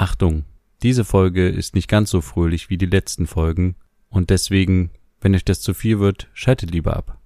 Achtung, 0.00 0.44
diese 0.82 1.04
Folge 1.04 1.46
ist 1.46 1.74
nicht 1.74 1.86
ganz 1.86 2.08
so 2.08 2.22
fröhlich 2.22 2.70
wie 2.70 2.78
die 2.78 2.86
letzten 2.86 3.26
Folgen 3.26 3.76
und 4.08 4.30
deswegen, 4.30 4.92
wenn 5.20 5.34
euch 5.34 5.44
das 5.44 5.60
zu 5.60 5.74
viel 5.74 6.00
wird, 6.00 6.30
schaltet 6.32 6.70
lieber 6.70 6.96
ab. 6.96 7.18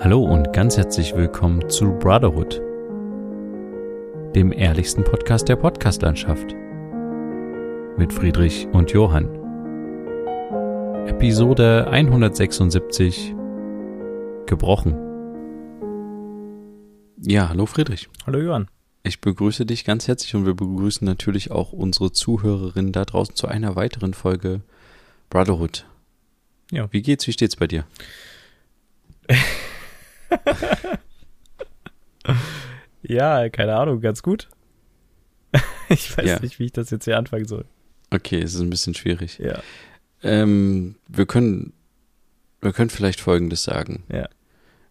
Hallo 0.00 0.22
und 0.22 0.52
ganz 0.52 0.76
herzlich 0.76 1.16
willkommen 1.16 1.70
zu 1.70 1.92
Brotherhood, 1.92 2.60
dem 4.34 4.52
ehrlichsten 4.52 5.02
Podcast 5.02 5.48
der 5.48 5.56
Podcastlandschaft. 5.56 6.54
Mit 7.96 8.12
Friedrich 8.12 8.68
und 8.70 8.90
Johann. 8.90 9.30
Episode 11.06 11.88
176 11.88 13.34
Gebrochen. 14.44 15.07
Ja, 17.20 17.48
hallo 17.48 17.66
Friedrich. 17.66 18.08
Hallo 18.26 18.38
Johann. 18.40 18.68
Ich 19.02 19.20
begrüße 19.20 19.64
dich 19.66 19.84
ganz 19.84 20.08
herzlich 20.08 20.34
und 20.34 20.46
wir 20.46 20.54
begrüßen 20.54 21.04
natürlich 21.04 21.50
auch 21.50 21.72
unsere 21.72 22.12
Zuhörerinnen 22.12 22.92
da 22.92 23.04
draußen 23.04 23.34
zu 23.34 23.48
einer 23.48 23.74
weiteren 23.76 24.14
Folge 24.14 24.60
Brotherhood. 25.30 25.86
Ja. 26.70 26.92
Wie 26.92 27.02
geht's? 27.02 27.26
Wie 27.26 27.32
steht's 27.32 27.56
bei 27.56 27.66
dir? 27.66 27.86
ja, 33.02 33.48
keine 33.48 33.76
Ahnung, 33.76 34.00
ganz 34.00 34.22
gut. 34.22 34.48
ich 35.88 36.16
weiß 36.16 36.26
Ja. 36.26 36.40
nicht, 36.40 36.58
wie 36.58 36.66
ich 36.66 36.72
das 36.72 36.90
jetzt 36.90 37.04
hier 37.04 37.16
anfangen 37.18 37.46
soll. 37.46 37.64
Okay, 38.10 38.40
es 38.40 38.54
ist 38.54 38.60
ein 38.60 38.70
bisschen 38.70 38.94
schwierig. 38.94 39.38
Ja, 39.38 39.60
Ähm, 40.22 40.96
wir 41.08 41.26
können, 41.26 41.72
wir 42.60 42.72
können 42.72 42.90
vielleicht 42.90 43.20
Folgendes 43.20 43.62
sagen. 43.62 44.04
ja, 44.12 44.28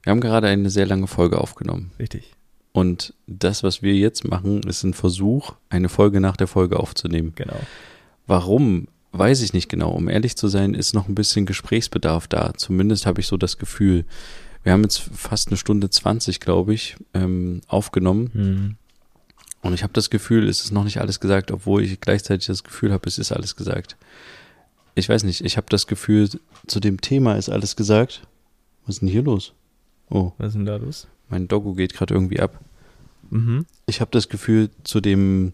Wir 0.07 0.11
haben 0.11 0.21
gerade 0.21 0.47
eine 0.47 0.69
sehr 0.69 0.85
lange 0.85 1.05
Folge 1.05 1.37
aufgenommen. 1.37 1.91
richtig. 1.99 2.31
Und 2.71 3.13
das, 3.27 3.61
was 3.61 3.81
wir 3.81 3.93
jetzt 3.93 4.25
machen, 4.25 4.63
ist 4.63 4.83
ein 4.83 4.93
Versuch, 4.93 5.55
eine 5.67 5.89
Folge 5.89 6.21
nach 6.21 6.37
der 6.37 6.47
Folge 6.47 6.79
aufzunehmen. 6.79 7.33
Genau. 7.35 7.59
Warum, 8.25 8.87
weiß 9.11 9.41
ich 9.41 9.51
nicht 9.51 9.67
genau. 9.67 9.91
Um 9.91 10.07
ehrlich 10.07 10.37
zu 10.37 10.47
sein, 10.47 10.75
ist 10.75 10.93
noch 10.93 11.09
ein 11.09 11.15
bisschen 11.15 11.45
Gesprächsbedarf 11.45 12.29
da. 12.29 12.53
Zumindest 12.55 13.05
habe 13.05 13.19
ich 13.19 13.27
so 13.27 13.35
das 13.35 13.57
Gefühl. 13.57 14.05
Wir 14.63 14.71
haben 14.71 14.83
jetzt 14.83 14.99
fast 14.99 15.49
eine 15.49 15.57
Stunde 15.57 15.89
20, 15.89 16.39
glaube 16.39 16.73
ich, 16.73 16.95
ähm, 17.13 17.59
aufgenommen. 17.67 18.29
Hm. 18.31 18.75
Und 19.61 19.73
ich 19.73 19.83
habe 19.83 19.91
das 19.91 20.09
Gefühl, 20.09 20.47
es 20.47 20.63
ist 20.63 20.71
noch 20.71 20.85
nicht 20.85 21.01
alles 21.01 21.19
gesagt, 21.19 21.51
obwohl 21.51 21.83
ich 21.83 21.99
gleichzeitig 21.99 22.47
das 22.47 22.63
Gefühl 22.63 22.93
habe, 22.93 23.09
es 23.09 23.17
ist 23.17 23.33
alles 23.33 23.57
gesagt. 23.57 23.97
Ich 24.95 25.09
weiß 25.09 25.23
nicht, 25.23 25.41
ich 25.41 25.57
habe 25.57 25.67
das 25.69 25.85
Gefühl, 25.85 26.29
zu 26.65 26.79
dem 26.79 27.01
Thema 27.01 27.35
ist 27.35 27.49
alles 27.49 27.75
gesagt. 27.75 28.21
Was 28.85 28.95
ist 28.95 29.01
denn 29.01 29.09
hier 29.09 29.23
los? 29.23 29.53
Oh, 30.09 30.31
Was 30.37 30.49
ist 30.49 30.53
denn 30.55 30.65
da 30.65 30.77
los? 30.77 31.07
mein 31.29 31.47
Doggo 31.47 31.73
geht 31.73 31.93
gerade 31.93 32.13
irgendwie 32.13 32.39
ab. 32.39 32.59
Mhm. 33.29 33.65
Ich 33.85 33.99
habe 33.99 34.11
das 34.11 34.29
Gefühl, 34.29 34.69
zu 34.85 35.01
dem, 35.01 35.51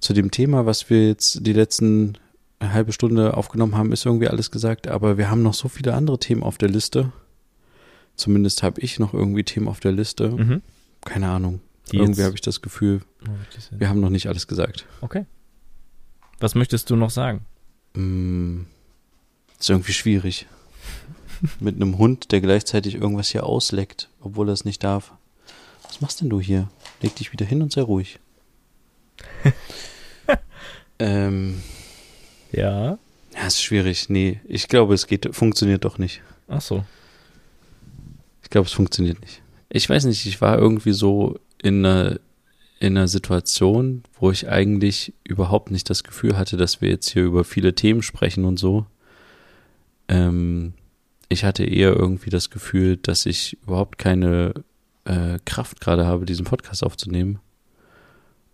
zu 0.00 0.14
dem 0.14 0.30
Thema, 0.30 0.64
was 0.64 0.88
wir 0.88 1.08
jetzt 1.08 1.46
die 1.46 1.52
letzten 1.52 2.16
halbe 2.62 2.92
Stunde 2.92 3.36
aufgenommen 3.36 3.76
haben, 3.76 3.92
ist 3.92 4.06
irgendwie 4.06 4.28
alles 4.28 4.50
gesagt, 4.50 4.88
aber 4.88 5.18
wir 5.18 5.30
haben 5.30 5.42
noch 5.42 5.52
so 5.52 5.68
viele 5.68 5.92
andere 5.92 6.18
Themen 6.18 6.42
auf 6.42 6.56
der 6.56 6.70
Liste. 6.70 7.12
Zumindest 8.16 8.62
habe 8.62 8.80
ich 8.80 8.98
noch 8.98 9.12
irgendwie 9.12 9.44
Themen 9.44 9.68
auf 9.68 9.80
der 9.80 9.92
Liste. 9.92 10.30
Mhm. 10.30 10.62
Keine 11.04 11.28
Ahnung. 11.28 11.60
Die 11.92 11.98
irgendwie 11.98 12.22
habe 12.22 12.34
ich 12.34 12.40
das 12.40 12.62
Gefühl, 12.62 13.02
Oh, 13.26 13.78
wir 13.78 13.88
haben 13.90 14.00
noch 14.00 14.08
nicht 14.10 14.26
alles 14.28 14.46
gesagt. 14.46 14.86
Okay. 15.02 15.26
Was 16.40 16.54
möchtest 16.54 16.88
du 16.88 16.96
noch 16.96 17.10
sagen? 17.10 17.44
Mm, 17.94 18.62
ist 19.58 19.68
irgendwie 19.68 19.92
schwierig. 19.92 20.46
Mit 21.60 21.76
einem 21.76 21.98
Hund, 21.98 22.32
der 22.32 22.40
gleichzeitig 22.40 22.94
irgendwas 22.94 23.28
hier 23.28 23.44
ausleckt, 23.44 24.08
obwohl 24.20 24.48
er 24.48 24.52
es 24.52 24.64
nicht 24.64 24.82
darf. 24.84 25.12
Was 25.84 26.00
machst 26.00 26.20
denn 26.20 26.30
du 26.30 26.40
hier? 26.40 26.68
Leg 27.02 27.14
dich 27.16 27.32
wieder 27.32 27.46
hin 27.46 27.62
und 27.62 27.72
sei 27.72 27.82
ruhig. 27.82 28.18
ähm, 30.98 31.62
Ja. 32.52 32.98
ja, 33.34 33.46
ist 33.46 33.62
schwierig. 33.62 34.08
Nee, 34.08 34.40
ich 34.46 34.68
glaube, 34.68 34.94
es 34.94 35.06
geht, 35.06 35.34
funktioniert 35.34 35.84
doch 35.84 35.98
nicht. 35.98 36.22
Ach 36.48 36.60
so. 36.60 36.84
Ich 38.42 38.50
glaube, 38.50 38.66
es 38.66 38.72
funktioniert 38.72 39.20
nicht. 39.20 39.42
Ich 39.70 39.88
weiß 39.88 40.04
nicht, 40.04 40.26
ich 40.26 40.40
war 40.40 40.58
irgendwie 40.58 40.92
so 40.92 41.38
in 41.62 41.84
einer, 41.84 42.20
in 42.78 42.96
einer 42.96 43.08
Situation, 43.08 44.04
wo 44.20 44.30
ich 44.30 44.48
eigentlich 44.48 45.14
überhaupt 45.24 45.70
nicht 45.70 45.88
das 45.90 46.04
Gefühl 46.04 46.36
hatte, 46.36 46.56
dass 46.56 46.80
wir 46.80 46.90
jetzt 46.90 47.08
hier 47.10 47.24
über 47.24 47.44
viele 47.44 47.74
Themen 47.74 48.02
sprechen 48.02 48.44
und 48.44 48.58
so. 48.58 48.86
Ähm, 50.08 50.74
ich 51.28 51.44
hatte 51.44 51.64
eher 51.64 51.94
irgendwie 51.94 52.30
das 52.30 52.50
Gefühl, 52.50 52.96
dass 52.96 53.26
ich 53.26 53.58
überhaupt 53.62 53.98
keine 53.98 54.54
äh, 55.04 55.38
Kraft 55.44 55.80
gerade 55.80 56.06
habe, 56.06 56.26
diesen 56.26 56.44
Podcast 56.44 56.84
aufzunehmen. 56.84 57.40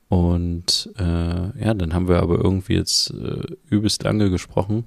Und 0.08 0.90
äh, 0.98 1.02
ja, 1.64 1.74
dann 1.74 1.94
haben 1.94 2.08
wir 2.08 2.20
aber 2.20 2.36
irgendwie 2.36 2.74
jetzt 2.74 3.10
äh, 3.10 3.42
übelst 3.68 4.02
lange 4.02 4.30
gesprochen. 4.30 4.84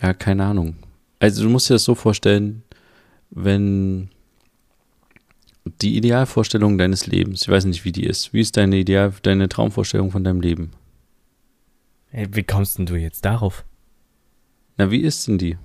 Ja, 0.00 0.12
keine 0.12 0.44
Ahnung. 0.44 0.76
Also 1.18 1.42
du 1.42 1.48
musst 1.48 1.70
dir 1.70 1.74
das 1.74 1.84
so 1.84 1.94
vorstellen, 1.94 2.62
wenn 3.30 4.10
die 5.80 5.96
Idealvorstellung 5.96 6.78
deines 6.78 7.06
Lebens, 7.06 7.42
ich 7.42 7.48
weiß 7.48 7.64
nicht, 7.66 7.84
wie 7.84 7.92
die 7.92 8.04
ist, 8.04 8.32
wie 8.32 8.40
ist 8.40 8.56
deine 8.56 8.76
Ideal, 8.76 9.12
deine 9.22 9.48
Traumvorstellung 9.48 10.10
von 10.10 10.24
deinem 10.24 10.40
Leben? 10.40 10.72
Hey, 12.08 12.26
wie 12.32 12.42
kommst 12.42 12.78
denn 12.78 12.86
du 12.86 12.96
jetzt 12.96 13.24
darauf? 13.24 13.64
Na, 14.76 14.90
wie 14.90 15.00
ist 15.00 15.28
denn 15.28 15.38
die? 15.38 15.56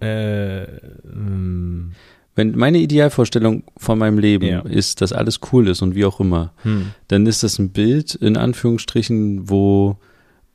Äh, 0.00 0.62
ähm, 0.64 1.92
Wenn 2.34 2.56
meine 2.56 2.78
Idealvorstellung 2.78 3.64
von 3.76 3.98
meinem 3.98 4.18
Leben 4.18 4.46
Ja. 4.46 4.60
ist, 4.60 5.00
dass 5.00 5.12
alles 5.12 5.40
cool 5.52 5.68
ist 5.68 5.82
und 5.82 5.94
wie 5.94 6.04
auch 6.04 6.20
immer, 6.20 6.52
hm. 6.62 6.92
dann 7.08 7.26
ist 7.26 7.42
das 7.42 7.58
ein 7.58 7.70
Bild 7.70 8.14
in 8.14 8.36
Anführungsstrichen, 8.36 9.50
wo 9.50 9.96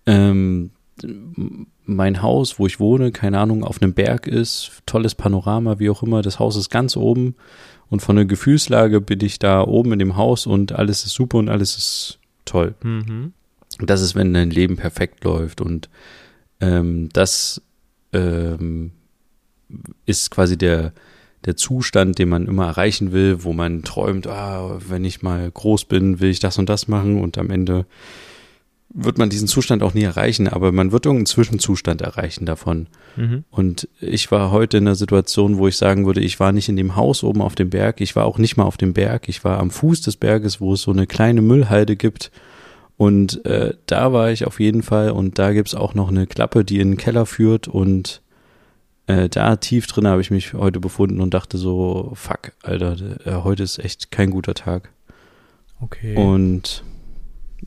ähm, 0.05 0.71
mein 1.85 2.21
Haus, 2.21 2.57
wo 2.57 2.65
ich 2.65 2.79
wohne, 2.79 3.11
keine 3.11 3.39
Ahnung, 3.39 3.63
auf 3.63 3.81
einem 3.81 3.93
Berg 3.93 4.27
ist, 4.27 4.71
tolles 4.85 5.13
Panorama, 5.13 5.77
wie 5.79 5.89
auch 5.89 6.01
immer, 6.01 6.21
das 6.21 6.39
Haus 6.39 6.55
ist 6.55 6.69
ganz 6.69 6.95
oben 6.97 7.35
und 7.89 8.01
von 8.01 8.15
der 8.15 8.25
Gefühlslage 8.25 9.01
bin 9.01 9.19
ich 9.21 9.37
da 9.37 9.61
oben 9.61 9.93
in 9.93 9.99
dem 9.99 10.15
Haus 10.15 10.47
und 10.47 10.71
alles 10.71 11.05
ist 11.05 11.13
super 11.13 11.37
und 11.37 11.49
alles 11.49 11.77
ist 11.77 12.19
toll. 12.45 12.73
Mhm. 12.81 13.33
Das 13.79 14.01
ist, 14.01 14.15
wenn 14.15 14.33
dein 14.33 14.49
Leben 14.49 14.77
perfekt 14.77 15.23
läuft 15.23 15.59
und 15.61 15.89
ähm, 16.61 17.09
das 17.11 17.61
ähm, 18.13 18.91
ist 20.05 20.31
quasi 20.31 20.57
der, 20.57 20.93
der 21.45 21.55
Zustand, 21.55 22.19
den 22.19 22.29
man 22.29 22.47
immer 22.47 22.65
erreichen 22.65 23.11
will, 23.11 23.43
wo 23.43 23.53
man 23.53 23.83
träumt, 23.83 24.27
ah, 24.27 24.79
wenn 24.87 25.05
ich 25.05 25.21
mal 25.21 25.49
groß 25.51 25.85
bin, 25.85 26.19
will 26.19 26.29
ich 26.29 26.39
das 26.39 26.57
und 26.57 26.69
das 26.69 26.87
machen 26.87 27.21
und 27.21 27.37
am 27.37 27.49
Ende 27.49 27.85
wird 28.97 29.17
man 29.17 29.29
diesen 29.29 29.49
Zustand 29.49 29.83
auch 29.83 29.93
nie 29.93 30.03
erreichen, 30.03 30.47
aber 30.47 30.71
man 30.71 30.93
wird 30.93 31.05
irgendeinen 31.05 31.25
Zwischenzustand 31.25 32.01
erreichen 32.01 32.45
davon. 32.45 32.87
Mhm. 33.17 33.43
Und 33.51 33.89
ich 33.99 34.31
war 34.31 34.51
heute 34.51 34.77
in 34.77 34.87
einer 34.87 34.95
Situation, 34.95 35.57
wo 35.57 35.67
ich 35.67 35.75
sagen 35.75 36.05
würde, 36.05 36.21
ich 36.21 36.39
war 36.39 36.53
nicht 36.53 36.69
in 36.69 36.77
dem 36.77 36.95
Haus 36.95 37.21
oben 37.21 37.41
auf 37.41 37.55
dem 37.55 37.69
Berg, 37.69 37.99
ich 37.99 38.15
war 38.15 38.25
auch 38.25 38.37
nicht 38.37 38.55
mal 38.55 38.63
auf 38.63 38.77
dem 38.77 38.93
Berg, 38.93 39.27
ich 39.27 39.43
war 39.43 39.59
am 39.59 39.69
Fuß 39.69 40.01
des 40.01 40.15
Berges, 40.15 40.61
wo 40.61 40.73
es 40.73 40.83
so 40.83 40.91
eine 40.91 41.07
kleine 41.07 41.41
Müllhalde 41.41 41.97
gibt. 41.97 42.31
Und 42.95 43.45
äh, 43.45 43.73
da 43.85 44.13
war 44.13 44.31
ich 44.31 44.47
auf 44.47 44.61
jeden 44.61 44.81
Fall 44.81 45.11
und 45.11 45.37
da 45.37 45.51
gibt's 45.51 45.75
auch 45.75 45.93
noch 45.93 46.07
eine 46.07 46.25
Klappe, 46.25 46.63
die 46.63 46.79
in 46.79 46.91
den 46.91 46.97
Keller 46.97 47.25
führt 47.25 47.67
und 47.67 48.21
äh, 49.07 49.29
da 49.29 49.55
tief 49.57 49.87
drin 49.87 50.07
habe 50.07 50.21
ich 50.21 50.31
mich 50.31 50.53
heute 50.53 50.79
befunden 50.79 51.21
und 51.21 51.33
dachte 51.33 51.57
so, 51.57 52.11
fuck, 52.15 52.53
Alter, 52.63 52.97
äh, 53.25 53.43
heute 53.43 53.63
ist 53.63 53.79
echt 53.79 54.11
kein 54.11 54.31
guter 54.31 54.53
Tag. 54.53 54.91
Okay. 55.79 56.15
Und 56.15 56.83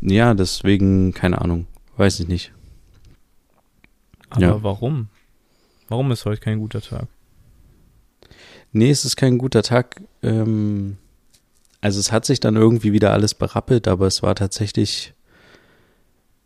ja, 0.00 0.34
deswegen, 0.34 1.12
keine 1.12 1.40
Ahnung, 1.40 1.66
weiß 1.96 2.20
ich 2.20 2.28
nicht. 2.28 2.52
Aber 4.30 4.42
ja. 4.42 4.62
warum? 4.62 5.08
Warum 5.88 6.10
ist 6.12 6.24
heute 6.24 6.40
kein 6.40 6.58
guter 6.58 6.80
Tag? 6.80 7.06
Nee, 8.72 8.90
es 8.90 9.04
ist 9.04 9.16
kein 9.16 9.38
guter 9.38 9.62
Tag. 9.62 10.02
Ähm, 10.22 10.98
also 11.80 12.00
es 12.00 12.12
hat 12.12 12.26
sich 12.26 12.40
dann 12.40 12.56
irgendwie 12.56 12.92
wieder 12.92 13.12
alles 13.12 13.34
berappelt, 13.34 13.88
aber 13.88 14.06
es 14.06 14.22
war 14.22 14.34
tatsächlich, 14.34 15.14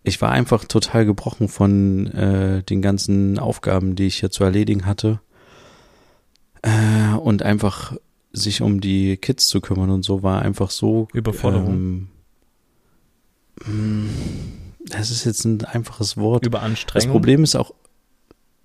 ich 0.02 0.20
war 0.20 0.30
einfach 0.30 0.64
total 0.64 1.06
gebrochen 1.06 1.48
von 1.48 2.06
äh, 2.08 2.62
den 2.62 2.82
ganzen 2.82 3.38
Aufgaben, 3.38 3.94
die 3.94 4.06
ich 4.06 4.18
hier 4.20 4.30
zu 4.30 4.44
erledigen 4.44 4.86
hatte. 4.86 5.20
Äh, 6.62 7.14
und 7.16 7.42
einfach 7.42 7.96
sich 8.32 8.62
um 8.62 8.80
die 8.80 9.16
Kids 9.16 9.48
zu 9.48 9.60
kümmern 9.60 9.90
und 9.90 10.04
so 10.04 10.22
war 10.22 10.42
einfach 10.42 10.70
so. 10.70 11.08
Überforderung. 11.12 12.08
Ähm, 13.66 14.06
mh, 14.06 14.10
das 14.86 15.10
ist 15.10 15.24
jetzt 15.24 15.44
ein 15.44 15.64
einfaches 15.64 16.16
Wort. 16.16 16.44
Das 16.44 16.48
Überanstrengung? 16.48 17.12
Problem 17.12 17.44
ist 17.44 17.54
auch, 17.54 17.72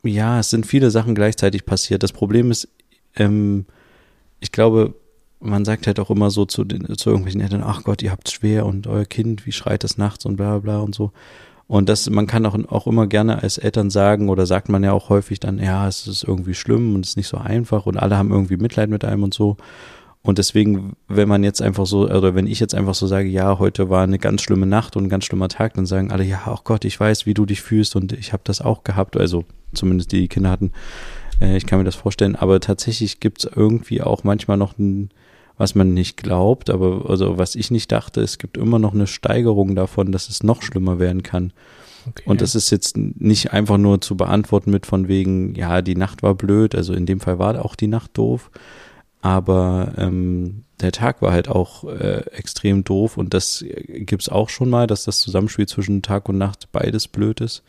ja, 0.03 0.39
es 0.39 0.49
sind 0.49 0.65
viele 0.65 0.89
Sachen 0.89 1.15
gleichzeitig 1.15 1.65
passiert. 1.65 2.01
Das 2.03 2.13
Problem 2.13 2.49
ist, 2.49 2.67
ähm, 3.15 3.65
ich 4.39 4.51
glaube, 4.51 4.95
man 5.39 5.65
sagt 5.65 5.87
halt 5.87 5.99
auch 5.99 6.09
immer 6.09 6.29
so 6.31 6.45
zu, 6.45 6.63
den, 6.63 6.97
zu 6.97 7.09
irgendwelchen 7.09 7.41
Eltern, 7.41 7.63
ach 7.63 7.83
Gott, 7.83 8.01
ihr 8.01 8.11
habt's 8.11 8.33
schwer 8.33 8.65
und 8.65 8.87
euer 8.87 9.05
Kind, 9.05 9.45
wie 9.45 9.51
schreit 9.51 9.83
es 9.83 9.97
nachts 9.97 10.25
und 10.25 10.37
bla 10.37 10.59
bla 10.59 10.79
und 10.79 10.95
so. 10.95 11.11
Und 11.67 11.89
das, 11.89 12.09
man 12.09 12.27
kann 12.27 12.45
auch, 12.45 12.57
auch 12.69 12.87
immer 12.87 13.07
gerne 13.07 13.43
als 13.43 13.57
Eltern 13.57 13.89
sagen, 13.89 14.29
oder 14.29 14.45
sagt 14.45 14.69
man 14.69 14.83
ja 14.83 14.93
auch 14.93 15.09
häufig 15.09 15.39
dann, 15.39 15.59
ja, 15.59 15.87
es 15.87 16.07
ist 16.07 16.23
irgendwie 16.23 16.53
schlimm 16.53 16.95
und 16.95 17.03
es 17.03 17.11
ist 17.11 17.17
nicht 17.17 17.27
so 17.27 17.37
einfach 17.37 17.85
und 17.85 17.97
alle 17.97 18.17
haben 18.17 18.31
irgendwie 18.31 18.57
Mitleid 18.57 18.89
mit 18.89 19.03
einem 19.03 19.23
und 19.23 19.33
so. 19.33 19.57
Und 20.23 20.39
deswegen, 20.39 20.93
wenn 21.07 21.29
man 21.29 21.43
jetzt 21.43 21.61
einfach 21.61 21.85
so, 21.85 22.05
oder 22.05 22.35
wenn 22.35 22.47
ich 22.47 22.59
jetzt 22.59 22.75
einfach 22.75 22.95
so 22.95 23.07
sage, 23.07 23.27
ja, 23.29 23.59
heute 23.59 23.89
war 23.89 24.03
eine 24.03 24.19
ganz 24.19 24.41
schlimme 24.41 24.65
Nacht 24.65 24.95
und 24.95 25.05
ein 25.05 25.09
ganz 25.09 25.25
schlimmer 25.25 25.47
Tag, 25.49 25.73
dann 25.75 25.85
sagen 25.85 26.11
alle, 26.11 26.23
ja, 26.23 26.41
oh 26.47 26.59
Gott, 26.63 26.85
ich 26.85 26.99
weiß, 26.99 27.25
wie 27.25 27.33
du 27.33 27.45
dich 27.45 27.61
fühlst 27.61 27.95
und 27.95 28.13
ich 28.13 28.33
habe 28.33 28.43
das 28.45 28.61
auch 28.61 28.83
gehabt, 28.83 29.15
also 29.15 29.45
zumindest 29.73 30.11
die, 30.11 30.21
die 30.21 30.27
Kinder 30.27 30.49
hatten. 30.49 30.71
Äh, 31.41 31.57
ich 31.57 31.65
kann 31.65 31.79
mir 31.79 31.85
das 31.85 31.95
vorstellen, 31.95 32.35
aber 32.35 32.59
tatsächlich 32.59 33.19
gibt 33.19 33.39
es 33.45 33.51
irgendwie 33.55 34.01
auch 34.01 34.23
manchmal 34.23 34.57
noch 34.57 34.77
ein, 34.77 35.11
was 35.57 35.75
man 35.75 35.94
nicht 35.94 36.18
glaubt, 36.18 36.69
aber 36.69 37.09
also 37.09 37.38
was 37.38 37.56
ich 37.56 37.71
nicht 37.71 37.92
dachte, 37.92 38.21
es 38.21 38.38
gibt 38.38 38.57
immer 38.57 38.80
noch 38.80 38.94
eine 38.94 39.07
Steigerung 39.07 39.75
davon, 39.75 40.12
dass 40.12 40.30
es 40.30 40.44
noch 40.44 40.62
schlimmer 40.62 41.00
werden 41.00 41.24
kann. 41.24 41.51
Okay. 42.07 42.24
Und 42.25 42.42
das 42.42 42.56
ist 42.56 42.69
jetzt 42.69 42.95
nicht 42.95 43.51
einfach 43.51 43.77
nur 43.77 44.00
zu 44.00 44.15
beantworten 44.15 44.71
mit 44.71 44.86
von 44.86 45.07
wegen, 45.07 45.56
ja, 45.56 45.81
die 45.81 45.95
Nacht 45.95 46.24
war 46.24 46.36
blöd, 46.36 46.75
also 46.75 46.94
in 46.94 47.06
dem 47.06 47.19
Fall 47.19 47.39
war 47.39 47.63
auch 47.65 47.75
die 47.75 47.88
Nacht 47.88 48.18
doof, 48.18 48.50
aber 49.21 49.94
ähm, 49.98 50.63
der 50.80 50.92
Tag 50.92 51.21
war 51.21 51.31
halt 51.31 51.50
auch 51.50 51.83
äh, 51.86 52.24
extrem 52.31 52.83
doof 52.83 53.18
und 53.18 53.33
das 53.33 53.65
gibt's 53.88 54.30
auch 54.30 54.50
schon 54.50 54.69
mal, 54.69 54.88
dass 54.88 55.06
das 55.06 55.18
Zusammenspiel 55.19 55.68
zwischen 55.68 56.01
Tag 56.01 56.30
und 56.30 56.38
Nacht 56.38 56.71
beides 56.71 57.07
blöd 57.07 57.42
ist. 57.42 57.63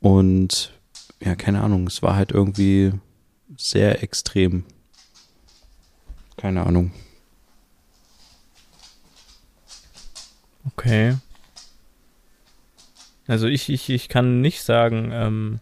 Und 0.00 0.72
ja, 1.22 1.36
keine 1.36 1.62
Ahnung, 1.62 1.86
es 1.86 2.02
war 2.02 2.16
halt 2.16 2.32
irgendwie 2.32 2.92
sehr 3.56 4.02
extrem. 4.02 4.64
Keine 6.42 6.66
Ahnung. 6.66 6.90
Okay. 10.66 11.14
Also 13.28 13.46
ich, 13.46 13.68
ich, 13.68 13.88
ich 13.88 14.08
kann 14.08 14.40
nicht 14.40 14.62
sagen, 14.62 15.10
ähm, 15.12 15.60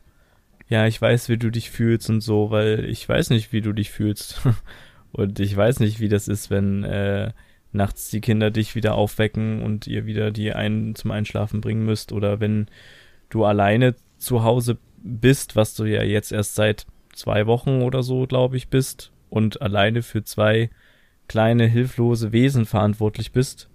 ja, 0.70 0.86
ich 0.86 1.00
weiß, 1.00 1.28
wie 1.28 1.36
du 1.36 1.50
dich 1.50 1.70
fühlst 1.70 2.08
und 2.08 2.22
so, 2.22 2.50
weil 2.50 2.86
ich 2.86 3.06
weiß 3.06 3.28
nicht, 3.28 3.52
wie 3.52 3.60
du 3.60 3.74
dich 3.74 3.90
fühlst. 3.90 4.40
und 5.12 5.38
ich 5.38 5.54
weiß 5.54 5.80
nicht, 5.80 6.00
wie 6.00 6.08
das 6.08 6.28
ist, 6.28 6.48
wenn 6.48 6.82
äh, 6.84 7.34
nachts 7.72 8.08
die 8.08 8.22
Kinder 8.22 8.50
dich 8.50 8.74
wieder 8.74 8.94
aufwecken 8.94 9.62
und 9.62 9.86
ihr 9.86 10.06
wieder 10.06 10.30
die 10.30 10.54
einen 10.54 10.94
zum 10.94 11.10
Einschlafen 11.10 11.60
bringen 11.60 11.84
müsst 11.84 12.10
oder 12.10 12.40
wenn 12.40 12.68
du 13.28 13.44
alleine 13.44 13.96
zu 14.16 14.44
Hause 14.44 14.78
bist, 15.02 15.56
was 15.56 15.74
du 15.74 15.84
ja 15.84 16.02
jetzt 16.04 16.32
erst 16.32 16.54
seit 16.54 16.86
zwei 17.12 17.46
Wochen 17.46 17.82
oder 17.82 18.02
so, 18.02 18.26
glaube 18.26 18.56
ich, 18.56 18.68
bist 18.68 19.12
und 19.30 19.62
alleine 19.62 20.02
für 20.02 20.24
zwei 20.24 20.70
kleine 21.28 21.66
hilflose 21.66 22.32
Wesen 22.32 22.66
verantwortlich 22.66 23.32
bist. 23.32 23.70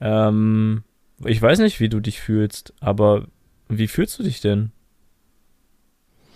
Ähm, 0.00 0.82
ich 1.24 1.40
weiß 1.40 1.60
nicht, 1.60 1.80
wie 1.80 1.88
du 1.88 2.00
dich 2.00 2.20
fühlst, 2.20 2.74
aber 2.80 3.26
wie 3.68 3.88
fühlst 3.88 4.18
du 4.18 4.22
dich 4.22 4.40
denn? 4.40 4.72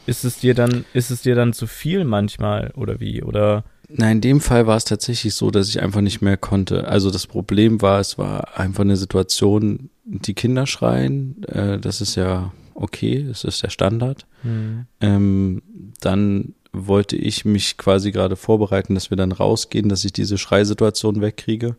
Ist 0.07 0.25
es 0.25 0.39
dir 0.39 0.55
dann, 0.55 0.85
ist 0.95 1.11
es 1.11 1.23
dir 1.23 1.35
dann 1.35 1.53
zu 1.53 1.67
viel 1.67 2.05
manchmal 2.05 2.73
oder 2.77 3.01
wie? 3.01 3.23
Oder? 3.23 3.65
Nein, 3.89 4.17
in 4.17 4.21
dem 4.21 4.41
Fall 4.41 4.67
war 4.67 4.77
es 4.77 4.85
tatsächlich 4.85 5.35
so, 5.35 5.51
dass 5.51 5.69
ich 5.69 5.81
einfach 5.81 6.01
nicht 6.01 6.23
mehr 6.23 6.37
konnte. 6.37 6.89
Also 6.89 7.11
das 7.11 7.27
Problem 7.27 7.83
war, 7.83 8.01
es 8.01 8.19
war 8.19 8.59
einfach 8.59 8.83
eine 8.83 8.97
Situation, 8.97 9.91
die 10.05 10.35
Kinder 10.35 10.67
schreien, 10.67 11.43
äh, 11.45 11.79
das 11.79 12.01
ist 12.01 12.17
ja 12.17 12.53
okay, 12.75 13.25
das 13.29 13.45
ist 13.45 13.63
der 13.63 13.71
Standard. 13.71 14.27
Mhm. 14.43 14.87
Ähm, 15.01 15.63
dann 16.01 16.55
wollte 16.73 17.17
ich 17.17 17.45
mich 17.45 17.77
quasi 17.77 18.13
gerade 18.13 18.37
vorbereiten, 18.37 18.95
dass 18.95 19.11
wir 19.11 19.17
dann 19.17 19.33
rausgehen, 19.33 19.89
dass 19.89 20.05
ich 20.05 20.13
diese 20.13 20.39
Schreisituation 20.39 21.21
wegkriege. 21.21 21.77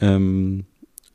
Ähm, 0.00 0.64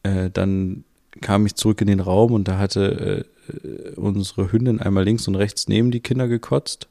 äh, 0.04 0.30
dann 0.32 0.84
kam 1.22 1.46
ich 1.46 1.56
zurück 1.56 1.82
in 1.82 1.88
den 1.88 2.00
Raum 2.00 2.34
und 2.34 2.48
da 2.48 2.58
hatte 2.58 3.26
äh, 3.48 3.92
unsere 3.96 4.52
Hündin 4.52 4.80
einmal 4.80 5.04
links 5.04 5.28
und 5.28 5.36
rechts 5.36 5.68
neben 5.68 5.92
die 5.92 6.02
Kinder 6.02 6.28
gekotzt. 6.28 6.88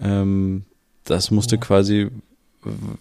Ähm, 0.00 0.64
das 1.04 1.30
musste 1.30 1.56
oh. 1.56 1.60
quasi 1.60 2.10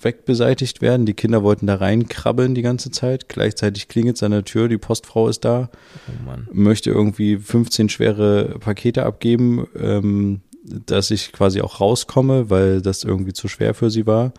wegbeseitigt 0.01 0.81
werden. 0.81 1.05
Die 1.05 1.13
Kinder 1.13 1.43
wollten 1.43 1.67
da 1.67 1.75
reinkrabbeln 1.75 2.55
die 2.55 2.61
ganze 2.61 2.91
Zeit. 2.91 3.29
Gleichzeitig 3.29 3.87
klingelt 3.87 4.17
es 4.17 4.23
an 4.23 4.31
der 4.31 4.45
Tür, 4.45 4.67
die 4.67 4.77
Postfrau 4.77 5.27
ist 5.27 5.43
da, 5.45 5.69
oh 6.07 6.37
möchte 6.53 6.91
irgendwie 6.91 7.37
15 7.37 7.89
schwere 7.89 8.59
Pakete 8.59 9.05
abgeben, 9.05 9.67
ähm, 9.79 10.41
dass 10.65 11.11
ich 11.11 11.31
quasi 11.31 11.61
auch 11.61 11.79
rauskomme, 11.79 12.49
weil 12.49 12.81
das 12.81 13.03
irgendwie 13.03 13.33
zu 13.33 13.47
schwer 13.47 13.73
für 13.73 13.89
sie 13.89 14.05
war. 14.05 14.33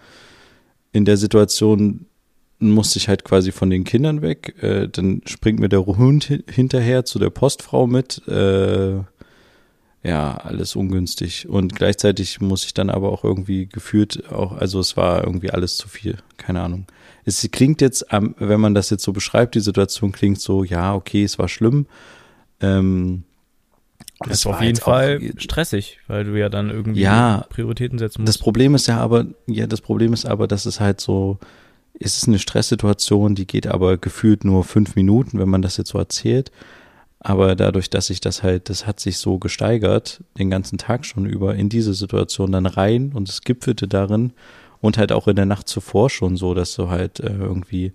In 0.93 1.05
der 1.05 1.17
Situation 1.17 2.07
musste 2.59 2.99
ich 2.99 3.09
halt 3.09 3.25
quasi 3.25 3.53
von 3.53 3.71
den 3.71 3.85
Kindern 3.85 4.23
weg. 4.23 4.55
Äh, 4.63 4.89
dann 4.89 5.23
springt 5.27 5.61
mir 5.61 5.69
der 5.69 5.85
Hund 5.85 6.43
hinterher 6.51 7.05
zu 7.05 7.19
der 7.19 7.31
Postfrau 7.31 7.87
mit. 7.87 8.27
Äh, 8.29 9.01
ja, 10.03 10.37
alles 10.37 10.77
ungünstig. 10.77 11.49
Und 11.49 11.75
gleichzeitig 11.75 12.41
muss 12.41 12.65
ich 12.65 12.75
dann 12.75 12.91
aber 12.91 13.11
auch 13.13 13.25
irgendwie 13.25 13.67
gefühlt 13.67 14.31
auch, 14.31 14.53
also 14.53 14.79
es 14.79 14.97
war 14.97 15.25
irgendwie 15.25 15.51
alles 15.51 15.77
zu 15.77 15.89
viel. 15.89 16.19
Keine 16.37 16.63
Ahnung. 16.63 16.87
Es 17.25 17.47
klingt 17.51 17.81
jetzt, 17.81 18.07
wenn 18.11 18.61
man 18.61 18.75
das 18.75 18.91
jetzt 18.91 19.03
so 19.03 19.13
beschreibt, 19.13 19.57
die 19.57 19.61
Situation 19.61 20.13
klingt 20.13 20.41
so, 20.41 20.63
ja, 20.63 20.95
okay, 20.95 21.25
es 21.25 21.41
war 21.41 21.49
schlimm. 21.49 21.87
Ähm, 22.61 23.25
das 24.21 24.39
ist 24.39 24.47
auf 24.47 24.63
jeden 24.63 24.79
Fall 24.79 25.21
stressig, 25.37 25.99
weil 26.07 26.25
du 26.25 26.39
ja 26.39 26.49
dann 26.49 26.71
irgendwie 26.71 27.01
ja, 27.01 27.45
Prioritäten 27.51 27.99
setzen 27.99 28.23
musst. 28.23 28.29
Das 28.29 28.39
Problem 28.39 28.75
ist 28.75 28.87
ja 28.87 28.99
aber, 28.99 29.27
ja, 29.47 29.67
das 29.67 29.81
Problem 29.81 30.13
ist 30.13 30.25
aber, 30.25 30.47
dass 30.47 30.65
es 30.65 30.81
halt 30.81 31.01
so, 31.01 31.39
ist 31.99 32.17
es 32.17 32.29
eine 32.29 32.39
Stresssituation, 32.39 33.35
die 33.35 33.47
geht 33.47 33.67
aber 33.67 33.99
gefühlt 33.99 34.45
nur 34.45 34.65
fünf 34.65 34.97
Minuten, 34.97 35.39
wenn 35.39 35.49
man 35.49 35.63
das 35.63 35.77
jetzt 35.77 35.91
so 35.91 35.99
erzählt. 35.99 36.51
Aber 37.21 37.57
dadurch, 37.57 37.91
dass 37.91 38.07
sich 38.07 38.21
das 38.21 38.43
halt, 38.43 38.71
das 38.71 38.87
hat 38.87 39.01
sich 39.01 39.19
so 39.19 39.39
gesteigert, 39.39 40.23
den 40.39 40.51
ganzen 40.51 40.79
Tag 40.79 41.05
schon 41.05 41.27
über 41.27 41.55
in 41.55 41.69
diese 41.69 41.93
Situation 41.93 42.53
dann 42.53 42.67
rein 42.67 43.13
und 43.15 43.29
es 43.29 43.43
gipfelte 43.43 43.89
darin 43.89 44.33
und 44.81 44.99
halt 44.99 45.13
auch 45.13 45.27
in 45.27 45.37
der 45.37 45.47
Nacht 45.47 45.69
zuvor 45.69 46.09
schon 46.11 46.37
so, 46.37 46.55
dass 46.55 46.75
du 46.75 46.89
halt 46.89 47.21
äh, 47.21 47.33
irgendwie 47.33 47.93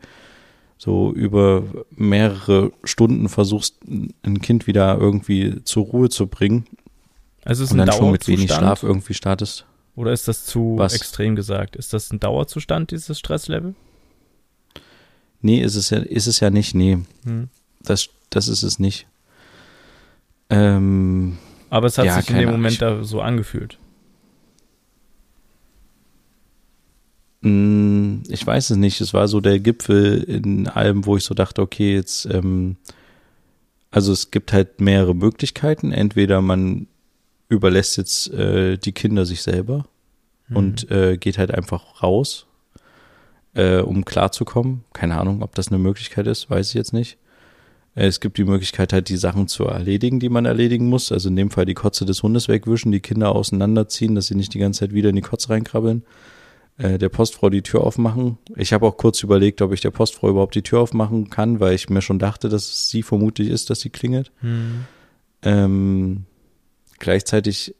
so 0.81 1.13
über 1.13 1.63
mehrere 1.91 2.71
Stunden 2.83 3.29
versuchst, 3.29 3.75
ein 3.87 4.41
Kind 4.41 4.65
wieder 4.65 4.97
irgendwie 4.97 5.63
zur 5.63 5.85
Ruhe 5.85 6.09
zu 6.09 6.25
bringen. 6.25 6.65
Also 7.45 7.63
ist 7.63 7.71
und 7.71 7.79
ein 7.79 7.85
dann 7.85 7.95
schon 7.95 8.11
mit 8.11 8.27
wenig 8.27 8.51
Schlaf 8.51 8.81
irgendwie 8.81 9.13
startest. 9.13 9.67
Oder 9.95 10.11
ist 10.11 10.27
das 10.27 10.47
zu 10.47 10.73
Was? 10.77 10.95
extrem 10.95 11.35
gesagt? 11.35 11.75
Ist 11.75 11.93
das 11.93 12.11
ein 12.11 12.19
Dauerzustand, 12.19 12.89
dieses 12.89 13.19
Stresslevel? 13.19 13.75
Nee, 15.41 15.61
ist 15.61 15.75
es 15.75 15.91
ja, 15.91 15.99
ist 15.99 16.25
es 16.25 16.39
ja 16.39 16.49
nicht, 16.49 16.73
nee. 16.73 16.97
Hm. 17.25 17.49
Das, 17.81 18.09
das 18.31 18.47
ist 18.47 18.63
es 18.63 18.79
nicht. 18.79 19.05
Ähm, 20.49 21.37
Aber 21.69 21.85
es 21.85 21.99
hat 21.99 22.05
ja, 22.05 22.19
sich 22.19 22.31
in 22.31 22.37
dem 22.37 22.49
Moment 22.49 22.81
da 22.81 23.03
so 23.03 23.21
angefühlt. 23.21 23.77
Ich 27.43 28.45
weiß 28.45 28.69
es 28.69 28.77
nicht. 28.77 29.01
Es 29.01 29.13
war 29.13 29.27
so 29.27 29.41
der 29.41 29.59
Gipfel 29.59 30.21
in 30.23 30.67
allem, 30.67 31.05
wo 31.05 31.17
ich 31.17 31.23
so 31.23 31.33
dachte, 31.33 31.61
okay, 31.61 31.95
jetzt, 31.95 32.25
ähm, 32.25 32.75
also 33.89 34.13
es 34.13 34.29
gibt 34.29 34.53
halt 34.53 34.79
mehrere 34.79 35.15
Möglichkeiten. 35.15 35.91
Entweder 35.91 36.41
man 36.41 36.87
überlässt 37.49 37.97
jetzt 37.97 38.31
äh, 38.31 38.77
die 38.77 38.91
Kinder 38.91 39.25
sich 39.25 39.41
selber 39.41 39.85
mhm. 40.49 40.55
und 40.55 40.91
äh, 40.91 41.17
geht 41.17 41.39
halt 41.39 41.51
einfach 41.51 42.03
raus 42.03 42.45
äh, 43.55 43.79
um 43.79 44.05
klarzukommen. 44.05 44.83
Keine 44.93 45.19
Ahnung, 45.19 45.41
ob 45.41 45.55
das 45.55 45.69
eine 45.69 45.79
Möglichkeit 45.79 46.27
ist, 46.27 46.49
weiß 46.49 46.69
ich 46.69 46.75
jetzt 46.75 46.93
nicht. 46.93 47.17
Äh, 47.95 48.05
es 48.05 48.19
gibt 48.19 48.37
die 48.37 48.45
Möglichkeit 48.45 48.93
halt, 48.93 49.09
die 49.09 49.17
Sachen 49.17 49.47
zu 49.47 49.65
erledigen, 49.65 50.19
die 50.19 50.29
man 50.29 50.45
erledigen 50.45 50.87
muss. 50.87 51.11
Also 51.11 51.29
in 51.29 51.35
dem 51.35 51.49
Fall 51.49 51.65
die 51.65 51.73
Kotze 51.73 52.05
des 52.05 52.23
Hundes 52.23 52.47
wegwischen, 52.47 52.91
die 52.91 52.99
Kinder 52.99 53.33
auseinanderziehen, 53.35 54.15
dass 54.15 54.27
sie 54.27 54.35
nicht 54.35 54.53
die 54.53 54.59
ganze 54.59 54.81
Zeit 54.81 54.93
wieder 54.93 55.09
in 55.09 55.15
die 55.15 55.21
Kotze 55.21 55.49
reinkrabbeln. 55.49 56.03
Äh, 56.81 56.97
der 56.97 57.09
Postfrau 57.09 57.49
die 57.49 57.61
Tür 57.61 57.81
aufmachen. 57.83 58.37
Ich 58.55 58.73
habe 58.73 58.85
auch 58.85 58.97
kurz 58.97 59.23
überlegt, 59.23 59.61
ob 59.61 59.73
ich 59.73 59.81
der 59.81 59.91
Postfrau 59.91 60.29
überhaupt 60.29 60.55
die 60.55 60.63
Tür 60.63 60.79
aufmachen 60.79 61.29
kann, 61.29 61.59
weil 61.59 61.75
ich 61.75 61.89
mir 61.89 62.01
schon 62.01 62.19
dachte, 62.19 62.49
dass 62.49 62.63
es 62.69 62.89
sie 62.89 63.03
vermutlich 63.03 63.49
ist, 63.49 63.69
dass 63.69 63.81
sie 63.81 63.89
klingelt. 63.89 64.31
Hm. 64.41 64.85
Ähm, 65.43 66.25
gleichzeitig 66.99 67.75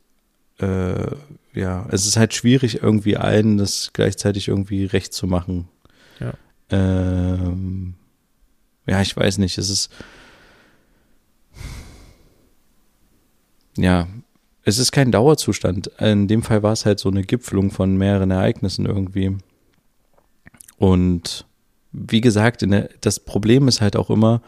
äh, 0.59 1.15
ja, 1.53 1.85
es 1.91 2.05
ist 2.05 2.17
halt 2.17 2.33
schwierig, 2.33 2.81
irgendwie 2.81 3.17
allen 3.17 3.57
das 3.57 3.91
gleichzeitig 3.93 4.47
irgendwie 4.47 4.85
recht 4.85 5.13
zu 5.13 5.27
machen. 5.27 5.67
Ja. 6.19 6.33
Ähm, 6.69 7.95
ja, 8.87 9.01
ich 9.01 9.15
weiß 9.15 9.37
nicht, 9.39 9.57
es 9.57 9.69
ist. 9.69 9.89
Ja, 13.77 14.07
es 14.63 14.77
ist 14.77 14.91
kein 14.91 15.11
Dauerzustand. 15.11 15.87
In 15.99 16.27
dem 16.27 16.43
Fall 16.43 16.63
war 16.63 16.73
es 16.73 16.85
halt 16.85 16.99
so 16.99 17.09
eine 17.09 17.23
Gipfelung 17.23 17.71
von 17.71 17.97
mehreren 17.97 18.31
Ereignissen 18.31 18.85
irgendwie. 18.85 19.37
Und 20.77 21.45
wie 21.91 22.21
gesagt, 22.21 22.61
der, 22.61 22.89
das 23.01 23.19
Problem 23.19 23.67
ist 23.67 23.81
halt 23.81 23.95
auch 23.95 24.09
immer, 24.09 24.41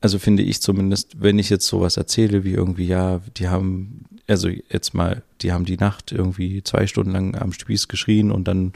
also 0.00 0.18
finde 0.18 0.42
ich 0.42 0.62
zumindest, 0.62 1.20
wenn 1.22 1.38
ich 1.38 1.50
jetzt 1.50 1.66
sowas 1.66 1.96
erzähle, 1.96 2.44
wie 2.44 2.52
irgendwie, 2.52 2.86
ja, 2.86 3.20
die 3.36 3.48
haben 3.48 4.04
also 4.30 4.48
jetzt 4.48 4.94
mal, 4.94 5.22
die 5.42 5.52
haben 5.52 5.64
die 5.64 5.76
Nacht 5.76 6.12
irgendwie 6.12 6.62
zwei 6.62 6.86
Stunden 6.86 7.10
lang 7.10 7.34
am 7.34 7.52
Spieß 7.52 7.88
geschrien 7.88 8.30
und 8.30 8.46
dann 8.46 8.72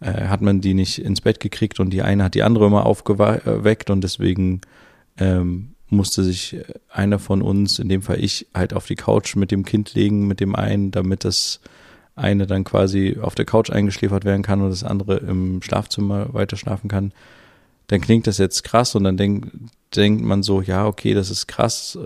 äh, 0.00 0.28
hat 0.28 0.40
man 0.40 0.60
die 0.60 0.74
nicht 0.74 0.98
ins 0.98 1.20
Bett 1.20 1.40
gekriegt 1.40 1.80
und 1.80 1.90
die 1.90 2.02
eine 2.02 2.24
hat 2.24 2.34
die 2.34 2.42
andere 2.42 2.66
immer 2.66 2.86
aufgeweckt 2.86 3.90
und 3.90 4.02
deswegen 4.02 4.60
ähm, 5.18 5.73
musste 5.88 6.22
sich 6.24 6.56
einer 6.88 7.18
von 7.18 7.42
uns, 7.42 7.78
in 7.78 7.88
dem 7.88 8.02
Fall 8.02 8.22
ich, 8.22 8.46
halt 8.54 8.74
auf 8.74 8.86
die 8.86 8.96
Couch 8.96 9.36
mit 9.36 9.50
dem 9.50 9.64
Kind 9.64 9.94
legen, 9.94 10.26
mit 10.26 10.40
dem 10.40 10.54
einen, 10.54 10.90
damit 10.90 11.24
das 11.24 11.60
eine 12.16 12.46
dann 12.46 12.64
quasi 12.64 13.18
auf 13.20 13.34
der 13.34 13.44
Couch 13.44 13.70
eingeschläfert 13.70 14.24
werden 14.24 14.42
kann 14.42 14.62
und 14.62 14.70
das 14.70 14.84
andere 14.84 15.16
im 15.16 15.62
Schlafzimmer 15.62 16.32
weiter 16.32 16.56
schlafen 16.56 16.88
kann, 16.88 17.12
dann 17.88 18.00
klingt 18.00 18.26
das 18.26 18.38
jetzt 18.38 18.64
krass 18.64 18.94
und 18.94 19.04
dann 19.04 19.16
denk, 19.16 19.50
denkt 19.94 20.22
man 20.24 20.42
so, 20.42 20.62
ja, 20.62 20.86
okay, 20.86 21.14
das 21.14 21.30
ist 21.30 21.46
krass, 21.46 21.98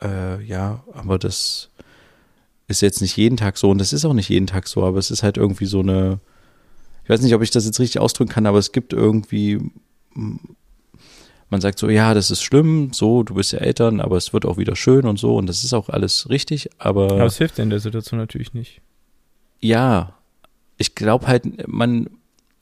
äh, 0.00 0.06
äh, 0.06 0.42
ja, 0.44 0.82
aber 0.92 1.18
das 1.18 1.68
ist 2.68 2.80
jetzt 2.80 3.02
nicht 3.02 3.16
jeden 3.16 3.36
Tag 3.36 3.58
so 3.58 3.70
und 3.70 3.78
das 3.78 3.92
ist 3.92 4.04
auch 4.04 4.14
nicht 4.14 4.28
jeden 4.28 4.46
Tag 4.46 4.68
so, 4.68 4.84
aber 4.84 4.98
es 4.98 5.10
ist 5.10 5.22
halt 5.22 5.36
irgendwie 5.36 5.66
so 5.66 5.80
eine, 5.80 6.20
ich 7.02 7.10
weiß 7.10 7.20
nicht, 7.20 7.34
ob 7.34 7.42
ich 7.42 7.50
das 7.50 7.66
jetzt 7.66 7.80
richtig 7.80 8.00
ausdrücken 8.00 8.32
kann, 8.32 8.46
aber 8.46 8.58
es 8.58 8.72
gibt 8.72 8.92
irgendwie, 8.92 9.60
man 11.54 11.60
sagt 11.60 11.78
so, 11.78 11.88
ja, 11.88 12.14
das 12.14 12.32
ist 12.32 12.42
schlimm, 12.42 12.92
so, 12.92 13.22
du 13.22 13.34
bist 13.34 13.52
ja 13.52 13.60
Eltern, 13.60 14.00
aber 14.00 14.16
es 14.16 14.32
wird 14.32 14.44
auch 14.44 14.56
wieder 14.56 14.74
schön 14.74 15.06
und 15.06 15.20
so 15.20 15.36
und 15.36 15.46
das 15.46 15.62
ist 15.62 15.72
auch 15.72 15.88
alles 15.88 16.28
richtig, 16.28 16.68
aber. 16.78 17.12
Aber 17.12 17.26
es 17.26 17.38
hilft 17.38 17.60
in 17.60 17.70
der 17.70 17.78
Situation 17.78 18.18
natürlich 18.18 18.54
nicht. 18.54 18.80
Ja, 19.60 20.14
ich 20.78 20.96
glaube 20.96 21.28
halt, 21.28 21.68
man, 21.68 22.10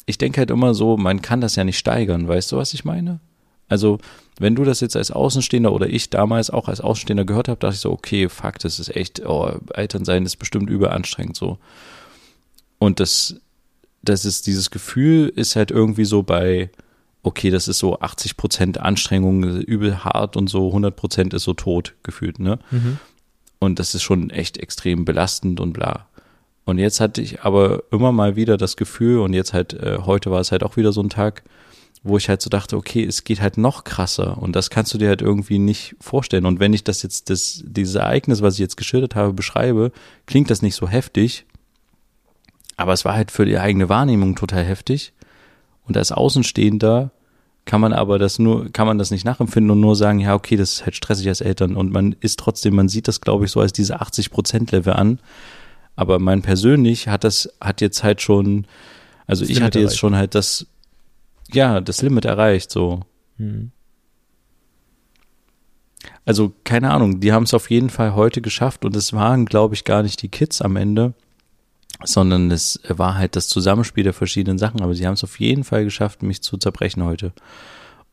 ich 0.05 0.19
denke 0.19 0.41
halt 0.41 0.51
immer 0.51 0.75
so, 0.75 0.99
man 0.99 1.23
kann 1.23 1.41
das 1.41 1.57
ja 1.57 1.65
nicht 1.65 1.79
steigern, 1.79 2.29
weißt 2.29 2.53
du, 2.53 2.59
was 2.59 2.75
ich 2.75 2.85
meine? 2.85 3.21
Also, 3.67 3.97
wenn 4.39 4.55
du 4.55 4.63
das 4.63 4.81
jetzt 4.81 4.97
als 4.97 5.11
Außenstehender 5.11 5.73
oder 5.73 5.89
ich 5.89 6.11
damals 6.11 6.51
auch 6.51 6.69
als 6.69 6.83
Außenstehender 6.83 7.25
gehört 7.25 7.49
habe, 7.49 7.59
dachte 7.59 7.77
ich 7.77 7.81
so, 7.81 7.93
okay, 7.93 8.29
fuck, 8.29 8.59
das 8.59 8.79
ist 8.79 8.95
echt, 8.95 9.25
oh, 9.25 9.55
Elternsein 9.73 10.27
ist 10.27 10.37
bestimmt 10.37 10.69
überanstrengend 10.69 11.35
so. 11.35 11.57
Und 12.79 13.01
das, 13.01 13.41
das 14.03 14.27
ist, 14.27 14.47
dieses 14.47 14.71
Gefühl 14.71 15.33
ist 15.35 15.57
halt 15.57 15.71
irgendwie 15.71 16.05
so 16.05 16.23
bei, 16.23 16.69
okay, 17.23 17.51
das 17.51 17.69
ist 17.69 17.79
so 17.79 18.01
80 18.01 18.37
Prozent 18.37 18.79
Anstrengung, 18.79 19.43
übel 19.45 20.05
hart 20.05 20.37
und 20.37 20.49
so 20.49 20.69
100 20.69 20.95
Prozent 20.95 21.35
ist 21.35 21.45
so 21.45 21.55
tot 21.55 21.95
gefühlt, 22.03 22.39
ne? 22.39 22.59
Mhm. 22.71 22.99
Und 23.59 23.79
das 23.79 23.95
ist 23.95 24.03
schon 24.03 24.31
echt 24.31 24.59
extrem 24.59 25.05
belastend 25.05 25.61
und 25.61 25.73
bla. 25.73 26.09
Und 26.65 26.79
jetzt 26.79 27.01
hatte 27.01 27.23
ich 27.23 27.43
aber 27.43 27.85
immer 27.91 28.13
mal 28.13 28.37
wieder 28.37 28.57
das 28.57 28.77
Gefühl 28.77 29.21
und 29.21 29.35
jetzt 29.35 29.53
halt, 29.53 29.73
äh, 29.75 29.99
heute 30.05 30.31
war 30.31 30.41
es 30.41 30.53
halt 30.53 30.63
auch 30.63 30.77
wieder 30.77 30.93
so 30.93 31.01
ein 31.01 31.11
Tag, 31.11 31.43
wo 32.05 32.17
ich 32.17 32.29
halt 32.29 32.43
so 32.43 32.51
dachte, 32.51 32.77
okay, 32.77 33.05
es 33.05 33.23
geht 33.25 33.41
halt 33.41 33.59
noch 33.59 33.85
krasser 33.85 34.39
und 34.39 34.57
das 34.57 34.71
kannst 34.71 34.93
du 34.93 34.99
dir 34.99 35.09
halt 35.09 35.23
irgendwie 35.23 35.59
nicht 35.59 35.95
vorstellen. 36.01 36.47
Und 36.47 36.59
wenn 36.59 36.73
ich 36.73 36.83
das 36.83 37.03
jetzt, 37.03 37.31
das, 37.31 37.63
dieses 37.65 37.95
Ereignis, 37.95 38.43
was 38.43 38.55
ich 38.55 38.61
jetzt 38.61 38.77
geschildert 38.77 39.15
habe, 39.15 39.33
beschreibe, 39.33 39.93
klingt 40.27 40.51
das 40.51 40.63
nicht 40.63 40.75
so 40.75 40.89
heftig, 40.89 41.47
aber 42.77 42.93
es 42.93 43.05
war 43.05 43.15
halt 43.15 43.31
für 43.31 43.45
die 43.45 43.59
eigene 43.59 43.89
Wahrnehmung 43.89 44.35
total 44.35 44.65
heftig. 44.65 45.13
Und 45.85 45.97
als 45.97 46.13
Außenstehender 46.13 47.11
kann 47.65 47.81
man 47.81 47.93
aber 47.93 48.19
das 48.19 48.39
nur, 48.39 48.71
kann 48.73 48.87
man 48.87 48.99
das 48.99 49.11
nicht 49.11 49.25
nachempfinden 49.25 49.71
und 49.71 49.81
nur 49.81 49.95
sagen, 49.95 50.19
ja, 50.19 50.35
okay, 50.35 50.57
das 50.57 50.73
ist 50.73 50.85
halt 50.85 50.97
stressig 50.97 51.29
als 51.29 51.41
Eltern 51.41 51.77
und 51.77 51.93
man 51.93 52.17
ist 52.21 52.39
trotzdem, 52.39 52.75
man 52.75 52.89
sieht 52.89 53.07
das, 53.07 53.21
glaube 53.21 53.45
ich, 53.45 53.53
so 53.53 53.61
als 53.61 53.73
diese 53.73 54.01
80 54.01 54.31
Prozent 54.31 54.73
Level 54.73 54.95
an. 54.95 55.21
Aber 55.95 56.19
mein 56.19 56.43
persönlich 56.43 57.09
hat 57.09 57.23
das, 57.23 57.53
hat 57.61 57.81
jetzt 57.81 58.03
halt 58.03 58.21
schon, 58.21 58.67
also 59.27 59.43
das 59.43 59.51
ich 59.51 59.57
Limit 59.57 59.67
hatte 59.67 59.79
jetzt 59.79 59.91
erreicht. 59.91 60.01
schon 60.01 60.17
halt 60.17 60.35
das 60.35 60.67
ja, 61.55 61.81
das 61.81 62.03
Limit 62.03 62.25
erreicht, 62.25 62.71
so. 62.71 63.01
Hm. 63.39 63.71
Also, 66.25 66.53
keine 66.65 66.91
Ahnung, 66.91 67.21
die 67.21 67.33
haben 67.33 67.45
es 67.45 67.55
auf 67.55 67.71
jeden 67.71 67.91
Fall 67.91 68.15
heute 68.15 68.41
geschafft 68.41 68.85
und 68.85 68.97
es 68.97 69.13
waren, 69.13 69.45
glaube 69.45 69.75
ich, 69.75 69.85
gar 69.85 70.03
nicht 70.03 70.23
die 70.23 70.29
Kids 70.29 70.63
am 70.63 70.77
Ende, 70.77 71.15
sondern 72.05 72.51
es 72.51 72.81
war 72.89 73.17
halt 73.17 73.37
das 73.37 73.49
Zusammenspiel 73.49 74.05
der 74.05 74.13
verschiedenen 74.13 74.59
Sachen, 74.59 74.81
aber 74.83 74.95
sie 74.95 75.07
haben 75.07 75.15
es 75.15 75.25
auf 75.25 75.41
jeden 75.41 75.65
Fall 75.65 75.85
geschafft, 75.85 76.23
mich 76.23 76.43
zu 76.43 76.57
zerbrechen 76.57 77.05
heute. 77.05 77.33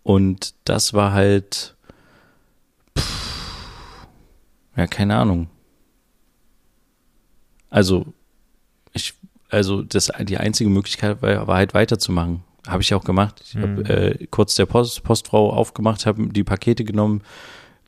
Und 0.03 0.53
das 0.63 0.93
war 0.93 1.13
halt, 1.13 1.75
pff, 2.98 4.08
ja, 4.75 4.88
keine 4.88 5.17
Ahnung. 5.17 5.50
Also, 7.69 8.05
ich, 8.93 9.13
also 9.50 9.81
das, 9.81 10.12
die 10.22 10.38
einzige 10.38 10.69
Möglichkeit 10.69 11.22
war, 11.22 11.48
war 11.48 11.58
halt 11.58 11.74
weiterzumachen. 11.74 12.43
Habe 12.67 12.81
ich 12.81 12.93
auch 12.93 13.03
gemacht. 13.03 13.41
Ich 13.46 13.55
habe 13.55 13.67
mhm. 13.67 13.86
äh, 13.86 14.27
kurz 14.27 14.55
der 14.55 14.65
Post, 14.65 15.03
Postfrau 15.03 15.51
aufgemacht, 15.51 16.05
habe 16.05 16.27
die 16.27 16.43
Pakete 16.43 16.84
genommen, 16.84 17.22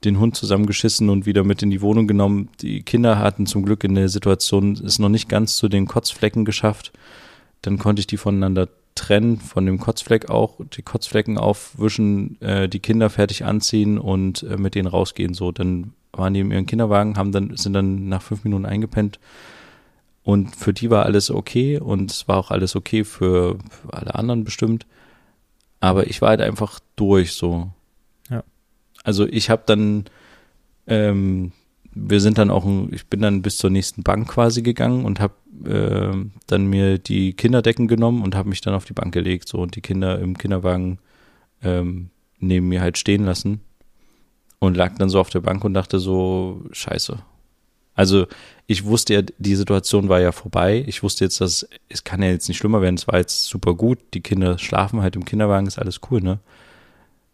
den 0.04 0.20
Hund 0.20 0.36
zusammengeschissen 0.36 1.10
und 1.10 1.26
wieder 1.26 1.44
mit 1.44 1.62
in 1.62 1.70
die 1.70 1.82
Wohnung 1.82 2.08
genommen. 2.08 2.50
Die 2.62 2.84
Kinder 2.84 3.20
hatten 3.20 3.46
zum 3.46 3.64
Glück 3.64 3.84
in 3.84 3.96
der 3.96 4.10
Situation 4.10 4.74
es 4.74 5.00
noch 5.00 5.10
nicht 5.10 5.30
ganz 5.30 5.58
zu 5.58 5.70
den 5.70 5.88
Kotzflecken 5.88 6.46
geschafft. 6.46 6.92
Dann 7.62 7.78
konnte 7.78 8.00
ich 8.00 8.08
die 8.08 8.18
voneinander 8.18 8.70
trennen, 8.96 9.38
von 9.38 9.66
dem 9.66 9.80
Kotzfleck 9.80 10.30
auch, 10.30 10.60
die 10.76 10.82
Kotzflecken 10.82 11.38
aufwischen, 11.38 12.42
äh, 12.42 12.68
die 12.68 12.80
Kinder 12.80 13.10
fertig 13.10 13.46
anziehen 13.46 13.98
und 13.98 14.44
äh, 14.44 14.58
mit 14.58 14.76
denen 14.76 14.88
rausgehen. 14.88 15.34
So, 15.34 15.52
dann 15.52 15.94
waren 16.12 16.34
die 16.34 16.42
in 16.42 16.52
ihren 16.52 16.66
Kinderwagen, 16.66 17.18
haben 17.18 17.32
dann, 17.32 17.56
sind 17.56 17.74
dann 17.74 18.10
nach 18.10 18.22
fünf 18.22 18.44
Minuten 18.44 18.66
eingepennt 18.66 19.20
und 20.24 20.56
für 20.56 20.74
die 20.74 20.90
war 20.90 21.06
alles 21.06 21.32
okay 21.32 21.80
und 21.80 22.12
es 22.12 22.28
war 22.28 22.38
auch 22.38 22.52
alles 22.52 22.76
okay 22.76 23.04
für, 23.04 23.58
für 23.70 23.94
alle 23.94 24.16
anderen 24.16 24.44
bestimmt. 24.44 24.86
Aber 25.80 26.08
ich 26.08 26.22
war 26.22 26.30
halt 26.30 26.42
einfach 26.42 26.80
durch 26.96 27.34
so. 27.34 27.70
Also 29.04 29.28
ich 29.28 29.50
habe 29.50 29.64
dann, 29.66 30.06
ähm, 30.88 31.52
wir 31.94 32.22
sind 32.22 32.38
dann 32.38 32.52
auch, 32.52 32.66
ich 32.92 33.08
bin 33.08 33.22
dann 33.22 33.42
bis 33.42 33.58
zur 33.58 33.70
nächsten 33.70 34.04
Bank 34.04 34.30
quasi 34.30 34.62
gegangen 34.62 35.06
und 35.06 35.20
habe 35.20 35.34
äh, 35.66 36.16
dann 36.48 36.66
mir 36.68 36.98
die 36.98 37.34
Kinderdecken 37.34 37.88
genommen 37.88 38.24
und 38.24 38.36
habe 38.36 38.50
mich 38.50 38.62
dann 38.62 38.74
auf 38.74 38.86
die 38.86 38.94
Bank 38.94 39.14
gelegt 39.14 39.48
so 39.48 39.60
und 39.60 39.76
die 39.76 39.82
Kinder 39.82 40.20
im 40.20 40.38
Kinderwagen 40.38 41.00
ähm, 41.64 42.10
neben 42.40 42.70
mir 42.70 42.82
halt 42.82 42.98
stehen 42.98 43.26
lassen 43.26 43.62
und 44.60 44.78
lag 44.78 44.96
dann 44.98 45.10
so 45.10 45.20
auf 45.20 45.30
der 45.30 45.42
Bank 45.42 45.64
und 45.64 45.74
dachte 45.74 46.00
so, 46.00 46.64
scheiße, 46.72 47.18
also 47.94 48.26
ich 48.68 48.86
wusste 48.86 49.14
ja, 49.14 49.22
die 49.22 49.56
Situation 49.56 50.10
war 50.10 50.22
ja 50.22 50.32
vorbei. 50.32 50.84
Ich 50.88 51.04
wusste 51.04 51.26
jetzt, 51.26 51.42
dass 51.42 51.68
es 51.90 52.04
kann 52.04 52.22
ja 52.22 52.30
jetzt 52.30 52.48
nicht 52.48 52.58
schlimmer 52.58 52.82
werden. 52.82 52.96
Es 52.96 53.08
war 53.08 53.18
jetzt 53.18 53.46
super 53.46 53.74
gut. 53.76 54.00
Die 54.14 54.22
Kinder 54.22 54.58
schlafen 54.58 55.02
halt 55.02 55.16
im 55.16 55.26
Kinderwagen, 55.26 55.68
ist 55.68 55.80
alles 55.80 56.00
cool, 56.10 56.22
ne? 56.22 56.40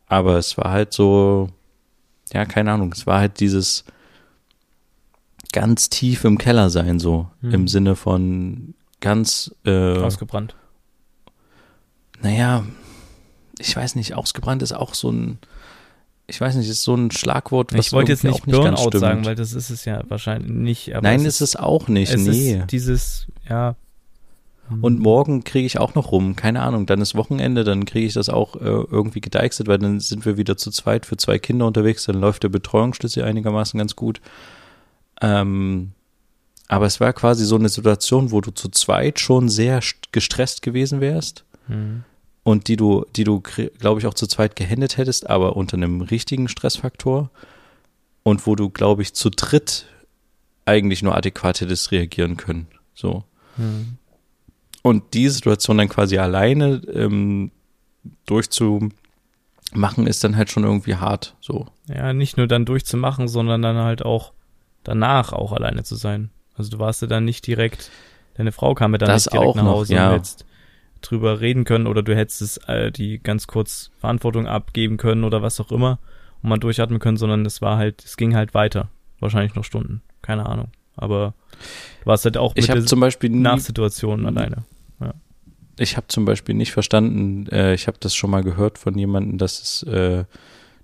Aber 0.07 0.37
es 0.37 0.57
war 0.57 0.71
halt 0.71 0.93
so, 0.93 1.49
ja, 2.33 2.45
keine 2.45 2.71
Ahnung. 2.71 2.91
Es 2.93 3.07
war 3.07 3.19
halt 3.19 3.39
dieses 3.39 3.85
ganz 5.51 5.89
tief 5.89 6.23
im 6.23 6.37
Keller 6.37 6.69
sein, 6.69 6.99
so 6.99 7.29
hm. 7.41 7.53
im 7.53 7.67
Sinne 7.67 7.95
von 7.95 8.73
ganz 8.99 9.55
äh, 9.65 9.97
ausgebrannt. 9.97 10.55
Naja, 12.21 12.65
ich 13.59 13.75
weiß 13.75 13.95
nicht. 13.95 14.15
Ausgebrannt 14.15 14.61
ist 14.63 14.73
auch 14.73 14.93
so 14.93 15.11
ein 15.11 15.39
ich 16.29 16.41
weiß 16.41 16.55
nicht, 16.55 16.69
ist 16.69 16.83
so 16.83 16.93
ein 16.93 17.09
Schlagwort, 17.09 17.73
was 17.73 17.87
Ich 17.87 17.93
wollte 17.93 18.11
jetzt 18.11 18.25
nicht 18.25 18.45
Burnout 18.45 18.89
nicht 18.89 18.99
sagen, 18.99 19.25
weil 19.25 19.35
das 19.35 19.53
ist 19.53 19.69
es 19.69 19.85
ja 19.85 20.03
wahrscheinlich 20.09 20.51
nicht. 20.51 20.91
Nein, 21.01 21.21
es 21.21 21.35
ist 21.35 21.41
es 21.41 21.55
auch 21.55 21.87
nicht, 21.87 22.13
es 22.13 22.21
nee. 22.21 22.57
Ist 22.57 22.71
dieses, 22.71 23.27
ja. 23.49 23.75
Und 24.81 24.99
morgen 24.99 25.43
kriege 25.43 25.65
ich 25.65 25.79
auch 25.79 25.95
noch 25.95 26.11
rum, 26.11 26.35
keine 26.35 26.61
Ahnung, 26.61 26.85
dann 26.85 27.01
ist 27.01 27.15
Wochenende, 27.15 27.63
dann 27.63 27.85
kriege 27.85 28.05
ich 28.05 28.13
das 28.13 28.29
auch 28.29 28.55
äh, 28.55 28.59
irgendwie 28.59 29.21
gedeichselt, 29.21 29.67
weil 29.67 29.77
dann 29.77 29.99
sind 29.99 30.25
wir 30.25 30.37
wieder 30.37 30.57
zu 30.57 30.71
zweit 30.71 31.05
für 31.05 31.17
zwei 31.17 31.39
Kinder 31.39 31.65
unterwegs, 31.65 32.05
dann 32.05 32.19
läuft 32.19 32.43
der 32.43 32.49
Betreuungsschlüssel 32.49 33.23
einigermaßen 33.23 33.77
ganz 33.77 33.95
gut. 33.95 34.21
Ähm, 35.21 35.91
aber 36.67 36.85
es 36.85 36.99
war 36.99 37.13
quasi 37.13 37.45
so 37.45 37.55
eine 37.55 37.69
Situation, 37.69 38.31
wo 38.31 38.41
du 38.41 38.51
zu 38.51 38.69
zweit 38.69 39.19
schon 39.19 39.47
sehr 39.47 39.79
gestresst 40.11 40.61
gewesen 40.61 40.99
wärst. 40.99 41.45
Mhm 41.67 42.03
und 42.47 42.69
die 42.69 42.77
du, 42.77 43.05
die 43.13 43.25
du, 43.25 43.41
glaube 43.41 43.99
ich, 43.99 44.07
auch 44.07 44.13
zu 44.13 44.25
zweit 44.25 44.55
gehändet 44.55 44.95
hättest, 44.95 45.29
aber 45.29 45.57
unter 45.57 45.75
einem 45.75 45.99
richtigen 45.99 46.47
Stressfaktor 46.47 47.29
und 48.23 48.47
wo 48.47 48.55
du, 48.55 48.69
glaube 48.69 49.01
ich, 49.01 49.13
zu 49.13 49.29
dritt 49.29 49.85
eigentlich 50.63 51.03
nur 51.03 51.13
adäquat 51.13 51.59
hättest 51.59 51.91
reagieren 51.91 52.37
können. 52.37 52.67
So. 52.93 53.25
Mhm. 53.57 53.97
Und 54.87 55.13
die 55.13 55.27
Situation 55.27 55.77
dann 55.77 55.89
quasi 55.89 56.17
alleine 56.17 56.81
ähm, 56.93 57.51
durchzumachen, 58.25 58.91
ist 60.05 60.23
dann 60.23 60.37
halt 60.37 60.49
schon 60.49 60.63
irgendwie 60.63 60.95
hart. 60.95 61.35
So. 61.41 61.67
Ja, 61.87 62.13
nicht 62.13 62.37
nur 62.37 62.47
dann 62.47 62.63
durchzumachen, 62.63 63.27
sondern 63.27 63.61
dann 63.61 63.75
halt 63.75 64.05
auch 64.05 64.31
danach 64.83 65.33
auch 65.33 65.51
alleine 65.51 65.83
zu 65.83 65.95
sein. 65.95 66.29
Also 66.55 66.71
du 66.71 66.79
warst 66.79 67.01
ja 67.01 67.07
dann 67.07 67.25
nicht 67.25 67.45
direkt, 67.45 67.91
deine 68.35 68.53
Frau 68.53 68.75
kam 68.75 68.93
ja 68.93 68.97
dann 68.97 69.09
das 69.09 69.25
nicht 69.25 69.33
direkt 69.33 69.55
nach 69.55 69.65
Hause 69.65 69.93
noch, 69.93 69.99
ja. 69.99 70.09
und 70.11 70.15
jetzt 70.15 70.45
drüber 71.01 71.41
reden 71.41 71.65
können 71.65 71.85
oder 71.85 72.01
du 72.01 72.15
hättest 72.15 72.41
es 72.41 72.57
äh, 72.67 72.89
die 72.89 73.19
ganz 73.19 73.45
kurz 73.45 73.91
Verantwortung 73.99 74.47
abgeben 74.47 74.95
können 74.95 75.25
oder 75.25 75.41
was 75.41 75.59
auch 75.59 75.71
immer 75.71 75.99
und 76.41 76.49
mal 76.49 76.57
durchatmen 76.57 76.99
können, 76.99 77.17
sondern 77.17 77.45
es 77.45 77.61
war 77.61 77.77
halt, 77.77 78.05
es 78.05 78.15
ging 78.15 78.35
halt 78.35 78.53
weiter. 78.53 78.87
Wahrscheinlich 79.19 79.53
noch 79.53 79.65
Stunden. 79.65 80.01
Keine 80.21 80.45
Ahnung. 80.45 80.69
Aber 80.95 81.33
du 82.01 82.05
warst 82.05 82.23
halt 82.23 82.37
auch 82.37 82.55
mit 82.55 82.69
ich 82.69 82.85
zum 82.85 83.01
Beispiel 83.01 83.29
Nachsituationen 83.29 84.25
alleine. 84.25 84.63
Ich 85.79 85.97
habe 85.97 86.07
zum 86.07 86.25
Beispiel 86.25 86.55
nicht 86.55 86.71
verstanden, 86.71 87.47
äh, 87.51 87.73
ich 87.73 87.87
habe 87.87 87.97
das 87.99 88.15
schon 88.15 88.31
mal 88.31 88.43
gehört 88.43 88.77
von 88.77 88.97
jemandem, 88.97 89.37
dass 89.37 89.61
es 89.61 89.83
äh, 89.83 90.25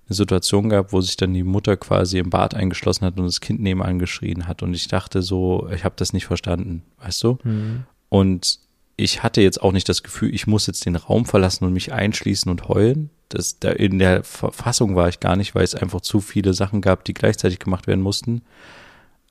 eine 0.06 0.14
Situation 0.14 0.68
gab, 0.68 0.92
wo 0.92 1.00
sich 1.00 1.16
dann 1.16 1.34
die 1.34 1.42
Mutter 1.42 1.76
quasi 1.76 2.18
im 2.18 2.30
Bad 2.30 2.54
eingeschlossen 2.54 3.06
hat 3.06 3.18
und 3.18 3.24
das 3.24 3.40
Kind 3.40 3.60
nebenan 3.60 3.98
geschrien 3.98 4.46
hat. 4.46 4.62
Und 4.62 4.74
ich 4.74 4.88
dachte 4.88 5.22
so, 5.22 5.68
ich 5.74 5.84
habe 5.84 5.94
das 5.96 6.12
nicht 6.12 6.26
verstanden, 6.26 6.82
weißt 7.02 7.22
du? 7.22 7.38
Mhm. 7.42 7.84
Und 8.08 8.58
ich 8.96 9.22
hatte 9.22 9.40
jetzt 9.40 9.60
auch 9.62 9.72
nicht 9.72 9.88
das 9.88 10.02
Gefühl, 10.02 10.32
ich 10.34 10.46
muss 10.46 10.66
jetzt 10.66 10.86
den 10.86 10.96
Raum 10.96 11.24
verlassen 11.24 11.64
und 11.64 11.72
mich 11.72 11.92
einschließen 11.92 12.50
und 12.50 12.68
heulen. 12.68 13.10
Das, 13.28 13.58
da 13.58 13.70
in 13.70 13.98
der 13.98 14.22
Verfassung 14.22 14.94
war 14.94 15.08
ich 15.08 15.18
gar 15.18 15.36
nicht, 15.36 15.54
weil 15.54 15.64
es 15.64 15.74
einfach 15.74 16.00
zu 16.00 16.20
viele 16.20 16.54
Sachen 16.54 16.80
gab, 16.80 17.04
die 17.04 17.14
gleichzeitig 17.14 17.58
gemacht 17.58 17.86
werden 17.86 18.02
mussten. 18.02 18.42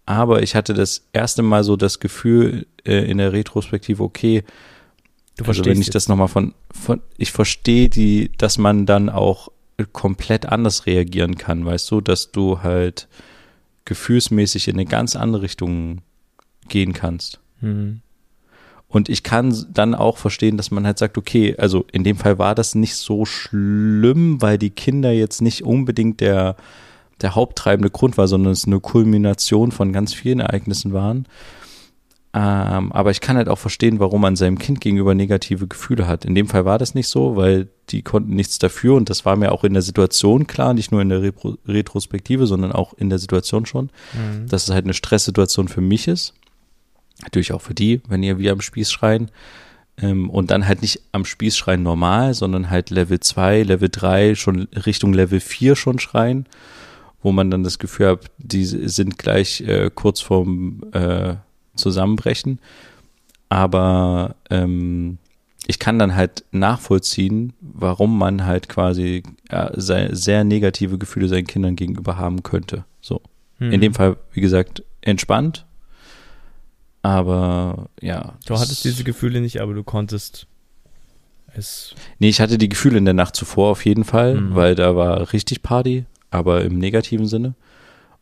aber 0.06 0.44
ich 0.44 0.56
hatte 0.56 0.74
das 0.74 1.08
erste 1.14 1.44
Mal 1.44 1.64
so 1.64 1.78
das 1.78 2.00
Gefühl 2.00 2.68
äh, 2.86 3.10
in 3.10 3.20
der 3.20 3.32
Retrospektive, 3.32 4.04
okay, 4.04 4.44
Du 5.38 5.46
also 5.46 5.66
wenn 5.66 5.82
ich 5.82 5.90
das 5.90 6.08
nochmal 6.08 6.28
von, 6.28 6.54
von, 6.72 7.02
ich 7.18 7.32
verstehe 7.32 7.90
die, 7.90 8.32
dass 8.38 8.58
man 8.58 8.86
dann 8.86 9.10
auch 9.10 9.50
komplett 9.92 10.46
anders 10.46 10.86
reagieren 10.86 11.36
kann, 11.36 11.66
weißt 11.66 11.90
du, 11.90 12.02
dass 12.02 12.32
du 12.32 12.62
halt 12.62 13.08
gefühlsmäßig 13.86 14.68
in 14.68 14.76
eine 14.76 14.86
ganz 14.86 15.16
andere 15.16 15.42
Richtung 15.42 16.02
gehen 16.70 16.94
kannst. 16.94 17.40
Mhm. 17.62 18.02
Und 18.88 19.10
ich 19.10 19.24
kann 19.24 19.66
dann 19.74 19.96
auch 19.96 20.18
verstehen, 20.18 20.56
dass 20.56 20.70
man 20.70 20.86
halt 20.86 21.00
sagt, 21.00 21.18
okay, 21.18 21.56
also 21.58 21.84
in 21.92 22.04
dem 22.04 22.16
Fall 22.16 22.38
war 22.38 22.54
das 22.54 22.76
nicht 22.76 22.96
so 22.96 23.26
schlimm, 23.26 24.40
weil 24.40 24.60
die 24.60 24.70
Kinder 24.70 25.12
jetzt 25.12 25.42
nicht 25.42 25.64
unbedingt 25.64 26.22
der, 26.22 26.56
der 27.22 27.34
haupttreibende 27.34 27.90
Grund 27.90 28.20
war, 28.20 28.28
sondern 28.28 28.54
es 28.54 28.68
eine 28.68 28.80
Kulmination 28.80 29.72
von 29.72 29.94
ganz 29.94 30.14
vielen 30.14 30.42
Ereignissen 30.42 30.94
waren. 30.94 31.26
Ähm, 32.36 32.92
aber 32.92 33.12
ich 33.12 33.22
kann 33.22 33.38
halt 33.38 33.48
auch 33.48 33.60
verstehen, 33.60 34.00
warum 34.00 34.22
man 34.22 34.36
seinem 34.36 34.58
Kind 34.58 34.82
gegenüber 34.82 35.14
negative 35.14 35.68
Gefühle 35.68 36.08
hat. 36.08 36.26
In 36.26 36.34
dem 36.34 36.48
Fall 36.48 36.66
war 36.66 36.80
das 36.80 36.96
nicht 36.96 37.08
so, 37.08 37.36
weil 37.36 37.70
die 37.90 38.02
konnten 38.02 38.36
nichts 38.36 38.58
dafür 38.58 38.96
und 38.96 39.12
das 39.12 39.24
war 39.24 39.36
mir 39.36 39.52
auch 39.52 39.64
in 39.64 39.74
der 39.74 39.84
Situation 39.84 40.48
klar, 40.48 40.74
nicht 40.74 40.92
nur 40.92 41.02
in 41.02 41.10
der 41.10 41.22
Repro 41.22 41.58
Retrospektive, 41.68 42.48
sondern 42.48 42.72
auch 42.72 42.94
in 42.96 43.10
der 43.12 43.20
Situation 43.20 43.68
schon, 43.68 43.92
mhm. 44.14 44.48
dass 44.48 44.64
es 44.64 44.74
halt 44.74 44.86
eine 44.86 44.96
Stresssituation 44.96 45.68
für 45.68 45.82
mich 45.82 46.08
ist. 46.08 46.34
Natürlich 47.22 47.54
auch 47.54 47.62
für 47.62 47.76
die, 47.76 48.02
wenn 48.08 48.24
ihr 48.24 48.40
wie 48.40 48.50
am 48.50 48.62
Spieß 48.62 48.92
schreien. 48.92 49.30
Ähm, 50.02 50.32
und 50.32 50.50
dann 50.50 50.68
halt 50.68 50.82
nicht 50.82 51.02
am 51.12 51.26
Spieß 51.26 51.56
schreien 51.56 51.84
normal, 51.84 52.34
sondern 52.34 52.72
halt 52.72 52.90
Level 52.90 53.20
2, 53.20 53.62
Level 53.62 53.90
3, 53.92 54.34
schon 54.34 54.68
Richtung 54.88 55.14
Level 55.14 55.40
4 55.40 55.76
schon 55.76 56.00
schreien, 56.00 56.48
wo 57.22 57.32
man 57.32 57.52
dann 57.52 57.64
das 57.64 57.78
Gefühl 57.78 58.08
hat, 58.08 58.32
die 58.40 58.66
sind 58.66 59.20
gleich 59.20 59.62
äh, 59.62 59.92
kurz 59.94 60.20
vorm 60.20 60.82
äh, 60.94 61.36
zusammenbrechen. 61.76 62.60
Aber 63.50 64.36
ähm, 64.50 65.18
ich 65.68 65.80
kann 65.80 66.00
dann 66.00 66.16
halt 66.16 66.44
nachvollziehen, 66.52 67.54
warum 67.62 68.18
man 68.18 68.46
halt 68.46 68.68
quasi 68.68 69.24
äh, 69.50 69.70
sehr, 69.74 70.16
sehr 70.16 70.44
negative 70.44 70.98
Gefühle 70.98 71.28
seinen 71.28 71.48
Kindern 71.48 71.76
gegenüber 71.76 72.18
haben 72.18 72.44
könnte. 72.44 72.86
So. 73.02 73.22
Hm. 73.60 73.72
In 73.72 73.82
dem 73.82 73.94
Fall, 73.94 74.18
wie 74.32 74.42
gesagt, 74.42 74.84
entspannt. 75.02 75.66
Aber 77.02 77.90
ja. 78.02 78.34
Du 78.46 78.58
hattest 78.58 78.84
diese 78.84 79.04
Gefühle 79.04 79.42
nicht, 79.42 79.62
aber 79.62 79.74
du 79.74 79.84
konntest 79.84 80.48
es. 81.54 81.96
Nee, 82.20 82.30
ich 82.30 82.42
hatte 82.42 82.58
die 82.58 82.70
Gefühle 82.70 82.98
in 82.98 83.06
der 83.06 83.14
Nacht 83.14 83.36
zuvor 83.36 83.72
auf 83.72 83.86
jeden 83.86 84.04
Fall, 84.04 84.36
mhm. 84.36 84.56
weil 84.56 84.76
da 84.76 84.96
war 84.96 85.34
richtig 85.34 85.62
Party, 85.62 86.06
aber 86.32 86.64
im 86.64 86.78
negativen 86.78 87.28
Sinne. 87.28 87.56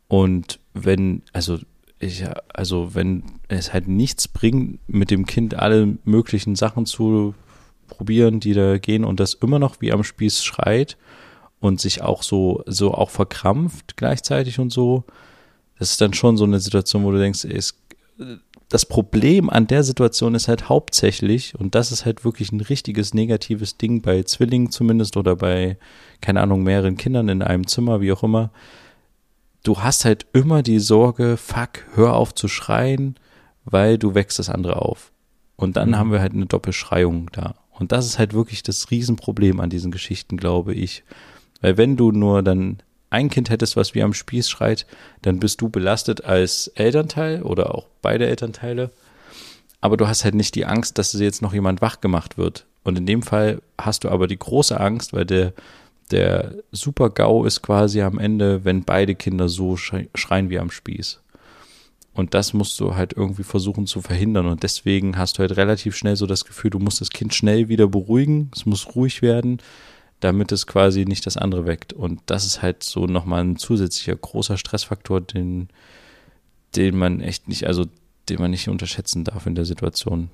Und 0.08 0.60
wenn, 0.74 1.22
also 1.32 1.60
ich, 2.02 2.26
also 2.54 2.96
wenn 2.96 3.24
es 3.48 3.74
halt 3.74 3.88
nichts 3.88 4.28
bringt, 4.28 4.80
mit 4.88 5.12
dem 5.12 5.26
Kind 5.26 5.56
alle 5.56 5.98
möglichen 6.04 6.56
Sachen 6.56 6.86
zu 6.86 7.36
probieren, 7.88 8.40
die 8.40 8.54
da 8.54 8.78
gehen 8.78 9.06
und 9.06 9.20
das 9.20 9.36
immer 9.36 9.60
noch 9.60 9.82
wie 9.82 9.92
am 9.92 10.04
Spieß 10.04 10.44
schreit 10.44 10.98
und 11.60 11.80
sich 11.80 12.02
auch 12.02 12.24
so, 12.24 12.64
so 12.66 12.94
auch 12.94 13.10
verkrampft 13.10 13.98
gleichzeitig 13.98 14.60
und 14.60 14.72
so, 14.72 15.04
das 15.78 15.92
ist 15.92 16.02
dann 16.02 16.14
schon 16.14 16.38
so 16.38 16.44
eine 16.44 16.60
Situation, 16.60 17.04
wo 17.04 17.12
du 17.12 17.20
denkst, 17.20 17.46
es, 17.46 17.76
das 18.70 18.86
Problem 18.86 19.50
an 19.50 19.68
der 19.68 19.84
Situation 19.84 20.34
ist 20.34 20.48
halt 20.48 20.70
hauptsächlich, 20.70 21.56
und 21.60 21.76
das 21.76 21.92
ist 21.92 22.06
halt 22.06 22.24
wirklich 22.24 22.52
ein 22.52 22.62
richtiges 22.62 23.14
negatives 23.14 23.78
Ding 23.78 24.02
bei 24.02 24.24
Zwillingen 24.24 24.72
zumindest 24.72 25.18
oder 25.18 25.36
bei, 25.36 25.78
keine 26.22 26.42
Ahnung, 26.42 26.64
mehreren 26.64 26.98
Kindern 26.98 27.30
in 27.30 27.42
einem 27.42 27.68
Zimmer, 27.68 28.00
wie 28.02 28.12
auch 28.12 28.24
immer, 28.24 28.52
du 29.64 29.80
hast 29.80 30.06
halt 30.06 30.26
immer 30.34 30.64
die 30.64 30.80
Sorge, 30.80 31.38
fuck, 31.38 31.86
hör 31.94 32.14
auf 32.16 32.34
zu 32.34 32.48
schreien, 32.48 33.16
weil 33.66 33.98
du 33.98 34.16
wächst 34.16 34.40
das 34.40 34.50
andere 34.50 34.78
auf. 34.78 35.12
Und 35.56 35.78
dann 35.78 35.90
mhm. 35.90 35.96
haben 35.98 36.12
wir 36.12 36.22
halt 36.22 36.34
eine 36.34 36.48
Doppelschreiung 36.48 37.30
da. 37.32 37.56
Und 37.72 37.92
das 37.92 38.06
ist 38.06 38.20
halt 38.20 38.34
wirklich 38.34 38.64
das 38.64 38.92
Riesenproblem 38.92 39.60
an 39.60 39.70
diesen 39.70 39.92
Geschichten, 39.92 40.38
glaube 40.38 40.74
ich. 40.74 41.04
Weil 41.62 41.78
wenn 41.78 41.98
du 41.98 42.12
nur 42.12 42.44
dann 42.44 42.82
ein 43.10 43.30
Kind 43.30 43.50
hättest, 43.50 43.76
was 43.76 43.94
wie 43.94 44.02
am 44.02 44.14
Spieß 44.14 44.50
schreit, 44.50 44.86
dann 45.22 45.40
bist 45.40 45.62
du 45.62 45.70
belastet 45.70 46.24
als 46.24 46.68
Elternteil 46.68 47.44
oder 47.44 47.76
auch 47.76 47.88
beide 48.02 48.28
Elternteile. 48.28 48.92
Aber 49.82 49.98
du 49.98 50.08
hast 50.08 50.24
halt 50.24 50.36
nicht 50.36 50.56
die 50.56 50.66
Angst, 50.66 50.98
dass 50.98 51.14
jetzt 51.14 51.42
noch 51.42 51.54
jemand 51.54 51.82
wach 51.82 52.02
gemacht 52.02 52.38
wird. 52.38 52.66
Und 52.84 52.98
in 52.98 53.06
dem 53.06 53.22
Fall 53.22 53.62
hast 53.80 54.04
du 54.04 54.10
aber 54.10 54.28
die 54.28 54.40
große 54.40 54.80
Angst, 54.80 55.14
weil 55.14 55.26
der 55.26 55.54
der 56.12 56.56
Super-GAU 56.72 57.46
ist 57.46 57.62
quasi 57.62 58.02
am 58.02 58.20
Ende, 58.20 58.66
wenn 58.66 58.84
beide 58.84 59.16
Kinder 59.16 59.50
so 59.50 59.78
schreien 59.78 60.50
wie 60.50 60.60
am 60.60 60.72
Spieß. 60.72 61.20
Und 62.14 62.34
das 62.34 62.54
musst 62.54 62.80
du 62.80 62.96
halt 62.96 63.14
irgendwie 63.14 63.44
versuchen 63.44 63.88
zu 63.88 64.02
verhindern. 64.02 64.46
Und 64.46 64.64
deswegen 64.64 65.18
hast 65.18 65.38
du 65.38 65.40
halt 65.40 65.56
relativ 65.56 65.96
schnell 65.96 66.18
so 66.18 66.26
das 66.26 66.44
Gefühl, 66.44 66.70
du 66.70 66.80
musst 66.80 67.00
das 67.00 67.10
Kind 67.10 67.34
schnell 67.34 67.70
wieder 67.70 67.88
beruhigen. 67.88 68.52
Es 68.54 68.66
muss 68.66 68.96
ruhig 68.96 69.22
werden, 69.22 69.60
damit 70.20 70.52
es 70.52 70.68
quasi 70.68 71.06
nicht 71.06 71.26
das 71.26 71.38
andere 71.38 71.66
weckt. 71.66 71.94
Und 71.94 72.22
das 72.26 72.46
ist 72.46 72.62
halt 72.62 72.84
so 72.84 73.06
nochmal 73.06 73.44
ein 73.44 73.56
zusätzlicher 73.56 74.16
großer 74.16 74.58
Stressfaktor, 74.58 75.22
den, 75.22 75.70
den 76.76 76.98
man 76.98 77.22
echt 77.22 77.48
nicht, 77.48 77.66
also 77.66 77.86
den 78.28 78.42
man 78.42 78.52
nicht 78.52 78.68
unterschätzen 78.68 79.24
darf 79.24 79.46
in 79.46 79.56
der 79.56 79.66
Situation. 79.66 80.30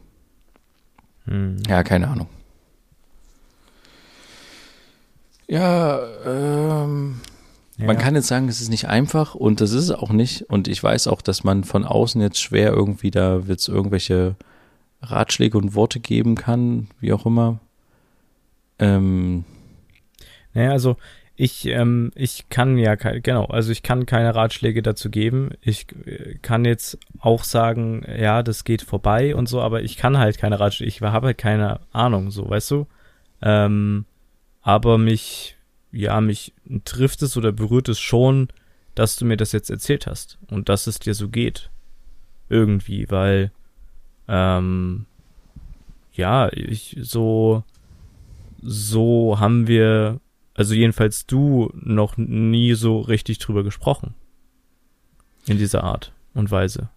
Hm. 1.25 1.57
Ja, 1.67 1.83
keine 1.83 2.07
Ahnung. 2.07 2.27
Ja, 5.47 5.99
ähm, 6.25 7.21
ja. 7.77 7.85
Man 7.85 7.97
kann 7.97 8.15
jetzt 8.15 8.27
sagen, 8.27 8.49
es 8.49 8.59
ist 8.59 8.69
nicht 8.69 8.87
einfach 8.87 9.35
und 9.35 9.61
das 9.61 9.71
ist 9.71 9.83
es 9.83 9.91
auch 9.91 10.09
nicht. 10.09 10.43
Und 10.49 10.67
ich 10.67 10.83
weiß 10.83 11.07
auch, 11.07 11.21
dass 11.21 11.43
man 11.43 11.63
von 11.63 11.85
außen 11.85 12.21
jetzt 12.21 12.41
schwer 12.41 12.71
irgendwie 12.71 13.11
da 13.11 13.47
wird 13.47 13.59
es 13.59 13.67
irgendwelche 13.67 14.35
Ratschläge 15.01 15.57
und 15.57 15.75
Worte 15.75 15.99
geben 15.99 16.35
kann, 16.35 16.87
wie 16.99 17.13
auch 17.13 17.25
immer. 17.25 17.59
Ähm, 18.79 19.45
naja, 20.53 20.71
also 20.71 20.97
ich, 21.35 21.67
ähm, 21.67 22.11
ich 22.15 22.49
kann 22.49 22.79
ja, 22.79 22.95
genau, 22.95 23.45
also 23.45 23.71
ich 23.71 23.83
kann 23.83 24.07
keine 24.07 24.33
Ratschläge 24.33 24.81
dazu 24.81 25.11
geben. 25.11 25.51
Ich 25.61 25.85
äh, 26.05 26.35
kann 26.41 26.65
jetzt 26.65 26.97
auch 27.19 27.43
sagen, 27.43 28.03
ja, 28.19 28.41
das 28.41 28.63
geht 28.63 28.81
vorbei 28.81 29.35
und 29.35 29.47
so, 29.47 29.61
aber 29.61 29.83
ich 29.83 29.97
kann 29.97 30.17
halt 30.17 30.39
keine 30.39 30.59
Ratschläge, 30.59 30.89
ich 30.89 31.01
habe 31.01 31.27
halt 31.27 31.37
keine 31.37 31.79
Ahnung, 31.91 32.31
so, 32.31 32.49
weißt 32.49 32.71
du? 32.71 32.87
Ähm, 33.43 34.05
aber 34.67 34.97
mich, 34.97 35.55
ja, 35.93 36.19
mich 36.19 36.53
trifft 36.83 37.21
es 37.21 37.37
oder 37.37 37.53
berührt 37.53 37.87
es 37.87 38.01
schon, 38.01 38.49
dass 38.95 39.15
du 39.15 39.23
mir 39.23 39.37
das 39.37 39.53
jetzt 39.53 39.69
erzählt 39.69 40.07
hast 40.07 40.37
und 40.49 40.67
dass 40.67 40.87
es 40.87 40.99
dir 40.99 41.13
so 41.13 41.29
geht. 41.29 41.69
Irgendwie, 42.49 43.09
weil, 43.09 43.53
ähm, 44.27 45.05
ja, 46.11 46.51
ich, 46.51 46.97
so, 46.99 47.63
so 48.61 49.39
haben 49.39 49.67
wir, 49.67 50.19
also 50.53 50.73
jedenfalls 50.73 51.25
du, 51.25 51.71
noch 51.73 52.17
nie 52.17 52.73
so 52.73 52.99
richtig 52.99 53.39
drüber 53.39 53.63
gesprochen. 53.63 54.15
In 55.45 55.57
dieser 55.57 55.85
Art 55.85 56.11
und 56.33 56.51
Weise. 56.51 56.89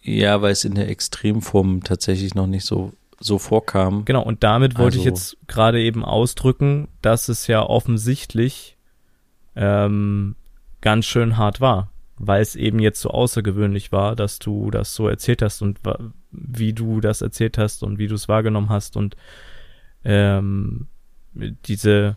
Ja, 0.00 0.40
weil 0.40 0.52
es 0.52 0.64
in 0.64 0.76
der 0.76 0.88
Extremform 0.88 1.84
tatsächlich 1.84 2.34
noch 2.34 2.46
nicht 2.46 2.64
so 2.64 2.94
so 3.20 3.38
vorkam. 3.38 4.04
Genau, 4.04 4.22
und 4.22 4.44
damit 4.44 4.78
wollte 4.78 4.98
also, 4.98 5.00
ich 5.00 5.04
jetzt 5.04 5.36
gerade 5.46 5.80
eben 5.80 6.04
ausdrücken, 6.04 6.88
dass 7.02 7.28
es 7.28 7.46
ja 7.46 7.62
offensichtlich 7.62 8.76
ähm, 9.56 10.36
ganz 10.80 11.06
schön 11.06 11.36
hart 11.36 11.60
war, 11.60 11.90
weil 12.16 12.42
es 12.42 12.54
eben 12.54 12.78
jetzt 12.78 13.00
so 13.00 13.10
außergewöhnlich 13.10 13.92
war, 13.92 14.14
dass 14.14 14.38
du 14.38 14.70
das 14.70 14.94
so 14.94 15.08
erzählt 15.08 15.42
hast 15.42 15.62
und 15.62 15.80
wie 16.30 16.72
du 16.72 17.00
das 17.00 17.22
erzählt 17.22 17.58
hast 17.58 17.82
und 17.82 17.98
wie 17.98 18.06
du 18.06 18.14
es 18.14 18.28
wahrgenommen 18.28 18.68
hast 18.68 18.96
und 18.96 19.16
ähm, 20.04 20.86
diese 21.34 22.16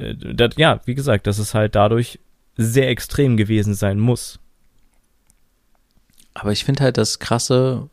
äh, 0.00 0.14
das, 0.16 0.54
ja, 0.56 0.80
wie 0.84 0.94
gesagt, 0.94 1.26
dass 1.26 1.38
es 1.38 1.54
halt 1.54 1.74
dadurch 1.74 2.18
sehr 2.56 2.88
extrem 2.88 3.36
gewesen 3.36 3.74
sein 3.74 4.00
muss. 4.00 4.40
Aber 6.34 6.52
ich 6.52 6.64
finde 6.64 6.82
halt 6.84 6.96
das 6.96 7.18
Krasse, 7.18 7.88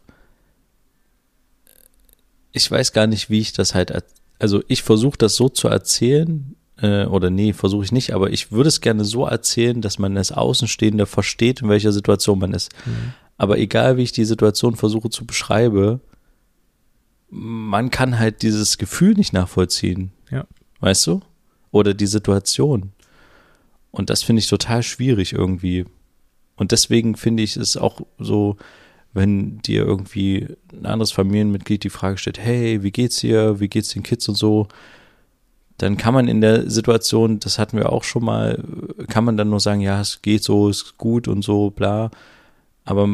ich 2.57 2.69
weiß 2.69 2.91
gar 2.91 3.07
nicht, 3.07 3.29
wie 3.29 3.39
ich 3.39 3.53
das 3.53 3.73
halt, 3.73 3.93
also 4.39 4.61
ich 4.67 4.83
versuche 4.83 5.17
das 5.17 5.35
so 5.35 5.49
zu 5.49 5.67
erzählen, 5.69 6.55
äh, 6.81 7.05
oder 7.05 7.29
nee, 7.29 7.53
versuche 7.53 7.85
ich 7.85 7.91
nicht, 7.91 8.13
aber 8.13 8.29
ich 8.31 8.51
würde 8.51 8.67
es 8.67 8.81
gerne 8.81 9.05
so 9.05 9.25
erzählen, 9.25 9.81
dass 9.81 9.99
man 9.99 10.17
als 10.17 10.31
Außenstehender 10.31 11.05
versteht, 11.05 11.61
in 11.61 11.69
welcher 11.69 11.91
Situation 11.91 12.39
man 12.39 12.53
ist. 12.53 12.71
Mhm. 12.85 13.13
Aber 13.37 13.57
egal, 13.57 13.97
wie 13.97 14.03
ich 14.03 14.11
die 14.11 14.25
Situation 14.25 14.75
versuche 14.75 15.09
zu 15.09 15.25
beschreiben, 15.25 16.01
man 17.29 17.91
kann 17.91 18.19
halt 18.19 18.41
dieses 18.41 18.77
Gefühl 18.77 19.13
nicht 19.13 19.33
nachvollziehen. 19.33 20.11
Ja. 20.31 20.45
Weißt 20.79 21.07
du? 21.07 21.21
Oder 21.71 21.93
die 21.93 22.07
Situation. 22.07 22.91
Und 23.91 24.09
das 24.09 24.23
finde 24.23 24.39
ich 24.39 24.47
total 24.47 24.83
schwierig 24.83 25.33
irgendwie. 25.33 25.85
Und 26.55 26.71
deswegen 26.71 27.15
finde 27.15 27.43
ich 27.43 27.57
es 27.57 27.77
auch 27.77 28.01
so, 28.17 28.57
wenn 29.13 29.59
dir 29.59 29.83
irgendwie 29.83 30.47
ein 30.71 30.85
anderes 30.85 31.11
Familienmitglied 31.11 31.83
die 31.83 31.89
Frage 31.89 32.17
stellt, 32.17 32.39
hey, 32.39 32.83
wie 32.83 32.91
geht's 32.91 33.17
dir, 33.17 33.59
wie 33.59 33.67
geht's 33.67 33.89
den 33.89 34.03
Kids 34.03 34.27
und 34.29 34.35
so, 34.35 34.67
dann 35.77 35.97
kann 35.97 36.13
man 36.13 36.27
in 36.27 36.41
der 36.41 36.69
Situation, 36.69 37.39
das 37.39 37.59
hatten 37.59 37.77
wir 37.77 37.91
auch 37.91 38.03
schon 38.03 38.25
mal, 38.25 38.63
kann 39.09 39.23
man 39.23 39.37
dann 39.37 39.49
nur 39.49 39.59
sagen, 39.59 39.81
ja, 39.81 40.01
es 40.01 40.21
geht 40.21 40.43
so, 40.43 40.69
ist 40.69 40.97
gut 40.97 41.27
und 41.27 41.43
so, 41.43 41.69
bla. 41.69 42.09
aber 42.85 43.07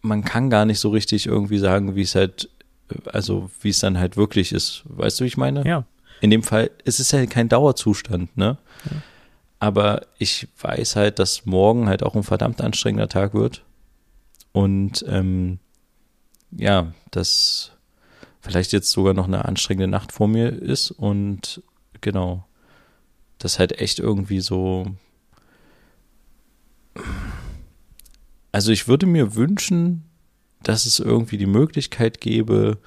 man 0.00 0.24
kann 0.24 0.48
gar 0.48 0.64
nicht 0.64 0.78
so 0.78 0.90
richtig 0.90 1.26
irgendwie 1.26 1.58
sagen, 1.58 1.96
wie 1.96 2.02
es 2.02 2.14
halt, 2.14 2.48
also 3.06 3.50
wie 3.60 3.70
es 3.70 3.80
dann 3.80 3.98
halt 3.98 4.16
wirklich 4.16 4.52
ist. 4.52 4.84
Weißt 4.86 5.18
du, 5.18 5.24
wie 5.24 5.28
ich 5.28 5.36
meine? 5.36 5.66
Ja. 5.66 5.84
In 6.20 6.30
dem 6.30 6.42
Fall, 6.42 6.70
es 6.84 7.00
ist 7.00 7.12
ja 7.12 7.24
kein 7.26 7.48
Dauerzustand, 7.48 8.36
ne? 8.36 8.58
Ja. 8.84 8.96
Aber 9.60 10.02
ich 10.18 10.46
weiß 10.60 10.96
halt, 10.96 11.18
dass 11.18 11.46
morgen 11.46 11.88
halt 11.88 12.02
auch 12.04 12.14
ein 12.14 12.22
verdammt 12.22 12.60
anstrengender 12.60 13.08
Tag 13.08 13.34
wird. 13.34 13.62
Und 14.58 15.04
ähm, 15.06 15.60
ja, 16.50 16.92
dass 17.12 17.70
vielleicht 18.40 18.72
jetzt 18.72 18.90
sogar 18.90 19.14
noch 19.14 19.28
eine 19.28 19.44
anstrengende 19.44 19.86
Nacht 19.86 20.10
vor 20.10 20.26
mir 20.26 20.48
ist 20.48 20.90
und 20.90 21.62
genau, 22.00 22.44
das 23.38 23.60
halt 23.60 23.80
echt 23.80 24.00
irgendwie 24.00 24.40
so. 24.40 24.96
Also 28.50 28.72
ich 28.72 28.88
würde 28.88 29.06
mir 29.06 29.36
wünschen, 29.36 30.02
dass 30.64 30.86
es 30.86 30.98
irgendwie 30.98 31.38
die 31.38 31.46
Möglichkeit 31.46 32.20
gäbe, 32.20 32.78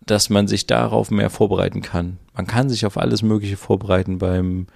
dass 0.00 0.30
man 0.30 0.48
sich 0.48 0.66
darauf 0.66 1.10
mehr 1.10 1.28
vorbereiten 1.28 1.82
kann. 1.82 2.16
Man 2.32 2.46
kann 2.46 2.70
sich 2.70 2.86
auf 2.86 2.96
alles 2.96 3.20
Mögliche 3.20 3.58
vorbereiten 3.58 4.16
beim 4.16 4.66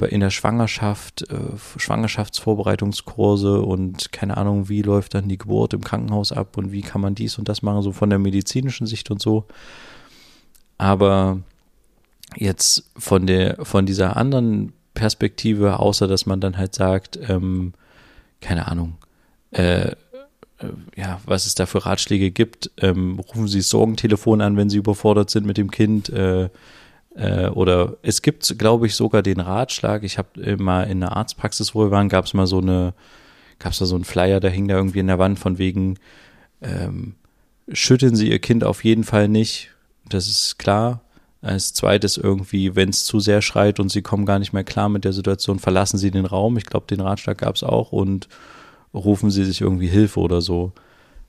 in 0.00 0.20
der 0.20 0.30
Schwangerschaft, 0.30 1.22
äh, 1.30 1.56
Schwangerschaftsvorbereitungskurse 1.76 3.60
und 3.60 4.12
keine 4.12 4.36
Ahnung, 4.36 4.68
wie 4.68 4.82
läuft 4.82 5.14
dann 5.14 5.28
die 5.28 5.38
Geburt 5.38 5.74
im 5.74 5.82
Krankenhaus 5.82 6.32
ab 6.32 6.56
und 6.56 6.72
wie 6.72 6.82
kann 6.82 7.00
man 7.00 7.14
dies 7.14 7.38
und 7.38 7.48
das 7.48 7.62
machen, 7.62 7.82
so 7.82 7.92
von 7.92 8.10
der 8.10 8.18
medizinischen 8.18 8.86
Sicht 8.86 9.10
und 9.10 9.20
so. 9.20 9.46
Aber 10.78 11.38
jetzt 12.36 12.90
von 12.96 13.26
der, 13.26 13.64
von 13.64 13.86
dieser 13.86 14.16
anderen 14.16 14.72
Perspektive, 14.94 15.78
außer 15.78 16.08
dass 16.08 16.26
man 16.26 16.40
dann 16.40 16.56
halt 16.56 16.74
sagt, 16.74 17.18
ähm, 17.28 17.72
keine 18.40 18.68
Ahnung, 18.68 18.96
äh, 19.52 19.88
äh 19.88 19.94
ja, 20.96 21.20
was 21.24 21.46
es 21.46 21.54
da 21.54 21.66
für 21.66 21.84
Ratschläge 21.86 22.30
gibt, 22.30 22.70
ähm, 22.78 23.18
rufen 23.18 23.48
Sie 23.48 23.58
das 23.58 23.68
Sorgentelefon 23.68 24.40
an, 24.40 24.56
wenn 24.56 24.70
Sie 24.70 24.78
überfordert 24.78 25.30
sind 25.30 25.46
mit 25.46 25.56
dem 25.56 25.70
Kind, 25.70 26.08
äh, 26.10 26.50
äh, 27.14 27.48
oder 27.48 27.96
es 28.02 28.22
gibt, 28.22 28.58
glaube 28.58 28.86
ich, 28.86 28.94
sogar 28.94 29.22
den 29.22 29.40
Ratschlag, 29.40 30.02
ich 30.02 30.18
habe 30.18 30.56
mal 30.56 30.84
in 30.84 31.02
einer 31.02 31.16
Arztpraxis, 31.16 31.74
wo 31.74 31.84
wir 31.84 31.90
waren, 31.90 32.08
gab 32.08 32.24
es 32.24 32.34
mal 32.34 32.46
so 32.46 32.58
eine, 32.58 32.94
gab 33.58 33.72
es 33.72 33.78
da 33.78 33.86
so 33.86 33.94
einen 33.94 34.04
Flyer, 34.04 34.40
der 34.40 34.50
hing 34.50 34.68
da 34.68 34.76
irgendwie 34.76 35.00
in 35.00 35.06
der 35.06 35.18
Wand 35.18 35.38
von 35.38 35.58
wegen, 35.58 35.98
ähm, 36.62 37.14
schütteln 37.70 38.16
Sie 38.16 38.30
Ihr 38.30 38.38
Kind 38.38 38.64
auf 38.64 38.84
jeden 38.84 39.04
Fall 39.04 39.28
nicht, 39.28 39.70
das 40.08 40.28
ist 40.28 40.58
klar. 40.58 41.02
Als 41.40 41.74
zweites 41.74 42.18
irgendwie, 42.18 42.76
wenn 42.76 42.90
es 42.90 43.04
zu 43.04 43.18
sehr 43.18 43.42
schreit 43.42 43.80
und 43.80 43.88
Sie 43.88 44.00
kommen 44.00 44.26
gar 44.26 44.38
nicht 44.38 44.52
mehr 44.52 44.62
klar 44.62 44.88
mit 44.88 45.04
der 45.04 45.12
Situation, 45.12 45.58
verlassen 45.58 45.98
Sie 45.98 46.12
den 46.12 46.24
Raum. 46.24 46.56
Ich 46.56 46.66
glaube, 46.66 46.86
den 46.86 47.00
Ratschlag 47.00 47.38
gab 47.38 47.56
es 47.56 47.64
auch 47.64 47.90
und 47.90 48.28
rufen 48.94 49.28
Sie 49.32 49.44
sich 49.44 49.60
irgendwie 49.60 49.88
Hilfe 49.88 50.20
oder 50.20 50.40
so. 50.40 50.72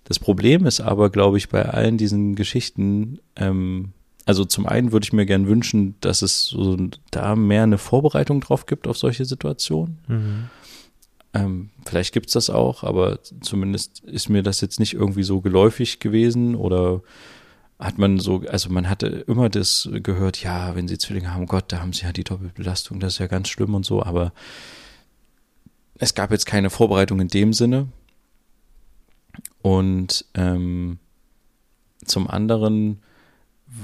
Das 0.04 0.20
Problem 0.20 0.68
ist 0.68 0.82
aber, 0.82 1.10
glaube 1.10 1.38
ich, 1.38 1.50
bei 1.50 1.64
allen 1.64 1.98
diesen 1.98 2.36
Geschichten, 2.36 3.20
ähm, 3.36 3.94
also 4.26 4.46
zum 4.46 4.66
einen 4.66 4.92
würde 4.92 5.06
ich 5.06 5.14
mir 5.14 5.26
gern 5.26 5.48
wünschen, 5.48 5.96
dass 6.02 6.22
es 6.22 6.46
so 6.46 6.78
da 7.12 7.36
mehr 7.36 7.64
eine 7.64 7.78
Vorbereitung 7.78 8.42
drauf 8.42 8.66
gibt 8.66 8.88
auf 8.88 8.98
solche 8.98 9.26
Situationen. 9.26 10.00
Mhm. 10.08 10.50
Ähm, 11.34 11.70
vielleicht 11.86 12.14
gibt 12.14 12.28
es 12.28 12.34
das 12.34 12.50
auch, 12.50 12.84
aber 12.84 13.20
zumindest 13.42 14.02
ist 14.02 14.30
mir 14.30 14.44
das 14.44 14.62
jetzt 14.62 14.80
nicht 14.80 14.94
irgendwie 14.94 15.24
so 15.24 15.42
geläufig 15.42 16.00
gewesen 16.00 16.56
oder 16.56 17.02
hat 17.80 17.98
man 17.98 18.20
so, 18.20 18.44
also 18.48 18.70
man 18.70 18.88
hatte 18.90 19.08
immer 19.08 19.50
das 19.50 19.90
gehört, 19.92 20.42
ja, 20.42 20.76
wenn 20.76 20.88
sie 20.88 20.98
Zwillinge 20.98 21.34
haben, 21.34 21.48
Gott, 21.48 21.66
da 21.70 21.80
haben 21.80 21.92
sie 21.92 22.04
ja 22.04 22.14
die 22.14 22.24
Doppelbelastung, 22.24 23.00
das 23.00 23.14
ist 23.14 23.20
ja 23.20 23.28
ganz 23.28 23.50
schlimm 23.50 23.74
und 23.74 23.86
so, 23.86 24.04
aber 24.04 24.32
es 25.96 26.14
gab 26.14 26.32
jetzt 26.32 26.46
keine 26.46 26.70
Vorbereitung 26.70 27.20
in 27.20 27.28
dem 27.28 27.52
Sinne. 27.52 27.88
Und 29.62 30.26
ähm, 30.36 31.00
zum 32.06 32.30
anderen 32.30 33.02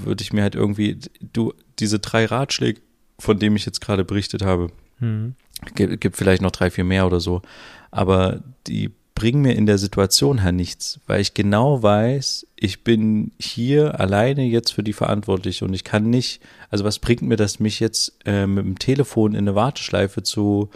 würde 0.04 0.22
ich 0.22 0.32
mir 0.32 0.42
halt 0.42 0.54
irgendwie, 0.54 0.98
du, 1.32 1.52
diese 1.78 1.98
drei 1.98 2.26
Ratschläge, 2.26 2.80
von 3.18 3.38
denen 3.38 3.56
ich 3.56 3.66
jetzt 3.66 3.80
gerade 3.80 4.04
berichtet 4.04 4.42
habe, 4.42 4.70
mhm. 4.98 5.34
gibt, 5.74 6.00
gibt 6.00 6.16
vielleicht 6.16 6.42
noch 6.42 6.50
drei, 6.52 6.70
vier 6.70 6.84
mehr 6.84 7.06
oder 7.06 7.20
so, 7.20 7.42
aber 7.90 8.40
die 8.66 8.90
bringen 9.20 9.42
mir 9.42 9.54
in 9.54 9.66
der 9.66 9.76
Situation 9.76 10.40
her 10.40 10.52
nichts, 10.52 10.98
weil 11.06 11.20
ich 11.20 11.34
genau 11.34 11.82
weiß, 11.82 12.46
ich 12.56 12.84
bin 12.84 13.32
hier 13.38 14.00
alleine 14.00 14.44
jetzt 14.44 14.72
für 14.72 14.82
die 14.82 14.94
verantwortlich 14.94 15.62
und 15.62 15.74
ich 15.74 15.84
kann 15.84 16.08
nicht, 16.08 16.40
also 16.70 16.84
was 16.84 16.98
bringt 16.98 17.20
mir 17.20 17.36
das, 17.36 17.60
mich 17.60 17.80
jetzt 17.80 18.14
äh, 18.24 18.46
mit 18.46 18.64
dem 18.64 18.78
Telefon 18.78 19.32
in 19.32 19.40
eine 19.40 19.54
Warteschleife 19.54 20.22
zu, 20.22 20.70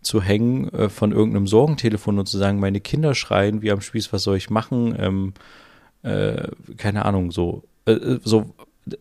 zu 0.00 0.22
hängen 0.22 0.72
äh, 0.72 0.88
von 0.88 1.12
irgendeinem 1.12 1.46
Sorgentelefon 1.46 2.18
und 2.18 2.26
zu 2.26 2.38
sagen, 2.38 2.60
meine 2.60 2.80
Kinder 2.80 3.14
schreien 3.14 3.60
wie 3.60 3.70
am 3.70 3.82
Spieß, 3.82 4.10
was 4.10 4.22
soll 4.22 4.38
ich 4.38 4.48
machen? 4.48 4.94
Ähm, 4.98 5.34
äh, 6.02 6.48
keine 6.78 7.04
Ahnung, 7.04 7.30
so 7.30 7.62
äh, 7.86 7.92
äh, 7.92 8.20
so, 8.22 8.54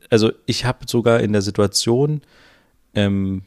also 0.09 0.31
ich 0.45 0.65
habe 0.65 0.79
sogar 0.87 1.19
in 1.19 1.33
der 1.33 1.41
Situation, 1.41 2.21
ähm, 2.93 3.43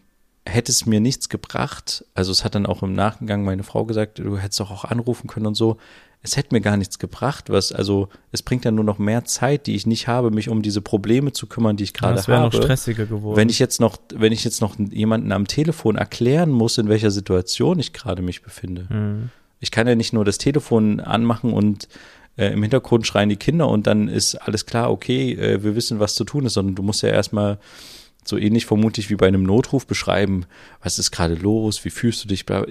hätte 0.47 0.73
es 0.73 0.87
mir 0.87 1.01
nichts 1.01 1.29
gebracht, 1.29 2.05
also 2.15 2.31
es 2.31 2.45
hat 2.45 2.55
dann 2.55 2.67
auch 2.67 2.83
im 2.83 2.93
Nachgang 2.93 3.45
meine 3.45 3.63
Frau 3.63 3.85
gesagt, 3.85 4.19
du 4.19 4.37
hättest 4.37 4.61
doch 4.61 4.71
auch 4.71 4.85
anrufen 4.85 5.27
können 5.27 5.47
und 5.47 5.55
so, 5.55 5.79
es 6.25 6.39
hätte 6.39 6.55
mir 6.55 6.63
gar 6.63 6.79
nichts 6.79 6.99
gebracht, 6.99 7.51
was, 7.51 7.71
also 7.71 8.09
es 8.33 8.43
bringt 8.43 8.65
dann 8.65 8.75
nur 8.75 8.85
noch 8.85 8.99
mehr 8.99 9.27
Zeit, 9.27 9.67
die 9.67 9.75
ich 9.75 9.87
nicht 9.87 10.09
habe, 10.09 10.31
mich 10.31 10.49
um 10.49 10.63
diese 10.63 10.81
Probleme 10.81 11.33
zu 11.33 11.47
kümmern, 11.47 11.77
die 11.77 11.85
ich 11.85 11.93
gerade 11.93 12.15
ja, 12.15 12.17
habe. 12.17 12.21
Das 12.21 12.29
wäre 12.29 12.43
noch 12.45 12.53
stressiger 12.53 13.05
geworden. 13.05 13.37
Wenn 13.37 13.51
ich 13.51 13.59
jetzt 13.59 13.79
noch, 13.79 13.99
wenn 14.15 14.33
ich 14.33 14.43
jetzt 14.43 14.63
noch 14.63 14.79
jemanden 14.79 15.33
am 15.33 15.47
Telefon 15.47 15.97
erklären 15.97 16.51
muss, 16.51 16.79
in 16.79 16.89
welcher 16.89 17.11
Situation 17.11 17.79
ich 17.79 17.93
gerade 17.93 18.23
mich 18.23 18.43
befinde. 18.43 18.87
Mhm. 18.89 19.31
Ich 19.61 19.71
kann 19.71 19.87
ja 19.87 19.95
nicht 19.95 20.15
nur 20.15 20.25
das 20.25 20.39
Telefon 20.39 21.01
anmachen 21.01 21.53
und 21.53 21.89
äh, 22.37 22.53
im 22.53 22.63
Hintergrund 22.63 23.07
schreien 23.07 23.29
die 23.29 23.37
Kinder 23.37 23.69
und 23.69 23.87
dann 23.87 24.09
ist 24.09 24.35
alles 24.37 24.67
klar, 24.67 24.91
okay, 24.91 25.33
äh, 25.33 25.63
wir 25.63 25.77
wissen, 25.77 26.01
was 26.01 26.15
zu 26.15 26.25
tun 26.25 26.47
ist, 26.47 26.55
sondern 26.55 26.75
du 26.75 26.83
musst 26.83 27.03
ja 27.03 27.11
erstmal 27.11 27.59
so 28.27 28.39
ähnlich 28.39 28.65
vermutlich 28.65 29.11
wie 29.11 29.17
bei 29.17 29.29
einem 29.29 29.43
Notruf 29.43 29.87
beschreiben, 29.87 30.47
was 30.83 30.99
ist 30.99 31.11
gerade 31.11 31.35
los, 31.35 31.85
wie 31.85 31.91
fühlst 31.91 32.25
du 32.25 32.29
dich, 32.29 32.47
da 32.47 32.65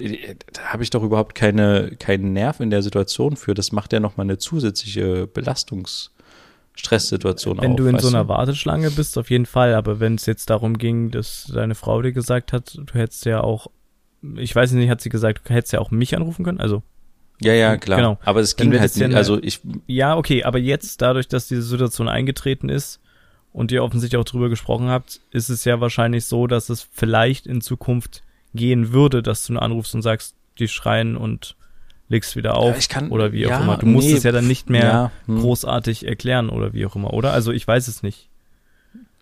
habe 0.64 0.82
ich 0.82 0.90
doch 0.90 1.02
überhaupt 1.04 1.36
keine, 1.36 1.92
keinen 1.98 2.32
Nerv 2.32 2.58
in 2.58 2.70
der 2.70 2.82
Situation 2.82 3.36
für, 3.36 3.54
das 3.54 3.70
macht 3.70 3.92
ja 3.92 4.00
nochmal 4.00 4.26
eine 4.26 4.38
zusätzliche 4.38 5.28
Belastungs- 5.32 6.10
Stresssituation 6.76 7.60
Wenn 7.60 7.72
auf, 7.72 7.76
du 7.76 7.86
in 7.86 7.98
so 7.98 8.08
einer 8.08 8.24
du? 8.24 8.28
Warteschlange 8.28 8.90
bist, 8.90 9.16
auf 9.16 9.30
jeden 9.30 9.46
Fall. 9.46 9.74
Aber 9.74 10.00
wenn 10.00 10.16
es 10.16 10.26
jetzt 10.26 10.50
darum 10.50 10.76
ging, 10.76 11.10
dass 11.10 11.50
deine 11.52 11.74
Frau 11.74 12.02
dir 12.02 12.12
gesagt 12.12 12.52
hat, 12.52 12.74
du 12.76 12.94
hättest 12.94 13.26
ja 13.26 13.42
auch, 13.42 13.68
ich 14.36 14.54
weiß 14.54 14.72
nicht, 14.72 14.90
hat 14.90 15.00
sie 15.00 15.08
gesagt, 15.08 15.48
du 15.48 15.54
hättest 15.54 15.72
ja 15.72 15.78
auch 15.78 15.92
mich 15.92 16.16
anrufen 16.16 16.44
können? 16.44 16.60
Also 16.60 16.82
ja, 17.40 17.52
ja, 17.52 17.76
klar. 17.76 17.98
Genau. 17.98 18.18
Aber 18.24 18.40
es 18.40 18.56
ging 18.56 18.78
halt 18.78 18.96
nicht. 18.96 19.14
Also 19.14 19.42
ich. 19.42 19.60
Ja, 19.86 20.16
okay, 20.16 20.44
aber 20.44 20.58
jetzt, 20.58 21.02
dadurch, 21.02 21.28
dass 21.28 21.48
diese 21.48 21.62
Situation 21.62 22.08
eingetreten 22.08 22.68
ist 22.68 23.00
und 23.52 23.72
ihr 23.72 23.82
offensichtlich 23.82 24.20
auch 24.20 24.24
drüber 24.24 24.48
gesprochen 24.48 24.88
habt, 24.88 25.20
ist 25.30 25.48
es 25.48 25.64
ja 25.64 25.80
wahrscheinlich 25.80 26.24
so, 26.26 26.46
dass 26.46 26.68
es 26.68 26.86
vielleicht 26.92 27.46
in 27.46 27.60
Zukunft 27.60 28.22
gehen 28.54 28.92
würde, 28.92 29.22
dass 29.22 29.46
du 29.46 29.54
nur 29.54 29.62
anrufst 29.62 29.94
und 29.94 30.02
sagst, 30.02 30.36
die 30.58 30.68
schreien 30.68 31.16
und 31.16 31.56
legst 32.08 32.36
wieder 32.36 32.56
auf 32.56 32.80
ja, 32.80 32.86
kann, 32.88 33.10
oder 33.10 33.32
wie 33.32 33.46
auch 33.46 33.50
ja, 33.50 33.60
immer. 33.60 33.76
Du 33.78 33.86
musst 33.86 34.08
nee, 34.08 34.14
es 34.14 34.22
ja 34.22 34.32
dann 34.32 34.46
nicht 34.46 34.70
mehr 34.70 34.84
ja, 34.84 35.12
hm. 35.26 35.40
großartig 35.40 36.06
erklären 36.06 36.50
oder 36.50 36.72
wie 36.72 36.86
auch 36.86 36.94
immer, 36.94 37.12
oder? 37.12 37.32
Also 37.32 37.50
ich 37.50 37.66
weiß 37.66 37.88
es 37.88 38.02
nicht. 38.02 38.28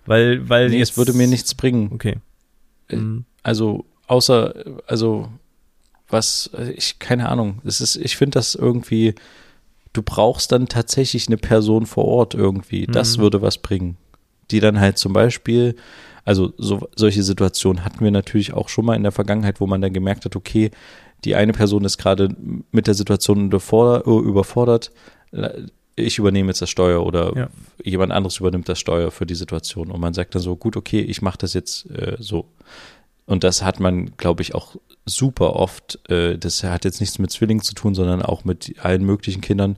Weil, 0.05 0.49
weil 0.49 0.69
nee, 0.71 0.79
jetzt, 0.79 0.93
es 0.93 0.97
würde 0.97 1.13
mir 1.13 1.29
nichts 1.29 1.55
bringen. 1.55 1.91
Okay. 1.93 2.17
Äh, 2.89 2.97
also 3.43 3.85
außer, 4.09 4.55
also 4.87 5.29
was, 6.13 6.51
ich, 6.77 6.99
keine 6.99 7.29
Ahnung. 7.29 7.61
Es 7.65 7.81
ist, 7.81 7.97
ich 7.97 8.17
finde 8.17 8.39
das 8.39 8.55
irgendwie, 8.55 9.15
du 9.93 10.03
brauchst 10.03 10.53
dann 10.53 10.69
tatsächlich 10.69 11.29
eine 11.29 11.37
Person 11.37 11.87
vor 11.87 12.05
Ort 12.05 12.35
irgendwie. 12.35 12.87
Das 12.87 13.17
mhm. 13.17 13.23
würde 13.23 13.43
was 13.43 13.59
bringen. 13.59 13.97
Die 14.51 14.61
dann 14.61 14.81
halt 14.81 14.99
zum 14.99 15.13
Beispiel, 15.13 15.77
also 16.25 16.53
so, 16.59 16.89
solche 16.95 17.23
Situationen 17.23 17.85
hatten 17.85 18.05
wir 18.05 18.11
natürlich 18.11 18.53
auch 18.53 18.69
schon 18.69 18.85
mal 18.85 18.97
in 18.97 19.03
der 19.03 19.13
Vergangenheit, 19.13 19.61
wo 19.61 19.67
man 19.67 19.81
dann 19.81 19.93
gemerkt 19.93 20.25
hat, 20.25 20.37
okay, 20.37 20.71
die 21.25 21.35
eine 21.35 21.53
Person 21.53 21.85
ist 21.85 21.99
gerade 21.99 22.35
mit 22.73 22.87
der 22.87 22.95
Situation 22.95 23.51
überfordert, 23.51 24.91
ich 25.95 26.19
übernehme 26.19 26.49
jetzt 26.49 26.63
das 26.63 26.71
Steuer 26.71 27.05
oder 27.05 27.37
ja. 27.37 27.49
jemand 27.85 28.13
anderes 28.13 28.39
übernimmt 28.39 28.69
das 28.69 28.79
Steuer 28.79 29.11
für 29.11 29.27
die 29.27 29.35
Situation 29.35 29.91
und 29.91 30.01
man 30.01 30.15
sagt 30.15 30.35
dann 30.35 30.43
so, 30.43 30.57
gut, 30.57 30.77
okay, 30.77 31.01
ich 31.01 31.23
mache 31.23 31.39
das 31.39 31.55
jetzt 31.55 31.91
äh, 31.91 32.17
so. 32.19 32.47
Und 33.27 33.45
das 33.45 33.63
hat 33.63 33.81
man, 33.81 34.17
glaube 34.17 34.43
ich, 34.43 34.55
auch 34.55 34.77
super 35.07 35.57
oft. 35.57 35.99
Äh, 36.11 36.39
das 36.39 36.63
hat 36.65 36.85
jetzt 36.85 37.01
nichts 37.01 37.19
mit 37.19 37.31
Zwillingen 37.31 37.63
zu 37.63 37.75
tun, 37.75 37.95
sondern 37.95 38.23
auch 38.23 38.45
mit 38.45 38.75
allen 38.83 39.05
möglichen 39.05 39.41
Kindern. 39.41 39.77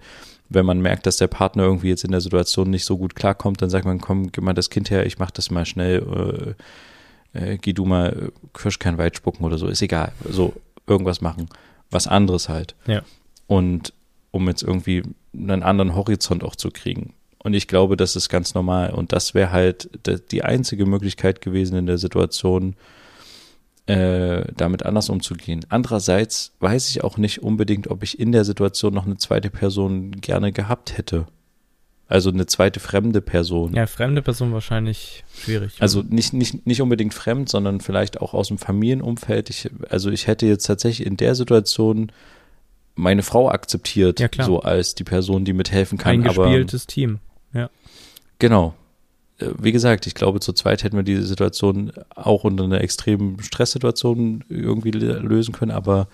Wenn 0.49 0.67
man 0.67 0.81
merkt, 0.81 1.07
dass 1.07 1.17
der 1.17 1.27
Partner 1.27 1.65
irgendwie 1.65 1.89
jetzt 1.89 2.05
in 2.05 2.11
der 2.11 2.21
Situation 2.21 2.71
nicht 2.71 2.85
so 2.85 2.99
gut 2.99 3.17
klarkommt, 3.17 3.63
dann 3.63 3.71
sagt 3.71 3.87
man, 3.87 4.01
komm, 4.01 4.31
gib 4.31 4.45
mal 4.45 4.53
das 4.53 4.71
Kind 4.71 4.91
her, 4.91 5.07
ich 5.07 5.19
mach 5.19 5.31
das 5.31 5.51
mal 5.51 5.67
schnell. 5.67 6.55
Äh, 7.35 7.45
äh, 7.55 7.59
geh 7.59 7.73
du 7.73 7.85
mal 7.85 8.33
Kirschkern 8.53 8.99
weit 8.99 9.17
spucken 9.17 9.45
oder 9.45 9.59
so. 9.59 9.67
Ist 9.67 9.83
egal. 9.83 10.13
So, 10.29 10.55
irgendwas 10.87 11.21
machen. 11.21 11.49
Was 11.91 12.07
anderes 12.07 12.49
halt. 12.49 12.75
Ja. 12.87 13.03
Und 13.47 13.93
um 14.31 14.49
jetzt 14.49 14.63
irgendwie 14.63 15.03
einen 15.33 15.63
anderen 15.63 15.95
Horizont 15.95 16.45
auch 16.45 16.57
zu 16.57 16.71
kriegen. 16.71 17.15
Und 17.39 17.55
ich 17.55 17.69
glaube, 17.69 17.97
das 17.97 18.17
ist 18.17 18.29
ganz 18.29 18.55
normal. 18.55 18.93
Und 18.93 19.13
das 19.13 19.35
wäre 19.35 19.53
halt 19.53 19.91
die 20.31 20.43
einzige 20.43 20.87
Möglichkeit 20.87 21.41
gewesen 21.41 21.77
in 21.77 21.87
der 21.87 21.99
Situation, 21.99 22.75
äh, 23.87 24.45
damit 24.57 24.85
anders 24.85 25.09
umzugehen. 25.11 25.65
Andererseits 25.69 26.53
weiß 26.61 26.89
ich 26.91 27.05
auch 27.05 27.19
nicht 27.19 27.43
unbedingt, 27.43 27.89
ob 27.89 28.03
ich 28.03 28.19
in 28.19 28.33
der 28.33 28.45
Situation 28.45 28.95
noch 28.95 29.07
eine 29.07 29.17
zweite 29.19 29.51
Person 29.51 30.13
gerne 30.21 30.53
gehabt 30.53 30.97
hätte. 30.97 31.27
Also 32.07 32.31
eine 32.31 32.47
zweite 32.47 32.81
fremde 32.81 33.21
Person. 33.21 33.75
Ja, 33.75 33.87
fremde 33.87 34.21
Person 34.23 34.53
wahrscheinlich 34.53 35.25
schwierig. 35.35 35.77
Also 35.81 36.03
nicht, 36.03 36.33
nicht, 36.35 36.67
nicht 36.67 36.83
unbedingt 36.83 37.15
fremd, 37.15 37.49
sondern 37.49 37.81
vielleicht 37.81 38.21
auch 38.21 38.35
aus 38.35 38.49
dem 38.49 38.59
Familienumfeld. 38.59 39.49
Ich, 39.51 39.71
also 39.89 40.11
ich 40.11 40.27
hätte 40.27 40.47
jetzt 40.47 40.65
tatsächlich 40.67 41.07
in 41.07 41.17
der 41.17 41.35
Situation 41.35 42.13
meine 42.95 43.23
Frau 43.23 43.51
akzeptiert, 43.51 44.21
Ja, 44.21 44.29
klar. 44.29 44.47
so 44.47 44.61
als 44.61 44.95
die 44.95 45.05
Person, 45.05 45.45
die 45.45 45.53
mithelfen 45.55 45.99
kann. 45.99 46.23
ein 46.23 46.29
aber 46.29 46.45
gespieltes 46.45 46.87
Team. 46.87 47.19
Genau. 48.39 48.75
Äh, 49.39 49.47
Wie 49.59 49.73
gesagt, 49.73 50.07
ich 50.07 50.15
glaube, 50.15 50.41
zu 50.41 50.53
zweit 50.53 50.83
hätten 50.85 50.97
wir 50.97 51.03
diese 51.03 51.27
Situation 51.27 51.93
auch 52.15 52.45
unter 52.45 52.65
einer 52.65 52.81
extremen 52.81 53.43
Stresssituation 53.43 54.45
irgendwie 54.49 54.91
lösen 54.91 55.53
können, 55.53 55.73
aber 55.73 56.09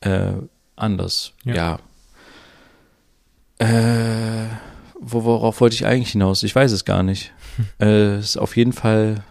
äh, 0.00 0.32
anders. 0.76 1.32
Ja. 1.44 1.54
Ja. 1.54 1.78
Äh, 3.58 4.48
wo, 5.00 5.24
worauf 5.24 5.60
wollte 5.60 5.74
ich 5.74 5.86
eigentlich 5.86 6.12
hinaus? 6.12 6.42
Ich 6.42 6.54
weiß 6.54 6.72
es 6.72 6.84
gar 6.84 7.02
nicht. 7.02 7.32
äh, 7.80 8.18
ist 8.18 8.36
auf 8.36 8.56
jeden 8.56 8.72
Fall 8.72 9.22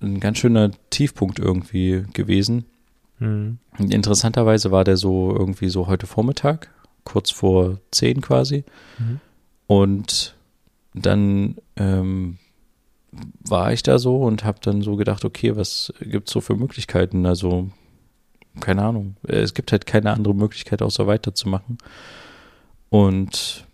ein 0.00 0.20
ganz 0.20 0.38
schöner 0.38 0.70
Tiefpunkt 0.90 1.38
irgendwie 1.38 2.04
gewesen. 2.12 2.66
Hm. 3.18 3.58
Und 3.78 3.94
Interessanterweise 3.94 4.70
war 4.70 4.84
der 4.84 4.96
so 4.96 5.34
irgendwie 5.34 5.68
so 5.68 5.86
heute 5.86 6.06
Vormittag, 6.06 6.70
kurz 7.04 7.30
vor 7.30 7.78
zehn 7.90 8.20
quasi. 8.20 8.64
Mhm. 8.98 9.20
Und 9.66 10.35
dann 10.96 11.56
ähm, 11.76 12.38
war 13.46 13.72
ich 13.72 13.82
da 13.82 13.98
so 13.98 14.16
und 14.16 14.44
habe 14.44 14.58
dann 14.62 14.82
so 14.82 14.96
gedacht, 14.96 15.24
okay, 15.24 15.56
was 15.56 15.92
gibt's 16.00 16.32
so 16.32 16.40
für 16.40 16.54
Möglichkeiten? 16.56 17.26
Also, 17.26 17.70
keine 18.60 18.82
Ahnung. 18.82 19.16
Es 19.22 19.54
gibt 19.54 19.72
halt 19.72 19.86
keine 19.86 20.12
andere 20.12 20.34
Möglichkeit, 20.34 20.82
außer 20.82 21.06
weiterzumachen. 21.06 21.78
Und 22.88 23.66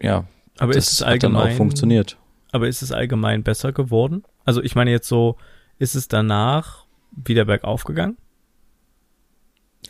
ja, 0.00 0.24
Aber 0.58 0.72
das 0.74 0.86
ist 0.88 0.92
es 0.92 1.00
hat 1.00 1.22
dann 1.22 1.34
allgemein 1.36 1.52
auch 1.52 1.56
funktioniert. 1.56 2.16
Aber 2.52 2.68
ist 2.68 2.82
es 2.82 2.92
allgemein 2.92 3.42
besser 3.42 3.72
geworden? 3.72 4.24
Also 4.44 4.62
ich 4.62 4.74
meine 4.74 4.90
jetzt 4.90 5.08
so, 5.08 5.36
ist 5.78 5.94
es 5.94 6.08
danach 6.08 6.84
wieder 7.10 7.44
bergauf 7.44 7.84
gegangen? 7.84 8.16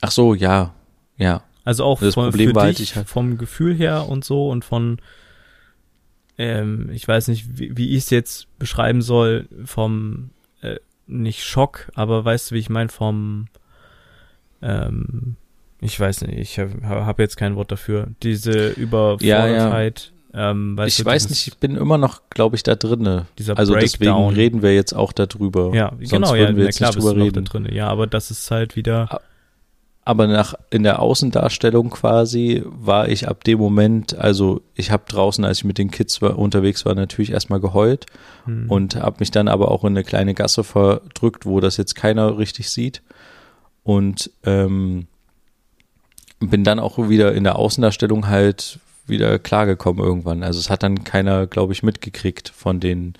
Ach 0.01 0.11
so, 0.11 0.35
ja, 0.35 0.75
ja. 1.16 1.42
Also 1.64 1.85
auch 1.85 2.01
Das 2.01 2.14
von, 2.14 2.31
Problem 2.31 2.55
war 2.55 2.68
dich, 2.68 2.81
ich 2.81 2.96
halt- 2.96 3.09
vom 3.09 3.38
Gefühl 3.38 3.75
her 3.75 4.09
und 4.09 4.25
so 4.25 4.49
und 4.49 4.64
von, 4.64 5.01
ähm, 6.38 6.90
ich 6.92 7.07
weiß 7.07 7.29
nicht, 7.29 7.59
wie, 7.59 7.77
wie 7.77 7.90
ich 7.90 8.05
es 8.05 8.11
jetzt 8.11 8.46
beschreiben 8.59 9.03
soll, 9.03 9.49
vom, 9.64 10.31
äh, 10.61 10.77
nicht 11.07 11.44
Schock, 11.44 11.88
aber 11.94 12.25
weißt 12.25 12.51
du, 12.51 12.55
wie 12.55 12.59
ich 12.61 12.68
meine, 12.70 12.88
vom, 12.88 13.46
ähm, 14.62 15.37
ich 15.81 15.99
weiß 15.99 16.22
nicht, 16.22 16.38
ich 16.38 16.59
habe 16.59 17.07
hab 17.07 17.18
jetzt 17.18 17.37
kein 17.37 17.55
Wort 17.57 17.70
dafür. 17.70 18.09
Diese 18.22 18.68
Überfordertheit, 18.70 20.12
ähm, 20.35 20.77
weißt 20.77 20.99
ich 20.99 21.05
du, 21.05 21.11
weiß 21.11 21.29
nicht, 21.31 21.46
ich 21.46 21.57
bin 21.59 21.77
immer 21.77 21.99
noch, 21.99 22.22
glaube 22.31 22.57
ich, 22.57 22.62
da 22.62 22.75
drinne. 22.75 23.27
Dieser 23.38 23.57
Also 23.59 23.75
deswegen 23.75 24.11
Breakdown. 24.12 24.35
reden 24.35 24.62
wir 24.62 24.75
jetzt 24.75 24.94
auch 24.94 25.12
darüber. 25.12 25.75
Ja, 25.75 25.90
Sonst 25.99 26.11
genau, 26.11 26.35
ja, 26.35 26.40
würden 26.42 26.57
wir 26.57 26.64
na 26.64 26.68
jetzt 26.68 26.77
klar, 26.79 26.90
nicht 26.90 26.99
drüber 26.99 27.12
noch 27.12 27.18
da 27.18 27.25
reden. 27.25 27.44
drin. 27.44 27.68
Ja, 27.72 27.88
aber 27.88 28.07
das 28.07 28.31
ist 28.31 28.51
halt 28.51 28.75
wieder, 28.77 29.20
Aber 30.07 30.29
nach 30.29 30.55
in 30.71 30.85
der 30.85 31.03
Außendarstellung 31.03 31.90
quasi 31.90 32.62
war 32.64 33.09
ich 33.09 33.27
ab 33.27 33.42
dem 33.42 33.59
Moment, 33.59 34.16
also 34.16 34.62
ich 34.77 34.92
habe 34.92 35.03
draußen, 35.09 35.45
als 35.45 35.59
ich 35.59 35.64
mit 35.64 35.79
den 35.79 35.90
Kids 35.90 36.23
war, 36.23 36.38
unterwegs 36.38 36.87
war, 36.87 36.95
natürlich 36.95 37.33
erstmal 37.33 37.59
geheult 37.59 38.07
hm, 38.45 38.71
und 38.71 38.95
habe 38.95 39.16
mich 39.19 39.33
dann 39.33 39.49
aber 39.49 39.73
auch 39.73 39.83
in 39.83 39.95
eine 39.95 40.05
kleine 40.05 40.33
Gasse 40.33 40.62
verdrückt, 40.62 41.45
wo 41.45 41.59
das 41.59 41.77
jetzt 41.77 41.97
keiner 41.97 42.38
richtig 42.38 42.71
sieht 42.71 43.03
und 43.83 44.31
ähm, 44.45 45.09
bin 46.38 46.62
dann 46.62 46.79
auch 46.79 47.09
wieder 47.09 47.35
in 47.35 47.42
der 47.42 47.57
Außendarstellung 47.57 48.29
halt 48.29 48.79
wieder 49.09 49.40
klargekommen 49.40 50.05
irgendwann. 50.05 50.45
Also 50.45 50.61
es 50.61 50.71
hat 50.71 50.85
dann 50.85 51.03
keiner, 51.03 51.49
glaube 51.49 51.73
ich, 51.73 51.83
mitgekriegt 51.83 52.49
von 52.49 52.79
den 52.79 53.14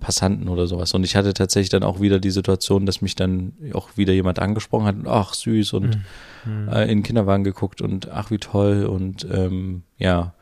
Passanten 0.00 0.48
oder 0.48 0.66
sowas. 0.66 0.92
Und 0.94 1.04
ich 1.04 1.16
hatte 1.16 1.32
tatsächlich 1.32 1.70
dann 1.70 1.82
auch 1.82 2.00
wieder 2.00 2.18
die 2.18 2.30
Situation, 2.30 2.86
dass 2.86 3.00
mich 3.00 3.14
dann 3.14 3.52
auch 3.72 3.96
wieder 3.96 4.12
jemand 4.12 4.38
angesprochen 4.38 4.86
hat, 4.86 4.96
und, 4.96 5.08
ach 5.08 5.34
süß 5.34 5.72
und 5.72 5.98
hm, 6.44 6.68
äh, 6.68 6.82
in 6.82 6.98
den 6.98 7.02
Kinderwagen 7.02 7.44
geguckt 7.44 7.80
und 7.80 8.10
ach 8.10 8.30
wie 8.30 8.38
toll 8.38 8.84
und 8.84 9.26
ähm, 9.30 9.82
ja. 9.98 10.34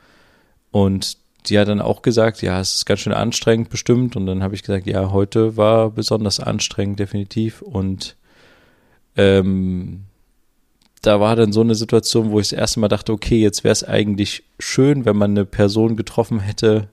Und 0.71 1.19
die 1.47 1.59
hat 1.59 1.69
dann 1.69 1.81
auch 1.81 2.03
gesagt, 2.03 2.43
ja, 2.43 2.61
es 2.61 2.77
ist 2.77 2.87
ganz 2.87 3.01
schön 3.01 3.13
anstrengend 3.13 3.69
bestimmt. 3.69 4.17
Und 4.17 4.27
dann 4.27 4.43
habe 4.43 4.55
ich 4.55 4.63
gesagt, 4.63 4.87
ja, 4.87 5.13
heute 5.13 5.57
war 5.57 5.91
besonders 5.91 6.41
anstrengend, 6.41 6.99
definitiv. 6.99 7.63
Und 7.63 8.17
ähm, 9.17 10.05
da 11.03 11.21
war 11.21 11.37
dann 11.37 11.53
so 11.53 11.61
eine 11.61 11.75
Situation, 11.75 12.31
wo 12.31 12.41
ich 12.41 12.49
das 12.49 12.59
erste 12.59 12.81
Mal 12.81 12.89
dachte, 12.89 13.13
okay, 13.13 13.41
jetzt 13.41 13.63
wäre 13.63 13.73
es 13.73 13.85
eigentlich 13.85 14.45
schön, 14.59 15.05
wenn 15.05 15.17
man 15.17 15.33
eine 15.33 15.45
Person 15.45 15.97
getroffen 15.97 16.41
hätte, 16.41 16.89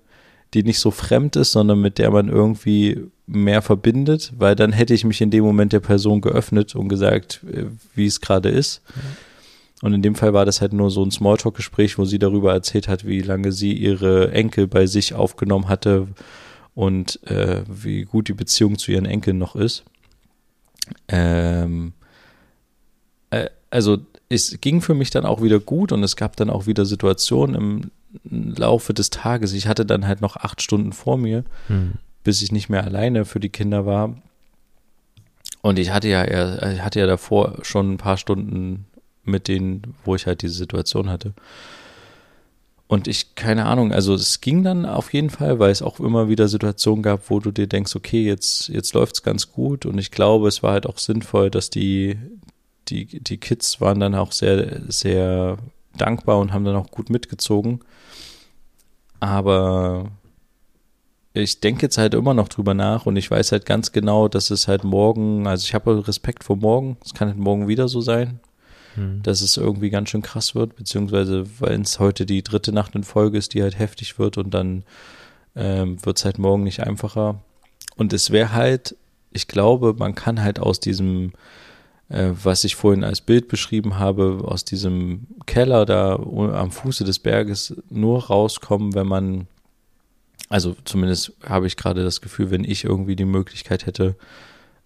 die 0.53 0.63
nicht 0.63 0.79
so 0.79 0.91
fremd 0.91 1.35
ist, 1.35 1.53
sondern 1.53 1.79
mit 1.79 1.97
der 1.97 2.11
man 2.11 2.27
irgendwie 2.27 3.05
mehr 3.25 3.61
verbindet, 3.61 4.33
weil 4.37 4.55
dann 4.55 4.73
hätte 4.73 4.93
ich 4.93 5.05
mich 5.05 5.21
in 5.21 5.31
dem 5.31 5.43
Moment 5.43 5.71
der 5.73 5.79
Person 5.79 6.21
geöffnet 6.21 6.75
und 6.75 6.89
gesagt, 6.89 7.41
äh, 7.51 7.65
wie 7.95 8.05
es 8.05 8.21
gerade 8.21 8.49
ist. 8.49 8.81
Und 9.81 9.93
in 9.93 10.01
dem 10.01 10.15
Fall 10.15 10.33
war 10.33 10.45
das 10.45 10.61
halt 10.61 10.73
nur 10.73 10.91
so 10.91 11.03
ein 11.03 11.11
Smalltalk-Gespräch, 11.11 11.97
wo 11.97 12.05
sie 12.05 12.19
darüber 12.19 12.53
erzählt 12.53 12.87
hat, 12.87 13.05
wie 13.05 13.21
lange 13.21 13.51
sie 13.51 13.73
ihre 13.73 14.31
Enkel 14.31 14.67
bei 14.67 14.85
sich 14.85 15.13
aufgenommen 15.13 15.69
hatte 15.69 16.07
und 16.75 17.21
äh, 17.27 17.63
wie 17.67 18.03
gut 18.03 18.27
die 18.27 18.33
Beziehung 18.33 18.77
zu 18.77 18.91
ihren 18.91 19.05
Enkeln 19.05 19.37
noch 19.37 19.55
ist. 19.55 19.83
Ähm, 21.07 21.93
äh, 23.31 23.49
also 23.69 23.99
es 24.29 24.59
ging 24.61 24.81
für 24.81 24.93
mich 24.93 25.09
dann 25.09 25.25
auch 25.25 25.41
wieder 25.41 25.59
gut 25.59 25.91
und 25.91 26.03
es 26.03 26.15
gab 26.15 26.35
dann 26.35 26.49
auch 26.49 26.67
wieder 26.67 26.85
Situationen 26.85 27.55
im 27.55 27.91
Laufe 28.23 28.93
des 28.93 29.09
Tages. 29.09 29.53
Ich 29.53 29.67
hatte 29.67 29.85
dann 29.85 30.07
halt 30.07 30.21
noch 30.21 30.35
acht 30.37 30.61
Stunden 30.61 30.93
vor 30.93 31.17
mir, 31.17 31.43
hm. 31.67 31.93
bis 32.23 32.41
ich 32.41 32.51
nicht 32.51 32.69
mehr 32.69 32.83
alleine 32.83 33.25
für 33.25 33.39
die 33.39 33.49
Kinder 33.49 33.85
war. 33.85 34.15
Und 35.61 35.77
ich 35.79 35.91
hatte 35.91 36.07
ja, 36.07 36.23
eher- 36.23 36.73
ich 36.73 36.81
hatte 36.81 36.99
ja 36.99 37.05
davor 37.07 37.59
schon 37.61 37.93
ein 37.93 37.97
paar 37.97 38.17
Stunden 38.17 38.85
mit 39.23 39.47
denen, 39.47 39.95
wo 40.03 40.15
ich 40.15 40.25
halt 40.25 40.41
diese 40.41 40.55
Situation 40.55 41.09
hatte. 41.09 41.33
Und 42.87 43.07
ich, 43.07 43.35
keine 43.35 43.67
Ahnung, 43.67 43.93
also 43.93 44.13
es 44.13 44.41
ging 44.41 44.63
dann 44.63 44.85
auf 44.85 45.13
jeden 45.13 45.29
Fall, 45.29 45.59
weil 45.59 45.71
es 45.71 45.81
auch 45.81 46.01
immer 46.01 46.27
wieder 46.27 46.49
Situationen 46.49 47.01
gab, 47.03 47.29
wo 47.29 47.39
du 47.39 47.51
dir 47.51 47.67
denkst, 47.67 47.95
okay, 47.95 48.25
jetzt, 48.25 48.67
jetzt 48.67 48.93
läuft's 48.93 49.23
ganz 49.23 49.51
gut. 49.51 49.85
Und 49.85 49.97
ich 49.97 50.11
glaube, 50.11 50.49
es 50.49 50.61
war 50.61 50.73
halt 50.73 50.85
auch 50.85 50.97
sinnvoll, 50.97 51.49
dass 51.49 51.69
die, 51.69 52.17
die, 52.89 53.05
die 53.23 53.37
Kids 53.37 53.79
waren 53.79 54.01
dann 54.01 54.13
auch 54.15 54.33
sehr, 54.33 54.81
sehr 54.91 55.57
dankbar 55.97 56.39
und 56.39 56.53
haben 56.53 56.65
dann 56.65 56.75
auch 56.75 56.91
gut 56.91 57.09
mitgezogen. 57.09 57.81
Aber 59.19 60.09
ich 61.33 61.59
denke 61.59 61.83
jetzt 61.83 61.97
halt 61.97 62.13
immer 62.13 62.33
noch 62.33 62.49
drüber 62.49 62.73
nach 62.73 63.05
und 63.05 63.15
ich 63.15 63.29
weiß 63.29 63.51
halt 63.51 63.65
ganz 63.65 63.91
genau, 63.91 64.27
dass 64.27 64.49
es 64.49 64.67
halt 64.67 64.83
morgen, 64.83 65.47
also 65.47 65.63
ich 65.63 65.73
habe 65.73 66.07
Respekt 66.07 66.43
vor 66.43 66.57
morgen, 66.57 66.97
es 67.05 67.13
kann 67.13 67.27
halt 67.29 67.37
morgen 67.37 67.67
wieder 67.67 67.87
so 67.87 68.01
sein, 68.01 68.39
Hm. 68.95 69.21
dass 69.23 69.39
es 69.41 69.55
irgendwie 69.55 69.89
ganz 69.89 70.09
schön 70.09 70.21
krass 70.21 70.53
wird, 70.53 70.75
beziehungsweise 70.75 71.45
weil 71.59 71.79
es 71.79 71.99
heute 71.99 72.25
die 72.25 72.43
dritte 72.43 72.73
Nacht 72.73 72.95
in 72.95 73.03
Folge 73.03 73.37
ist, 73.37 73.53
die 73.53 73.61
halt 73.61 73.79
heftig 73.79 74.19
wird 74.19 74.37
und 74.37 74.53
dann 74.53 74.83
ähm, 75.55 76.03
wird 76.05 76.17
es 76.17 76.25
halt 76.25 76.39
morgen 76.39 76.63
nicht 76.63 76.81
einfacher. 76.81 77.39
Und 77.95 78.11
es 78.11 78.31
wäre 78.31 78.51
halt, 78.51 78.95
ich 79.31 79.47
glaube, 79.47 79.95
man 79.97 80.15
kann 80.15 80.41
halt 80.41 80.59
aus 80.59 80.79
diesem, 80.81 81.31
was 82.43 82.63
ich 82.63 82.75
vorhin 82.75 83.03
als 83.03 83.21
Bild 83.21 83.47
beschrieben 83.47 83.97
habe, 83.97 84.41
aus 84.45 84.65
diesem 84.65 85.27
Keller 85.45 85.85
da 85.85 86.15
am 86.15 86.71
Fuße 86.71 87.03
des 87.03 87.19
Berges 87.19 87.75
nur 87.89 88.25
rauskommen, 88.25 88.93
wenn 88.93 89.07
man, 89.07 89.47
also 90.49 90.75
zumindest 90.83 91.31
habe 91.47 91.67
ich 91.67 91.77
gerade 91.77 92.03
das 92.03 92.19
Gefühl, 92.19 92.51
wenn 92.51 92.63
ich 92.65 92.83
irgendwie 92.83 93.15
die 93.15 93.25
Möglichkeit 93.25 93.85
hätte, 93.85 94.15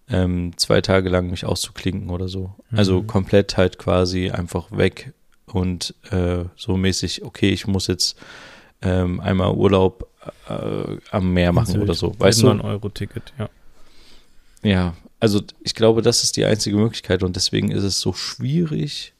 ähm, 0.08 0.52
zwei 0.56 0.80
Tage 0.80 1.08
lang 1.08 1.30
mich 1.30 1.44
auszuklinken 1.44 2.10
oder 2.10 2.28
so. 2.28 2.54
Also 2.70 3.02
Mhm. 3.02 3.06
komplett 3.08 3.56
halt 3.56 3.76
quasi 3.78 4.30
einfach 4.30 4.70
weg 4.70 5.12
und 5.46 5.94
äh, 6.10 6.44
so 6.54 6.76
mäßig, 6.76 7.24
okay, 7.24 7.50
ich 7.50 7.66
muss 7.66 7.88
jetzt 7.88 8.16
ähm, 8.82 9.18
einmal 9.20 9.52
Urlaub 9.52 10.08
äh, 10.48 10.96
am 11.10 11.32
Meer 11.32 11.52
machen 11.52 11.80
oder 11.82 11.94
so. 11.94 12.14
Weißt 12.18 12.42
du? 12.42 12.50
9-Euro-Ticket, 12.50 13.32
ja. 13.38 13.48
Ja, 14.62 14.94
also 15.20 15.40
ich 15.62 15.74
glaube, 15.74 16.02
das 16.02 16.24
ist 16.24 16.36
die 16.36 16.44
einzige 16.44 16.76
Möglichkeit 16.76 17.22
und 17.22 17.36
deswegen 17.36 17.70
ist 17.70 17.84
es 17.84 18.00
so 18.00 18.12
schwierig, 18.12 19.14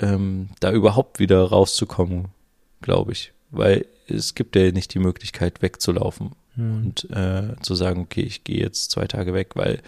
ähm, 0.00 0.50
da 0.60 0.72
überhaupt 0.72 1.18
wieder 1.18 1.42
rauszukommen, 1.42 2.26
glaube 2.80 3.12
ich. 3.12 3.32
Weil 3.50 3.86
es 4.06 4.34
gibt 4.34 4.56
ja 4.56 4.70
nicht 4.70 4.94
die 4.94 4.98
Möglichkeit, 4.98 5.60
wegzulaufen 5.60 6.32
Hm. 6.56 6.76
und 6.76 7.10
äh, 7.10 7.54
zu 7.62 7.74
sagen, 7.74 8.02
okay, 8.02 8.22
ich 8.22 8.44
gehe 8.44 8.60
jetzt 8.60 8.90
zwei 8.90 9.06
Tage 9.06 9.34
weg, 9.34 9.50
weil 9.54 9.80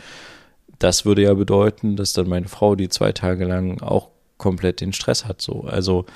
das 0.78 1.04
würde 1.04 1.22
ja 1.22 1.34
bedeuten, 1.34 1.96
dass 1.96 2.12
dann 2.12 2.28
meine 2.28 2.48
Frau 2.48 2.74
die 2.74 2.88
zwei 2.88 3.12
Tage 3.12 3.44
lang 3.44 3.80
auch 3.80 4.08
komplett 4.36 4.80
den 4.80 4.92
Stress 4.92 5.24
hat. 5.26 5.40
So, 5.40 5.62
also 5.62 6.06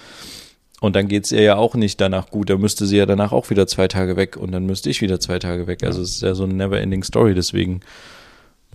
und 0.80 0.94
dann 0.94 1.08
geht's 1.08 1.32
ihr 1.32 1.42
ja 1.42 1.56
auch 1.56 1.74
nicht 1.74 2.00
danach 2.00 2.30
gut. 2.30 2.50
Da 2.50 2.58
müsste 2.58 2.86
sie 2.86 2.98
ja 2.98 3.06
danach 3.06 3.32
auch 3.32 3.48
wieder 3.50 3.66
zwei 3.66 3.88
Tage 3.88 4.16
weg 4.16 4.36
und 4.36 4.52
dann 4.52 4.66
müsste 4.66 4.90
ich 4.90 5.00
wieder 5.00 5.20
zwei 5.20 5.38
Tage 5.38 5.66
weg. 5.66 5.82
Also 5.84 6.02
es 6.02 6.10
ist 6.16 6.22
ja 6.22 6.34
so 6.34 6.44
eine 6.44 6.54
never-ending 6.54 7.02
Story. 7.02 7.34
Deswegen 7.34 7.80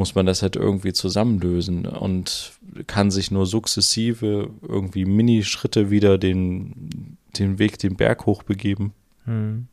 muss 0.01 0.15
man 0.15 0.25
das 0.25 0.41
halt 0.41 0.55
irgendwie 0.55 0.93
zusammenlösen 0.93 1.85
und 1.85 2.53
kann 2.87 3.11
sich 3.11 3.29
nur 3.29 3.45
sukzessive 3.45 4.49
irgendwie 4.67 5.05
Minischritte 5.05 5.91
wieder 5.91 6.17
den, 6.17 7.17
den 7.37 7.59
Weg 7.59 7.77
den 7.77 7.97
Berg 7.97 8.25
hoch 8.25 8.41
begeben. 8.41 8.95
Hm. 9.25 9.67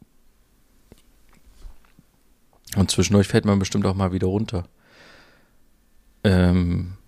Und 2.76 2.90
zwischendurch 2.90 3.26
fällt 3.26 3.46
man 3.46 3.58
bestimmt 3.58 3.86
auch 3.86 3.94
mal 3.94 4.12
wieder 4.12 4.26
runter. 4.26 4.68
Ähm, 6.24 6.98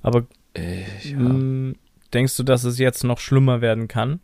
Aber 0.00 0.24
äh, 0.56 0.84
ja. 1.02 1.18
mh, 1.18 1.74
denkst 2.12 2.36
du, 2.36 2.44
dass 2.44 2.62
es 2.62 2.78
jetzt 2.78 3.02
noch 3.02 3.18
schlimmer 3.18 3.60
werden 3.62 3.88
kann? 3.88 4.20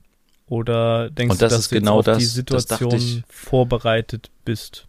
Oder 0.46 1.10
denkst 1.10 1.38
das 1.38 1.50
du, 1.50 1.56
dass 1.56 1.68
du 1.68 1.74
genau 1.74 1.98
auf 1.98 2.04
die 2.04 2.10
das- 2.12 2.66
dachte 2.66 2.90
Situation 2.90 3.24
vorbereitet 3.28 4.30
bist? 4.44 4.86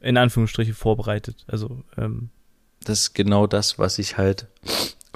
In 0.00 0.16
Anführungsstriche 0.16 0.72
vorbereitet. 0.72 1.44
Also, 1.48 1.82
ähm, 1.98 2.30
das 2.84 3.00
ist 3.00 3.14
genau 3.14 3.46
das, 3.46 3.78
was 3.78 3.98
ich 3.98 4.18
halt 4.18 4.46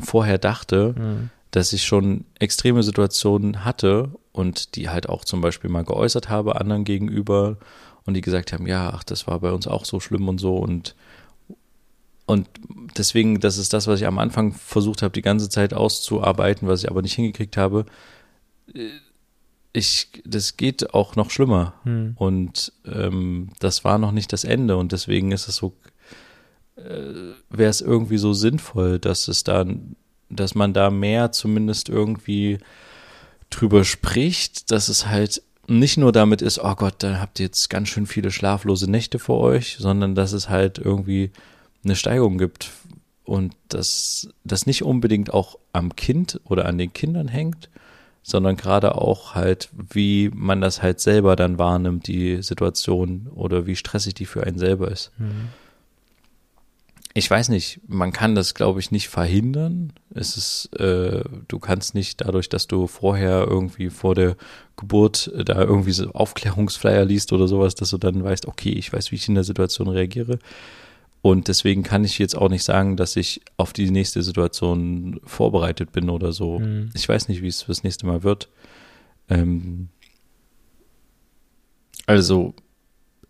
vorher 0.01 0.39
dachte, 0.39 0.95
hm. 0.97 1.31
dass 1.51 1.73
ich 1.73 1.85
schon 1.85 2.25
extreme 2.39 2.83
Situationen 2.83 3.65
hatte 3.65 4.11
und 4.33 4.77
die 4.77 4.89
halt 4.89 5.09
auch 5.09 5.25
zum 5.25 5.41
Beispiel 5.41 5.71
mal 5.71 5.85
geäußert 5.85 6.29
habe 6.29 6.61
anderen 6.61 6.85
gegenüber 6.85 7.57
und 8.05 8.15
die 8.15 8.21
gesagt 8.21 8.53
haben, 8.53 8.67
ja, 8.67 8.91
ach, 8.95 9.05
das 9.05 9.27
war 9.27 9.41
bei 9.41 9.53
uns 9.53 9.67
auch 9.67 9.85
so 9.85 10.01
schlimm 10.01 10.29
und 10.29 10.39
so 10.39 10.57
und 10.57 10.95
und 12.25 12.49
deswegen, 12.97 13.41
das 13.41 13.59
ist 13.59 13.73
das, 13.73 13.87
was 13.87 14.01
ich 14.01 14.07
am 14.07 14.19
Anfang 14.19 14.53
versucht 14.53 15.03
habe, 15.03 15.13
die 15.13 15.23
ganze 15.23 15.49
Zeit 15.49 15.75
auszuarbeiten, 15.75 16.69
was 16.69 16.83
ich 16.83 16.91
aber 16.91 17.03
nicht 17.03 17.15
hingekriegt 17.15 17.57
habe. 17.57 17.85
Ich, 19.73 20.23
das 20.25 20.57
geht 20.57 20.95
auch 20.95 21.17
noch 21.17 21.31
schlimmer. 21.31 21.75
Hm. 21.83 22.15
Und 22.17 22.73
ähm, 22.87 23.51
das 23.59 23.85
war 23.85 23.99
noch 23.99 24.13
nicht 24.13 24.33
das 24.33 24.45
Ende 24.45 24.77
und 24.77 24.93
deswegen 24.93 25.33
ist 25.33 25.49
es 25.49 25.57
so, 25.57 25.75
wäre 26.77 27.71
es 27.71 27.81
irgendwie 27.81 28.19
so 28.19 28.33
sinnvoll, 28.33 28.99
dass 28.99 29.29
es 29.29 29.45
da, 29.45 29.65
dass 30.31 30.55
man 30.55 30.73
da 30.73 30.91
mehr 30.91 31.33
zumindest 31.33 31.89
irgendwie 31.89 32.59
drüber 33.51 33.85
spricht, 33.85 34.71
dass 34.71 34.89
es 34.89 35.07
halt 35.07 35.43
nicht 35.69 35.97
nur 35.97 36.13
damit 36.13 36.43
ist, 36.43 36.59
oh 36.59 36.75
Gott, 36.75 36.95
da 36.99 37.21
habt 37.21 37.39
ihr 37.39 37.47
jetzt 37.47 37.71
ganz 37.71 37.89
schön 37.89 38.07
viele 38.07 38.31
schlaflose 38.31 38.91
Nächte 38.91 39.19
vor 39.19 39.41
euch, 39.41 39.77
sondern 39.79 40.15
dass 40.15 40.33
es 40.33 40.49
halt 40.49 40.79
irgendwie 40.79 41.31
eine 41.85 41.95
Steigerung 41.97 42.39
gibt 42.39 42.71
und 43.25 43.55
dass 43.69 44.29
das 44.45 44.67
nicht 44.67 44.83
unbedingt 44.83 45.33
auch 45.33 45.59
am 45.73 45.95
Kind 45.95 46.41
oder 46.45 46.67
an 46.67 46.79
den 46.79 46.93
Kindern 46.93 47.29
hängt, 47.29 47.71
sondern 48.23 48.57
gerade 48.57 48.97
auch 48.97 49.35
halt, 49.35 49.69
wie 49.93 50.31
man 50.35 50.61
das 50.61 50.83
halt 50.83 51.01
selber 51.01 51.37
dann 51.37 51.59
wahrnimmt, 51.59 52.07
die 52.07 52.43
Situation 52.43 53.29
oder 53.35 53.67
wie 53.67 53.77
stressig 53.77 54.15
die 54.15 54.27
für 54.27 54.45
einen 54.45 54.59
selber 54.59 54.91
ist. 54.91 55.13
Hm. 55.19 55.49
Ich 57.15 57.31
weiß 57.31 57.51
nicht, 57.51 57.81
man 57.87 58.13
kann 58.13 58.35
das, 58.35 58.55
glaube 58.55 58.81
ich, 58.81 58.91
nicht 58.91 59.09
verhindern. 59.09 59.93
Es 60.15 60.37
ist, 60.37 60.75
äh, 60.81 61.23
du 61.47 61.59
kannst 61.59 61.95
nicht 61.95 62.23
dadurch, 62.23 62.49
dass 62.49 62.67
du 62.67 62.87
vorher 62.87 63.47
irgendwie 63.47 63.91
vor 63.91 64.15
der 64.15 64.37
Geburt 64.77 65.31
äh, 65.35 65.45
da 65.45 65.61
irgendwie 65.61 65.93
so 65.93 66.11
Aufklärungsflyer 66.13 67.05
liest 67.05 67.33
oder 67.33 67.49
sowas, 67.49 67.75
dass 67.75 67.91
du 67.91 67.99
dann 67.99 68.25
weißt, 68.25 68.47
okay, 68.47 68.71
ich 68.71 68.93
weiß, 68.93 69.13
wie 69.13 69.17
ich 69.17 69.29
in 69.29 69.35
der 69.35 69.45
Situation 69.45 69.89
reagiere. 69.89 70.39
Und 71.23 71.47
deswegen 71.47 71.85
kann 71.85 72.05
ich 72.05 72.19
jetzt 72.19 72.37
auch 72.37 72.49
nicht 72.49 72.65
sagen, 72.65 72.97
dass 72.97 73.15
ich 73.15 73.43
auf 73.57 73.73
die 73.73 73.91
nächste 73.91 74.23
Situation 74.23 75.21
vorbereitet 75.25 75.93
bin 75.93 76.11
oder 76.11 76.33
so. 76.33 76.59
Hm. 76.59 76.91
Ich 76.95 77.09
weiß 77.09 77.29
nicht, 77.29 77.43
wie 77.43 77.49
es 77.49 77.63
fürs 77.63 77.85
nächste 77.85 78.07
Mal 78.07 78.25
wird. 78.25 78.49
Ähm, 79.29 79.89
also, 82.07 82.55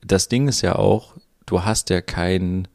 das 0.00 0.28
Ding 0.28 0.48
ist 0.48 0.62
ja 0.62 0.76
auch, 0.76 1.16
du 1.44 1.64
hast 1.64 1.90
ja 1.90 2.00
keinen, 2.00 2.66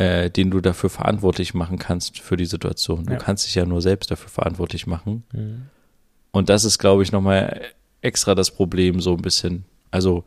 äh, 0.00 0.30
den 0.30 0.50
du 0.50 0.60
dafür 0.62 0.88
verantwortlich 0.88 1.52
machen 1.52 1.78
kannst 1.78 2.20
für 2.20 2.38
die 2.38 2.46
Situation. 2.46 3.04
Du 3.04 3.12
Ja. 3.12 3.18
kannst 3.18 3.46
dich 3.46 3.54
ja 3.54 3.66
nur 3.66 3.82
selbst 3.82 4.10
dafür 4.10 4.30
verantwortlich 4.30 4.86
machen. 4.86 5.24
Hm. 5.32 5.66
Und 6.30 6.48
das 6.48 6.64
ist, 6.64 6.78
glaube 6.78 7.02
ich, 7.02 7.12
nochmal 7.12 7.60
extra 8.00 8.34
das 8.34 8.50
Problem 8.50 9.00
so 9.00 9.14
ein 9.14 9.20
bisschen. 9.20 9.64
Also, 9.90 10.24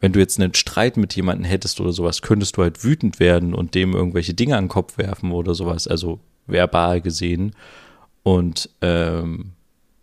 wenn 0.00 0.12
du 0.12 0.18
jetzt 0.18 0.38
einen 0.38 0.52
Streit 0.52 0.98
mit 0.98 1.16
jemandem 1.16 1.46
hättest 1.46 1.80
oder 1.80 1.92
sowas, 1.92 2.20
könntest 2.20 2.58
du 2.58 2.62
halt 2.62 2.84
wütend 2.84 3.18
werden 3.18 3.54
und 3.54 3.74
dem 3.74 3.94
irgendwelche 3.94 4.34
Dinge 4.34 4.56
an 4.58 4.64
den 4.64 4.70
Kopf 4.70 4.98
werfen 4.98 5.32
oder 5.32 5.54
sowas, 5.54 5.88
also 5.88 6.20
verbal 6.46 7.00
gesehen. 7.00 7.54
Und 8.22 8.68
ähm, 8.82 9.52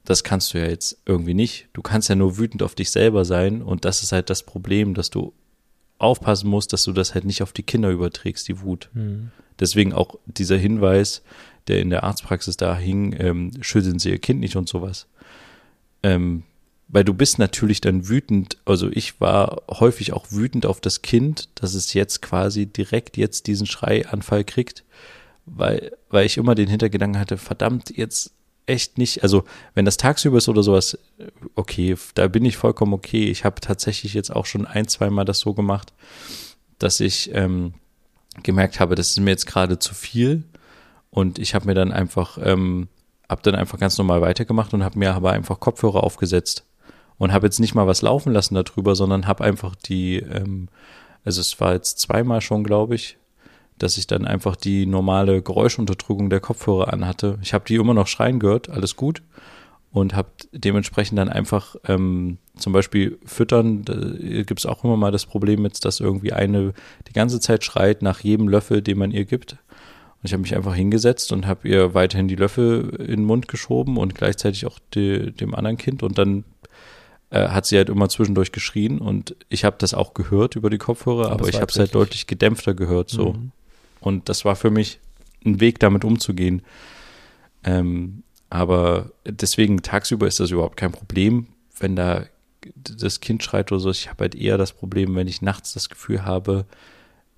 das 0.06 0.24
kannst 0.24 0.54
du 0.54 0.58
ja 0.58 0.66
jetzt 0.66 0.98
irgendwie 1.06 1.36
nicht. 1.36 1.68
Du 1.74 1.84
kannst 1.84 2.10
ja 2.10 2.16
nur 2.16 2.40
wütend 2.40 2.64
auf 2.64 2.74
dich 2.74 2.90
selber 2.90 3.26
sein 3.26 3.62
und 3.62 3.86
das 3.86 4.02
ist 4.02 4.12
halt 4.12 4.32
das 4.32 4.42
Problem, 4.42 4.96
dass 4.96 5.12
du 5.12 5.34
aufpassen 6.04 6.50
musst, 6.50 6.74
dass 6.74 6.84
du 6.84 6.92
das 6.92 7.14
halt 7.14 7.26
nicht 7.26 7.42
auf 7.42 7.54
die 7.54 7.64
Kinder 7.64 7.90
überträgst, 7.90 8.48
die 8.48 8.62
Wut. 8.62 8.90
Hm. 8.94 9.32
Deswegen 9.60 9.94
auch 9.94 10.16
dieser 10.26 10.58
Hinweis, 10.58 11.24
der 11.68 11.80
in 11.80 11.90
der 11.90 12.04
Arztpraxis 12.04 12.58
da 12.58 12.78
hing, 12.78 13.16
ähm, 13.18 13.52
schütteln 13.62 14.00
Sie 14.00 14.10
Ihr 14.10 14.20
Kind 14.20 14.40
nicht 14.40 14.56
und 14.56 14.68
sowas. 14.68 15.08
Ähm, 16.02 16.44
weil 16.88 17.04
du 17.04 17.14
bist 17.14 17.40
natürlich 17.40 17.82
dann 17.82 18.08
wütend, 18.08 18.58
also 18.66 18.90
ich 18.92 19.20
war 19.20 19.64
häufig 19.70 20.14
auch 20.14 20.32
wütend 20.32 20.66
auf 20.66 20.80
das 20.80 21.02
Kind, 21.02 21.50
dass 21.56 21.74
es 21.74 21.94
jetzt 21.94 22.22
quasi 22.22 22.68
direkt 22.68 23.18
jetzt 23.18 23.48
diesen 23.48 23.66
Schreianfall 23.66 24.44
kriegt, 24.44 24.84
weil, 25.46 25.92
weil 26.10 26.26
ich 26.26 26.38
immer 26.38 26.56
den 26.56 26.70
Hintergedanken 26.70 27.20
hatte, 27.20 27.38
verdammt, 27.38 27.98
jetzt 27.98 28.34
echt 28.66 28.98
nicht, 28.98 29.24
also 29.24 29.44
wenn 29.74 29.86
das 29.86 29.98
tagsüber 29.98 30.38
ist 30.38 30.50
oder 30.50 30.64
sowas, 30.64 30.98
okay, 31.56 31.96
da 32.16 32.28
bin 32.28 32.46
ich 32.46 32.58
vollkommen 32.58 32.94
okay. 32.94 33.30
Ich 33.30 33.46
habe 33.46 33.62
tatsächlich 33.62 34.14
jetzt 34.14 34.34
auch 34.34 34.46
schon 34.46 34.66
ein, 34.66 34.88
zwei 34.88 35.10
Mal 35.10 35.26
das 35.26 35.40
so 35.40 35.54
gemacht, 35.54 35.94
dass 36.80 37.00
ich 37.00 37.34
ähm, 37.34 37.74
gemerkt 38.42 38.80
habe, 38.80 38.96
das 38.96 39.10
ist 39.10 39.20
mir 39.20 39.32
jetzt 39.32 39.48
gerade 39.48 39.80
zu 39.80 39.94
viel 39.94 40.44
und 41.10 41.40
ich 41.40 41.54
habe 41.56 41.66
mir 41.68 41.76
dann 41.76 41.92
einfach, 41.92 42.38
ähm, 42.42 42.88
habe 43.30 43.42
dann 43.44 43.56
einfach 43.56 43.80
ganz 43.80 43.98
normal 43.98 44.22
weitergemacht 44.22 44.74
und 44.74 44.84
habe 44.84 44.98
mir 44.98 45.14
aber 45.14 45.32
einfach 45.32 45.60
Kopfhörer 45.60 46.04
aufgesetzt 46.04 46.66
und 47.18 47.32
habe 47.32 47.48
jetzt 47.48 47.60
nicht 47.60 47.76
mal 47.76 47.88
was 47.88 48.02
laufen 48.02 48.34
lassen 48.34 48.56
darüber, 48.56 48.96
sondern 48.96 49.28
habe 49.28 49.44
einfach 49.44 49.76
die, 49.76 50.18
ähm, 50.18 50.70
also 51.24 51.42
es 51.42 51.60
war 51.60 51.74
jetzt 51.74 52.00
zweimal 52.00 52.42
schon, 52.42 52.64
glaube 52.64 52.96
ich, 52.96 53.18
dass 53.80 53.98
ich 53.98 54.08
dann 54.08 54.26
einfach 54.26 54.56
die 54.56 54.86
normale 54.86 55.42
Geräuschunterdrückung 55.42 56.30
der 56.30 56.40
Kopfhörer 56.40 56.94
anhatte. 56.94 57.40
Ich 57.42 57.54
habe 57.54 57.66
die 57.68 57.76
immer 57.76 57.94
noch 57.94 58.08
schreien 58.08 58.40
gehört, 58.40 58.70
alles 58.70 58.96
gut 58.96 59.22
und 59.94 60.16
habe 60.16 60.30
dementsprechend 60.52 61.20
dann 61.20 61.30
einfach 61.30 61.76
ähm, 61.88 62.40
zum 62.58 62.74
Beispiel 62.74 63.20
füttern, 63.26 63.84
da 63.86 63.94
gibt 63.94 64.60
es 64.60 64.66
auch 64.66 64.84
immer 64.84 64.98
mal 64.98 65.12
das 65.12 65.26
Problem 65.28 65.64
jetzt, 65.66 65.86
dass 65.86 66.00
irgendwie 66.00 66.34
eine 66.34 66.74
die 67.08 67.14
ganze 67.14 67.40
Zeit 67.40 67.64
schreit 67.64 68.02
nach 68.02 68.20
jedem 68.22 68.48
Löffel, 68.48 68.82
den 68.82 68.98
man 68.98 69.12
ihr 69.12 69.26
gibt. 69.26 69.54
Und 69.54 70.28
ich 70.28 70.34
habe 70.34 70.42
mich 70.42 70.56
einfach 70.56 70.74
hingesetzt 70.74 71.32
und 71.32 71.46
habe 71.46 71.68
ihr 71.68 71.94
weiterhin 71.94 72.28
die 72.28 72.36
Löffel 72.36 72.90
in 73.00 73.18
den 73.18 73.26
Mund 73.26 73.48
geschoben 73.48 73.98
und 73.98 74.16
gleichzeitig 74.16 74.66
auch 74.66 74.80
die, 74.96 75.32
dem 75.32 75.54
anderen 75.54 75.78
Kind 75.78 76.02
und 76.02 76.18
dann 76.18 76.44
äh, 77.30 77.50
hat 77.50 77.66
sie 77.68 77.78
halt 77.78 77.90
immer 77.90 78.10
zwischendurch 78.10 78.52
geschrien 78.52 79.00
und 79.00 79.36
ich 79.50 79.64
habe 79.64 79.76
das 79.78 79.94
auch 79.94 80.14
gehört 80.16 80.56
über 80.56 80.70
die 80.72 80.78
Kopfhörer, 80.80 81.26
Aber 81.26 81.42
aber, 81.42 81.50
ich 81.50 81.56
habe 81.56 81.68
es 81.70 81.78
halt 81.78 81.94
deutlich. 81.94 82.22
deutlich 82.22 82.28
gedämpfter 82.28 82.74
gehört 82.74 83.10
so. 83.10 83.34
Mhm. 83.34 83.52
Und 84.04 84.28
das 84.28 84.44
war 84.44 84.56
für 84.56 84.70
mich 84.70 85.00
ein 85.46 85.60
Weg, 85.60 85.80
damit 85.80 86.04
umzugehen. 86.04 86.62
Ähm, 87.64 88.24
aber 88.50 89.12
deswegen 89.26 89.82
tagsüber 89.82 90.28
ist 90.28 90.40
das 90.40 90.52
überhaupt 90.52 90.78
kein 90.78 90.92
Problem, 90.92 91.48
wenn 91.80 91.96
da 91.96 92.26
das 92.76 93.22
Kind 93.22 93.44
schreit 93.44 93.72
oder 93.72 93.80
so. 93.80 93.90
Ich 93.90 94.10
habe 94.10 94.26
halt 94.26 94.36
eher 94.36 94.58
das 94.58 94.74
Problem, 94.74 95.16
wenn 95.16 95.28
ich 95.28 95.42
nachts 95.42 95.74
das 95.74 95.90
Gefühl 95.90 96.26
habe, 96.26 96.66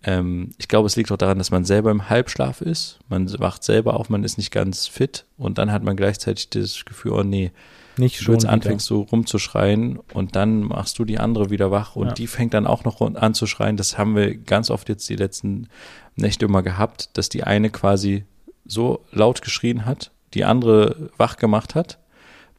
ähm, 0.03 0.51
ich 0.57 0.67
glaube, 0.67 0.87
es 0.87 0.95
liegt 0.95 1.11
auch 1.11 1.17
daran, 1.17 1.37
dass 1.37 1.51
man 1.51 1.65
selber 1.65 1.91
im 1.91 2.09
Halbschlaf 2.09 2.61
ist. 2.61 2.99
Man 3.09 3.31
wacht 3.39 3.63
selber 3.63 3.99
auf, 3.99 4.09
man 4.09 4.23
ist 4.23 4.37
nicht 4.37 4.51
ganz 4.51 4.87
fit 4.87 5.25
und 5.37 5.57
dann 5.57 5.71
hat 5.71 5.83
man 5.83 5.95
gleichzeitig 5.95 6.49
das 6.49 6.85
Gefühl, 6.85 7.13
oh 7.13 7.23
nee, 7.23 7.51
Nicht 7.97 8.19
du 8.19 8.23
schon. 8.23 8.33
jetzt 8.35 8.43
wieder. 8.43 8.53
anfängst 8.53 8.85
so 8.85 9.01
rumzuschreien 9.01 9.99
und 10.13 10.35
dann 10.35 10.63
machst 10.63 10.99
du 10.99 11.05
die 11.05 11.17
andere 11.19 11.49
wieder 11.49 11.71
wach 11.71 11.95
und 11.95 12.07
Ja. 12.07 12.13
die 12.13 12.27
fängt 12.27 12.53
dann 12.53 12.67
auch 12.67 12.83
noch 12.83 13.01
an 13.01 13.33
zu 13.33 13.47
schreien. 13.47 13.77
Das 13.77 13.97
haben 13.97 14.15
wir 14.15 14.35
ganz 14.35 14.69
oft 14.69 14.89
jetzt 14.89 15.07
die 15.09 15.15
letzten 15.15 15.67
Nächte 16.15 16.45
immer 16.45 16.63
gehabt, 16.63 17.09
dass 17.17 17.29
die 17.29 17.43
eine 17.43 17.69
quasi 17.69 18.25
so 18.65 19.01
laut 19.11 19.41
geschrien 19.41 19.85
hat, 19.85 20.11
die 20.33 20.43
andere 20.45 21.09
wach 21.17 21.37
gemacht 21.37 21.75
hat. 21.75 21.99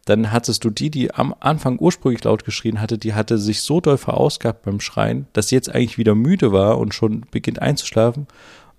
Dann 0.05 0.31
hattest 0.31 0.62
du 0.64 0.70
die, 0.70 0.88
die 0.90 1.12
am 1.12 1.35
Anfang 1.40 1.79
ursprünglich 1.81 2.22
laut 2.22 2.44
geschrien 2.44 2.80
hatte, 2.80 2.97
die 2.97 3.12
hatte 3.14 3.39
sich 3.39 3.62
so 3.62 3.80
doll 3.80 3.99
verausgabt 3.99 4.62
beim 4.62 4.78
Schreien, 4.78 5.26
dass 5.32 5.49
sie 5.49 5.57
jetzt 5.57 5.74
eigentlich 5.74 5.99
wieder 5.99 6.14
müde 6.14 6.53
war 6.53 6.78
und 6.78 6.95
schon 6.95 7.26
beginnt 7.32 7.61
einzuschlafen. 7.61 8.22
Und 8.22 8.28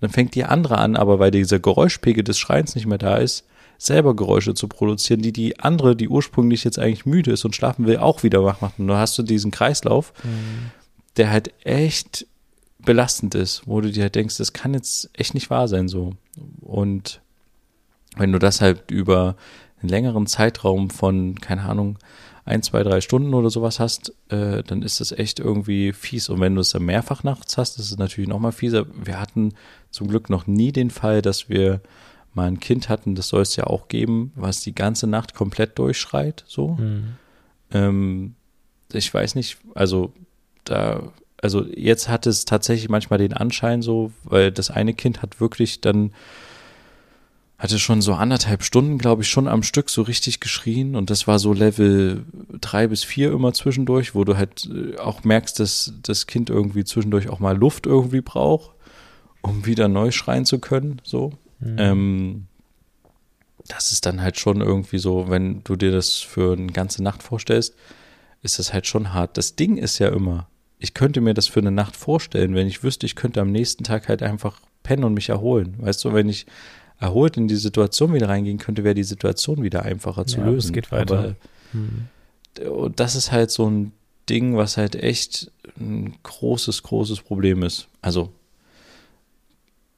dann 0.00 0.10
fängt 0.10 0.34
die 0.34 0.44
andere 0.44 0.78
an, 0.78 0.96
aber 0.96 1.18
weil 1.18 1.30
dieser 1.30 1.58
Geräuschpegel 1.58 2.24
des 2.24 2.38
Schreins 2.38 2.74
nicht 2.74 2.86
mehr 2.86 2.96
da 2.98 3.16
ist, 3.16 3.44
selber 3.78 4.14
Geräusche 4.16 4.54
zu 4.54 4.66
produzieren, 4.68 5.22
die 5.22 5.32
die 5.32 5.60
andere, 5.60 5.94
die 5.96 6.08
ursprünglich 6.08 6.64
jetzt 6.64 6.78
eigentlich 6.78 7.06
müde 7.06 7.30
ist 7.32 7.44
und 7.44 7.54
schlafen 7.54 7.86
will, 7.86 7.98
auch 7.98 8.22
wieder 8.24 8.44
wach 8.44 8.60
machen. 8.60 8.82
Und 8.82 8.88
dann 8.88 8.98
hast 8.98 9.16
du 9.18 9.22
diesen 9.22 9.50
Kreislauf, 9.52 10.12
Mhm. 10.24 10.70
der 11.16 11.30
halt 11.30 11.52
echt 11.64 12.26
belastend 12.80 13.34
ist, 13.34 13.62
wo 13.66 13.80
du 13.80 13.90
dir 13.90 14.02
halt 14.02 14.14
denkst, 14.16 14.36
das 14.38 14.52
kann 14.52 14.74
jetzt 14.74 15.10
echt 15.14 15.34
nicht 15.34 15.48
wahr 15.50 15.68
sein 15.68 15.88
so. 15.88 16.14
Und 16.60 17.20
wenn 18.16 18.32
du 18.32 18.38
das 18.38 18.60
halt 18.60 18.90
über 18.90 19.36
einen 19.80 19.90
längeren 19.90 20.26
Zeitraum 20.26 20.90
von, 20.90 21.36
keine 21.36 21.62
Ahnung, 21.62 21.98
ein, 22.44 22.62
zwei, 22.62 22.82
drei 22.82 23.00
Stunden 23.00 23.34
oder 23.34 23.50
sowas 23.50 23.78
hast, 23.78 24.12
äh, 24.30 24.62
dann 24.62 24.82
ist 24.82 25.00
das 25.00 25.12
echt 25.12 25.38
irgendwie 25.38 25.92
fies. 25.92 26.30
Und 26.30 26.40
wenn 26.40 26.54
du 26.54 26.62
es 26.62 26.70
dann 26.70 26.84
mehrfach 26.84 27.22
nachts 27.22 27.58
hast, 27.58 27.78
ist 27.78 27.90
es 27.90 27.98
natürlich 27.98 28.28
nochmal 28.28 28.52
fieser. 28.52 28.86
Wir 28.94 29.20
hatten 29.20 29.52
zum 29.90 30.08
Glück 30.08 30.30
noch 30.30 30.46
nie 30.46 30.72
den 30.72 30.90
Fall, 30.90 31.20
dass 31.20 31.48
wir 31.48 31.80
mal 32.38 32.46
ein 32.46 32.60
Kind 32.60 32.88
hatten, 32.88 33.14
das 33.14 33.28
soll 33.28 33.42
es 33.42 33.56
ja 33.56 33.64
auch 33.64 33.88
geben, 33.88 34.32
was 34.36 34.60
die 34.60 34.74
ganze 34.74 35.06
Nacht 35.06 35.34
komplett 35.34 35.78
durchschreit, 35.78 36.44
so. 36.46 36.76
Mhm. 36.76 37.16
Ähm, 37.72 38.34
ich 38.92 39.12
weiß 39.12 39.34
nicht, 39.34 39.58
also 39.74 40.12
da, 40.64 41.12
also 41.42 41.64
jetzt 41.66 42.08
hat 42.08 42.26
es 42.26 42.44
tatsächlich 42.44 42.88
manchmal 42.88 43.18
den 43.18 43.32
Anschein 43.32 43.82
so, 43.82 44.12
weil 44.24 44.52
das 44.52 44.70
eine 44.70 44.94
Kind 44.94 45.20
hat 45.20 45.40
wirklich 45.40 45.80
dann 45.80 46.12
hatte 47.58 47.80
schon 47.80 48.00
so 48.00 48.14
anderthalb 48.14 48.62
Stunden, 48.62 48.98
glaube 48.98 49.22
ich, 49.22 49.28
schon 49.28 49.48
am 49.48 49.64
Stück 49.64 49.90
so 49.90 50.02
richtig 50.02 50.38
geschrien 50.38 50.94
und 50.94 51.10
das 51.10 51.26
war 51.26 51.40
so 51.40 51.52
Level 51.52 52.24
drei 52.60 52.86
bis 52.86 53.02
vier 53.02 53.32
immer 53.32 53.52
zwischendurch, 53.52 54.14
wo 54.14 54.22
du 54.22 54.36
halt 54.36 54.70
äh, 54.72 54.96
auch 54.98 55.24
merkst, 55.24 55.58
dass 55.58 55.92
das 56.02 56.28
Kind 56.28 56.50
irgendwie 56.50 56.84
zwischendurch 56.84 57.28
auch 57.28 57.40
mal 57.40 57.56
Luft 57.56 57.86
irgendwie 57.86 58.20
braucht, 58.20 58.70
um 59.42 59.66
wieder 59.66 59.88
neu 59.88 60.12
schreien 60.12 60.46
zu 60.46 60.60
können, 60.60 61.00
so. 61.02 61.32
Mhm. 61.60 61.76
Ähm, 61.78 62.46
das 63.66 63.92
ist 63.92 64.06
dann 64.06 64.22
halt 64.22 64.38
schon 64.38 64.60
irgendwie 64.60 64.98
so, 64.98 65.28
wenn 65.28 65.62
du 65.64 65.76
dir 65.76 65.92
das 65.92 66.16
für 66.16 66.54
eine 66.54 66.72
ganze 66.72 67.02
Nacht 67.02 67.22
vorstellst, 67.22 67.74
ist 68.42 68.58
das 68.58 68.72
halt 68.72 68.86
schon 68.86 69.12
hart. 69.12 69.36
Das 69.36 69.56
Ding 69.56 69.76
ist 69.76 69.98
ja 69.98 70.08
immer, 70.08 70.48
ich 70.78 70.94
könnte 70.94 71.20
mir 71.20 71.34
das 71.34 71.48
für 71.48 71.60
eine 71.60 71.70
Nacht 71.70 71.96
vorstellen, 71.96 72.54
wenn 72.54 72.66
ich 72.66 72.82
wüsste, 72.82 73.06
ich 73.06 73.16
könnte 73.16 73.40
am 73.40 73.50
nächsten 73.50 73.84
Tag 73.84 74.08
halt 74.08 74.22
einfach 74.22 74.60
pennen 74.82 75.04
und 75.04 75.14
mich 75.14 75.28
erholen. 75.28 75.74
Weißt 75.78 76.04
du, 76.04 76.12
wenn 76.14 76.28
ich 76.28 76.46
erholt 77.00 77.36
in 77.36 77.48
die 77.48 77.56
Situation 77.56 78.14
wieder 78.14 78.28
reingehen 78.28 78.58
könnte, 78.58 78.84
wäre 78.84 78.94
die 78.94 79.04
Situation 79.04 79.62
wieder 79.62 79.82
einfacher 79.82 80.26
zu 80.26 80.38
ja, 80.38 80.46
lösen. 80.46 80.68
Es 80.68 80.72
geht 80.72 80.90
weiter. 80.92 81.18
Aber, 81.18 81.36
hm. 81.72 82.92
das 82.96 83.16
ist 83.16 83.32
halt 83.32 83.50
so 83.50 83.68
ein 83.68 83.92
Ding, 84.28 84.56
was 84.56 84.76
halt 84.76 84.94
echt 84.94 85.50
ein 85.78 86.14
großes, 86.22 86.82
großes 86.82 87.20
Problem 87.22 87.62
ist. 87.62 87.88
Also, 88.02 88.32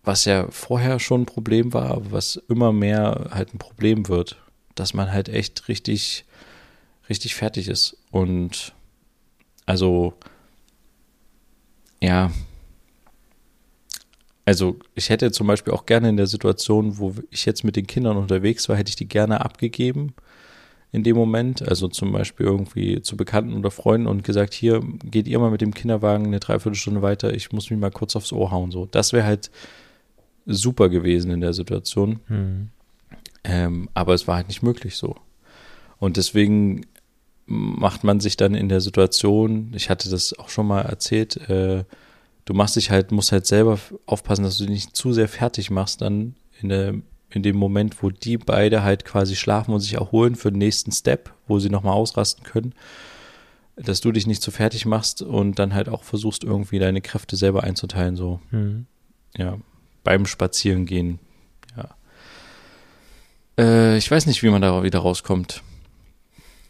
was 0.02 0.24
ja 0.24 0.46
vorher 0.50 0.98
schon 0.98 1.22
ein 1.22 1.26
Problem 1.26 1.72
war, 1.72 2.10
was 2.10 2.36
immer 2.48 2.72
mehr 2.72 3.28
halt 3.30 3.54
ein 3.54 3.58
Problem 3.58 4.08
wird, 4.08 4.36
dass 4.74 4.94
man 4.94 5.12
halt 5.12 5.28
echt 5.28 5.68
richtig, 5.68 6.24
richtig 7.08 7.34
fertig 7.34 7.68
ist. 7.68 7.96
Und 8.10 8.74
also, 9.66 10.14
ja, 12.00 12.30
also 14.46 14.78
ich 14.94 15.10
hätte 15.10 15.30
zum 15.32 15.46
Beispiel 15.46 15.72
auch 15.72 15.86
gerne 15.86 16.08
in 16.08 16.16
der 16.16 16.26
Situation, 16.26 16.98
wo 16.98 17.14
ich 17.30 17.44
jetzt 17.46 17.62
mit 17.62 17.76
den 17.76 17.86
Kindern 17.86 18.16
unterwegs 18.16 18.68
war, 18.68 18.76
hätte 18.76 18.88
ich 18.88 18.96
die 18.96 19.08
gerne 19.08 19.42
abgegeben 19.42 20.14
in 20.92 21.04
dem 21.04 21.16
Moment. 21.16 21.62
Also 21.62 21.88
zum 21.88 22.10
Beispiel 22.10 22.46
irgendwie 22.46 23.02
zu 23.02 23.16
Bekannten 23.16 23.54
oder 23.54 23.70
Freunden 23.70 24.06
und 24.06 24.24
gesagt, 24.24 24.54
hier 24.54 24.82
geht 25.04 25.28
ihr 25.28 25.38
mal 25.38 25.50
mit 25.50 25.60
dem 25.60 25.74
Kinderwagen 25.74 26.26
eine 26.26 26.40
Dreiviertelstunde 26.40 27.02
weiter, 27.02 27.32
ich 27.32 27.52
muss 27.52 27.70
mich 27.70 27.78
mal 27.78 27.90
kurz 27.90 28.16
aufs 28.16 28.32
Ohr 28.32 28.50
hauen. 28.50 28.70
So, 28.70 28.86
das 28.86 29.12
wäre 29.12 29.24
halt 29.26 29.50
super 30.52 30.88
gewesen 30.88 31.30
in 31.30 31.40
der 31.40 31.52
Situation. 31.52 32.20
Mhm. 32.28 32.68
Ähm, 33.44 33.88
aber 33.94 34.14
es 34.14 34.28
war 34.28 34.36
halt 34.36 34.48
nicht 34.48 34.62
möglich 34.62 34.96
so. 34.96 35.16
Und 35.98 36.16
deswegen 36.16 36.86
macht 37.46 38.04
man 38.04 38.20
sich 38.20 38.36
dann 38.36 38.54
in 38.54 38.68
der 38.68 38.80
Situation, 38.80 39.72
ich 39.74 39.90
hatte 39.90 40.08
das 40.08 40.38
auch 40.38 40.48
schon 40.48 40.66
mal 40.66 40.82
erzählt, 40.82 41.36
äh, 41.48 41.84
du 42.44 42.54
machst 42.54 42.76
dich 42.76 42.90
halt, 42.90 43.12
musst 43.12 43.32
halt 43.32 43.46
selber 43.46 43.78
aufpassen, 44.06 44.44
dass 44.44 44.58
du 44.58 44.64
dich 44.64 44.70
nicht 44.70 44.96
zu 44.96 45.12
sehr 45.12 45.28
fertig 45.28 45.70
machst 45.70 46.00
dann 46.00 46.36
in, 46.60 46.68
der, 46.68 46.94
in 47.30 47.42
dem 47.42 47.56
Moment, 47.56 48.02
wo 48.02 48.10
die 48.10 48.38
beide 48.38 48.82
halt 48.82 49.04
quasi 49.04 49.36
schlafen 49.36 49.74
und 49.74 49.80
sich 49.80 49.94
erholen 49.94 50.36
für 50.36 50.50
den 50.50 50.58
nächsten 50.58 50.92
Step, 50.92 51.32
wo 51.48 51.58
sie 51.58 51.70
nochmal 51.70 51.94
ausrasten 51.94 52.44
können, 52.44 52.74
dass 53.76 54.00
du 54.00 54.12
dich 54.12 54.26
nicht 54.26 54.42
zu 54.42 54.50
fertig 54.50 54.86
machst 54.86 55.22
und 55.22 55.58
dann 55.58 55.74
halt 55.74 55.88
auch 55.88 56.04
versuchst, 56.04 56.44
irgendwie 56.44 56.78
deine 56.78 57.00
Kräfte 57.00 57.36
selber 57.36 57.64
einzuteilen, 57.64 58.16
so. 58.16 58.40
Mhm. 58.50 58.86
Ja, 59.36 59.58
beim 60.04 60.26
Spazierengehen, 60.26 61.18
ja. 61.76 61.94
Äh, 63.58 63.96
ich 63.96 64.10
weiß 64.10 64.26
nicht, 64.26 64.42
wie 64.42 64.50
man 64.50 64.62
da 64.62 64.82
wieder 64.82 65.00
rauskommt. 65.00 65.62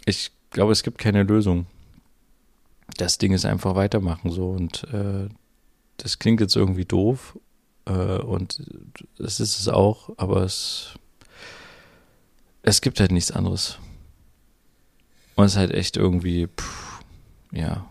Ich 0.04 0.32
glaube, 0.50 0.72
es 0.72 0.82
gibt 0.82 0.98
keine 0.98 1.22
Lösung. 1.22 1.66
Das 2.96 3.18
Ding 3.18 3.32
ist 3.32 3.44
einfach 3.44 3.74
weitermachen, 3.76 4.30
so 4.30 4.50
und 4.50 4.84
äh, 4.92 5.28
das 5.96 6.18
klingt 6.18 6.40
jetzt 6.40 6.56
irgendwie 6.56 6.84
doof 6.84 7.38
äh, 7.84 8.18
und 8.18 8.62
das 9.18 9.40
ist 9.40 9.58
es 9.58 9.68
auch, 9.68 10.10
aber 10.16 10.42
es, 10.42 10.94
es 12.62 12.80
gibt 12.80 13.00
halt 13.00 13.12
nichts 13.12 13.30
anderes. 13.30 13.78
Und 15.36 15.44
es 15.46 15.52
ist 15.52 15.58
halt 15.58 15.72
echt 15.72 15.96
irgendwie, 15.96 16.48
pff, 16.48 17.00
ja. 17.52 17.86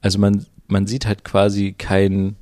Also 0.00 0.18
man, 0.18 0.46
man 0.68 0.86
sieht 0.86 1.06
halt 1.06 1.24
quasi 1.24 1.72
kein, 1.72 2.36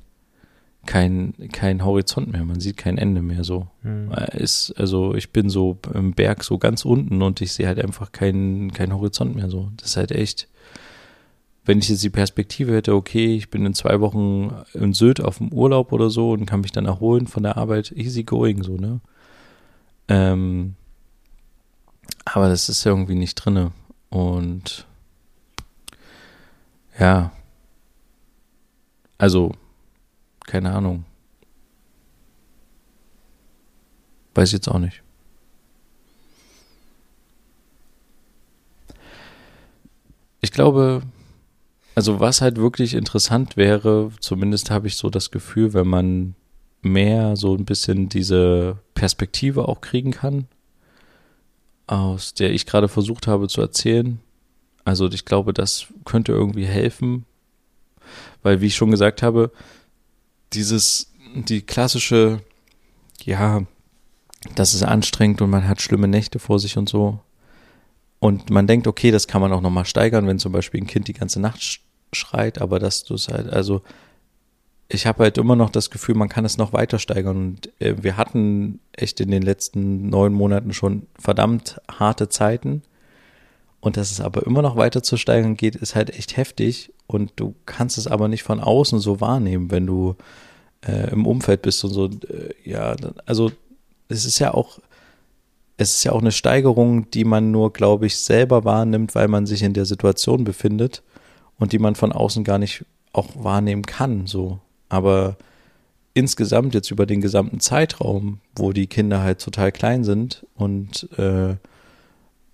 kein, 0.85 1.33
kein 1.51 1.83
Horizont 1.83 2.31
mehr, 2.31 2.45
man 2.45 2.59
sieht 2.59 2.77
kein 2.77 2.97
Ende 2.97 3.21
mehr 3.21 3.43
so. 3.43 3.67
Mhm. 3.83 4.11
Ist, 4.33 4.73
also 4.77 5.13
ich 5.15 5.31
bin 5.31 5.49
so 5.49 5.77
im 5.93 6.13
Berg 6.13 6.43
so 6.43 6.57
ganz 6.57 6.85
unten 6.85 7.21
und 7.21 7.41
ich 7.41 7.53
sehe 7.53 7.67
halt 7.67 7.79
einfach 7.79 8.11
keinen 8.11 8.71
kein 8.71 8.93
Horizont 8.93 9.35
mehr 9.35 9.49
so. 9.49 9.71
Das 9.77 9.89
ist 9.89 9.97
halt 9.97 10.11
echt 10.11 10.47
wenn 11.65 11.79
ich 11.79 11.89
jetzt 11.89 12.03
die 12.03 12.09
Perspektive 12.11 12.73
hätte, 12.73 12.93
okay, 12.93 13.35
ich 13.35 13.49
bin 13.49 13.65
in 13.65 13.73
zwei 13.73 13.99
Wochen 13.99 14.53
in 14.73 14.93
Sylt 14.93 15.19
auf 15.19 15.39
dem 15.39 15.51
Urlaub 15.51 15.91
oder 15.91 16.11
so 16.11 16.31
und 16.31 16.45
kann 16.45 16.61
mich 16.61 16.71
dann 16.71 16.85
erholen 16.85 17.25
von 17.25 17.41
der 17.41 17.57
Arbeit, 17.57 17.91
easy 17.91 18.23
going, 18.23 18.61
so, 18.61 18.77
ne? 18.77 19.01
Ähm, 20.07 20.75
aber 22.23 22.49
das 22.49 22.69
ist 22.69 22.85
irgendwie 22.85 23.15
nicht 23.15 23.33
drinne. 23.35 23.71
Und 24.09 24.85
ja, 26.99 27.31
also, 29.17 29.51
keine 30.47 30.71
Ahnung. 30.73 31.05
Weiß 34.33 34.49
ich 34.49 34.53
jetzt 34.53 34.67
auch 34.67 34.79
nicht. 34.79 35.01
Ich 40.41 40.51
glaube, 40.51 41.01
also 41.95 42.19
was 42.19 42.41
halt 42.41 42.57
wirklich 42.57 42.93
interessant 42.93 43.57
wäre, 43.57 44.11
zumindest 44.19 44.69
habe 44.69 44.87
ich 44.87 44.97
so 44.97 45.09
das 45.09 45.31
Gefühl, 45.31 45.73
wenn 45.73 45.87
man 45.87 46.35
mehr 46.81 47.35
so 47.35 47.55
ein 47.55 47.65
bisschen 47.65 48.09
diese 48.09 48.77
Perspektive 48.93 49.67
auch 49.67 49.81
kriegen 49.81 50.11
kann, 50.11 50.47
aus 51.87 52.33
der 52.33 52.51
ich 52.51 52.65
gerade 52.65 52.87
versucht 52.87 53.27
habe 53.27 53.47
zu 53.47 53.61
erzählen. 53.61 54.19
Also 54.83 55.09
ich 55.09 55.25
glaube, 55.25 55.53
das 55.53 55.87
könnte 56.03 56.31
irgendwie 56.31 56.65
helfen, 56.65 57.25
weil 58.43 58.61
wie 58.61 58.67
ich 58.67 58.75
schon 58.75 58.91
gesagt 58.91 59.23
habe, 59.23 59.51
dieses, 60.53 61.11
die 61.33 61.61
klassische, 61.61 62.41
ja, 63.23 63.63
das 64.55 64.73
ist 64.73 64.83
anstrengend 64.83 65.41
und 65.41 65.49
man 65.49 65.67
hat 65.67 65.81
schlimme 65.81 66.07
Nächte 66.07 66.39
vor 66.39 66.59
sich 66.59 66.77
und 66.77 66.87
so. 66.87 67.19
Und 68.19 68.49
man 68.49 68.67
denkt, 68.67 68.87
okay, 68.87 69.11
das 69.11 69.27
kann 69.27 69.41
man 69.41 69.51
auch 69.53 69.61
nochmal 69.61 69.85
steigern, 69.85 70.27
wenn 70.27 70.39
zum 70.39 70.51
Beispiel 70.51 70.81
ein 70.81 70.87
Kind 70.87 71.07
die 71.07 71.13
ganze 71.13 71.39
Nacht 71.39 71.81
schreit, 72.13 72.61
aber 72.61 72.79
dass 72.79 73.03
du 73.03 73.15
es 73.15 73.27
halt, 73.27 73.51
also 73.51 73.81
ich 74.87 75.07
habe 75.07 75.23
halt 75.23 75.37
immer 75.37 75.55
noch 75.55 75.69
das 75.69 75.89
Gefühl, 75.89 76.15
man 76.15 76.29
kann 76.29 76.45
es 76.45 76.57
noch 76.57 76.73
weiter 76.73 76.99
steigern. 76.99 77.37
Und 77.37 77.81
äh, 77.81 77.95
wir 78.01 78.17
hatten 78.17 78.79
echt 78.93 79.19
in 79.19 79.31
den 79.31 79.41
letzten 79.41 80.09
neun 80.09 80.33
Monaten 80.33 80.73
schon 80.73 81.07
verdammt 81.19 81.81
harte 81.91 82.29
Zeiten. 82.29 82.83
Und 83.85 83.97
dass 83.97 84.09
es 84.09 84.19
aber 84.19 84.47
immer 84.47 84.63
noch 84.63 84.77
weiter 84.77 85.03
zu 85.03 85.15
steigern 85.15 85.55
geht, 85.55 85.75
ist 85.75 85.93
halt 85.93 86.09
echt 86.09 86.37
heftig. 86.37 86.91
Und 87.05 87.33
du 87.35 87.53
kannst 87.67 87.99
es 87.99 88.07
aber 88.07 88.27
nicht 88.27 88.41
von 88.41 88.59
außen 88.59 88.97
so 88.97 89.21
wahrnehmen, 89.21 89.69
wenn 89.69 89.85
du 89.85 90.15
äh, 90.87 91.11
im 91.11 91.27
Umfeld 91.27 91.61
bist 91.61 91.83
und 91.83 91.91
so. 91.91 92.05
Äh, 92.07 92.55
ja, 92.63 92.95
also 93.27 93.51
es 94.09 94.25
ist 94.25 94.39
ja 94.39 94.55
auch, 94.55 94.79
es 95.77 95.97
ist 95.97 96.03
ja 96.03 96.13
auch 96.13 96.21
eine 96.21 96.31
Steigerung, 96.31 97.11
die 97.11 97.25
man 97.25 97.51
nur, 97.51 97.73
glaube 97.73 98.07
ich, 98.07 98.17
selber 98.17 98.65
wahrnimmt, 98.65 99.13
weil 99.13 99.27
man 99.27 99.45
sich 99.45 99.61
in 99.61 99.73
der 99.73 99.85
Situation 99.85 100.45
befindet 100.45 101.03
und 101.59 101.71
die 101.71 101.77
man 101.77 101.93
von 101.93 102.11
außen 102.11 102.43
gar 102.43 102.57
nicht 102.57 102.85
auch 103.13 103.27
wahrnehmen 103.35 103.83
kann, 103.83 104.25
so. 104.25 104.57
Aber 104.89 105.37
insgesamt 106.15 106.73
jetzt 106.73 106.89
über 106.89 107.05
den 107.05 107.21
gesamten 107.21 107.59
Zeitraum, 107.59 108.39
wo 108.55 108.71
die 108.71 108.87
Kinder 108.87 109.21
halt 109.21 109.41
total 109.41 109.71
klein 109.71 110.03
sind 110.03 110.43
und 110.55 111.07
äh, 111.19 111.57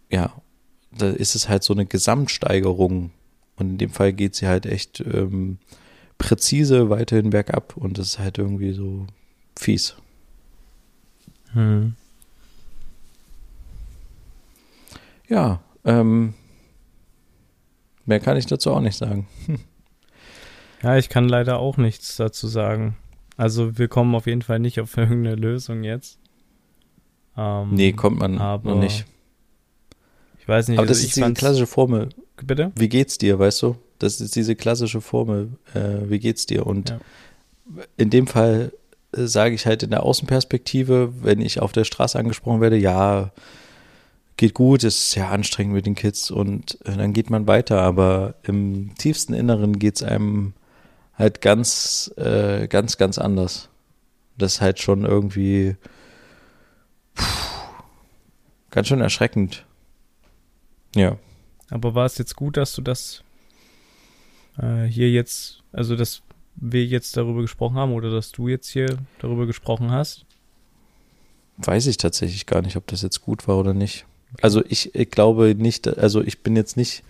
ja, 0.10 0.34
da 0.98 1.10
ist 1.10 1.36
es 1.36 1.50
halt 1.50 1.64
so 1.64 1.74
eine 1.74 1.86
Gesamtsteigerung 1.86 3.12
und 3.56 3.70
in 3.70 3.78
dem 3.78 3.90
Fall 3.92 4.14
geht 4.14 4.36
sie 4.36 4.48
halt 4.48 4.66
echt 4.66 5.00
ähm, 5.02 5.58
präzise 6.18 6.90
weiterhin 6.90 7.30
bergab 7.30 7.78
und 7.78 7.98
das 7.98 8.08
ist 8.10 8.20
halt 8.20 8.38
irgendwie 8.38 8.74
so 8.74 9.08
fies. 9.58 9.96
Hm. 11.54 11.96
Ja, 15.28 15.62
ähm, 15.86 16.34
Mehr 18.06 18.20
kann 18.20 18.38
ich 18.38 18.46
dazu 18.46 18.72
auch 18.72 18.82
nicht 18.82 18.98
sagen. 18.98 19.28
Ja, 20.84 20.98
ich 20.98 21.10
kann 21.10 21.30
leider 21.30 21.60
auch 21.60 21.78
nichts 21.78 22.16
dazu 22.16 22.48
sagen. 22.48 22.98
Also 23.38 23.78
wir 23.78 23.88
kommen 23.88 24.16
auf 24.16 24.26
jeden 24.26 24.42
Fall 24.42 24.58
nicht 24.58 24.80
auf 24.80 24.98
irgendeine 24.98 25.36
Lösung 25.36 25.84
jetzt. 25.84 26.18
Ähm, 27.38 27.76
Nee, 27.76 27.94
kommt 27.94 28.18
man 28.18 28.40
aber 28.40 28.72
noch 28.72 28.82
nicht. 28.82 29.06
Ich 30.42 30.48
weiß 30.48 30.68
nicht. 30.68 30.80
Aber 30.80 30.88
das 30.88 30.98
also 30.98 31.08
ist 31.08 31.10
ich 31.18 31.24
diese 31.24 31.34
klassische 31.34 31.68
Formel. 31.68 32.10
Bitte? 32.44 32.72
Wie 32.76 32.90
geht's 32.90 33.18
dir, 33.20 33.38
weißt 33.38 33.62
du? 33.62 33.76
Das 34.00 34.20
ist 34.20 34.36
diese 34.36 34.56
klassische 34.56 35.00
Formel. 35.00 35.52
Äh, 35.76 36.10
wie 36.10 36.18
geht's 36.20 36.48
dir? 36.48 36.66
Und 36.66 36.90
Ja. 36.90 37.00
in 37.98 38.10
dem 38.10 38.26
Fall 38.26 38.74
äh, 39.16 39.28
sage 39.28 39.54
ich 39.54 39.68
halt 39.68 39.84
in 39.84 39.92
der 39.92 40.04
Außenperspektive, 40.04 41.14
wenn 41.22 41.40
ich 41.40 41.62
auf 41.62 41.72
der 41.72 41.84
Straße 41.84 42.18
angesprochen 42.18 42.60
werde, 42.62 42.78
ja, 42.78 43.32
geht 44.38 44.56
gut, 44.56 44.84
ist 44.84 45.14
ja 45.14 45.30
anstrengend 45.30 45.76
mit 45.76 45.86
den 45.86 45.94
Kids 45.94 46.32
und 46.32 46.80
äh, 46.86 46.98
dann 46.98 47.14
geht 47.14 47.30
man 47.30 47.46
weiter. 47.46 47.80
Aber 47.82 48.34
im 48.42 48.96
tiefsten 48.98 49.36
Inneren 49.36 49.78
geht's 49.78 50.02
einem 50.02 50.54
halt 51.14 51.42
ganz, 51.42 52.12
äh, 52.18 52.68
ganz, 52.68 52.98
ganz 52.98 53.20
anders. 53.20 53.70
Das 54.40 54.54
ist 54.54 54.62
halt 54.62 54.80
schon 54.80 55.06
irgendwie 55.06 55.76
puh, 57.14 57.24
ganz 58.72 58.88
schön 58.88 59.02
erschreckend. 59.02 59.66
Ja. 60.96 61.18
Aber 61.70 61.96
war 61.96 62.06
es 62.06 62.18
jetzt 62.18 62.36
gut, 62.36 62.58
dass 62.58 62.74
du 62.74 62.82
das 62.82 63.24
äh, 64.58 64.84
hier 64.84 65.10
jetzt, 65.10 65.64
also 65.72 65.96
dass 65.96 66.22
wir 66.56 66.86
jetzt 66.86 67.16
darüber 67.16 67.42
gesprochen 67.42 67.76
haben 67.78 67.94
oder 67.94 68.12
dass 68.12 68.32
du 68.32 68.48
jetzt 68.48 68.70
hier 68.70 68.98
darüber 69.20 69.46
gesprochen 69.46 69.92
hast? 69.92 70.26
Weiß 71.58 71.88
ich 71.88 71.98
tatsächlich 71.98 72.46
gar 72.46 72.62
nicht, 72.62 72.76
ob 72.76 72.88
das 72.88 73.02
jetzt 73.02 73.22
gut 73.22 73.48
war 73.48 73.58
oder 73.58 73.74
nicht. 73.74 74.06
Also 74.42 74.64
ich, 74.68 74.96
ich 74.96 75.10
glaube 75.12 75.56
nicht, 75.56 75.88
also 75.88 76.22
ich 76.22 76.42
bin 76.44 76.56
jetzt 76.56 76.76
nicht, 76.78 77.04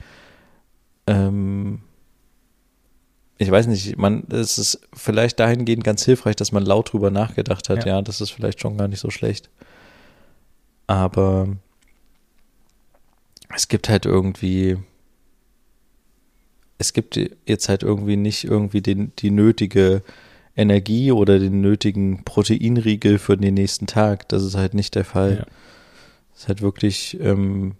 ähm, 1.07 1.81
ich 3.37 3.49
weiß 3.49 3.67
nicht, 3.67 3.97
man, 3.97 4.23
es 4.29 4.57
ist 4.57 4.81
vielleicht 4.93 5.39
dahingehend 5.39 5.83
ganz 5.83 6.03
hilfreich, 6.05 6.35
dass 6.35 6.51
man 6.51 6.63
laut 6.65 6.93
drüber 6.93 7.09
nachgedacht 7.09 7.69
hat, 7.69 7.85
ja, 7.85 7.95
Ja. 7.95 8.01
das 8.01 8.21
ist 8.21 8.29
vielleicht 8.31 8.61
schon 8.61 8.77
gar 8.77 8.87
nicht 8.87 8.99
so 8.99 9.09
schlecht. 9.09 9.49
Aber 10.87 11.47
es 13.55 13.67
gibt 13.67 13.89
halt 13.89 14.05
irgendwie, 14.05 14.77
es 16.77 16.93
gibt 16.93 17.19
jetzt 17.45 17.69
halt 17.69 17.83
irgendwie 17.83 18.17
nicht 18.17 18.43
irgendwie 18.43 18.81
den, 18.81 19.11
die 19.19 19.31
nötige 19.31 20.01
Energie 20.55 21.11
oder 21.11 21.39
den 21.39 21.61
nötigen 21.61 22.23
Proteinriegel 22.23 23.19
für 23.19 23.37
den 23.37 23.53
nächsten 23.53 23.87
Tag. 23.87 24.27
Das 24.29 24.43
ist 24.43 24.55
halt 24.55 24.73
nicht 24.73 24.95
der 24.95 25.05
Fall. 25.05 25.37
Ja. 25.39 25.45
Es 26.33 26.41
ist 26.41 26.47
halt 26.47 26.61
wirklich, 26.61 27.17
ähm, 27.21 27.75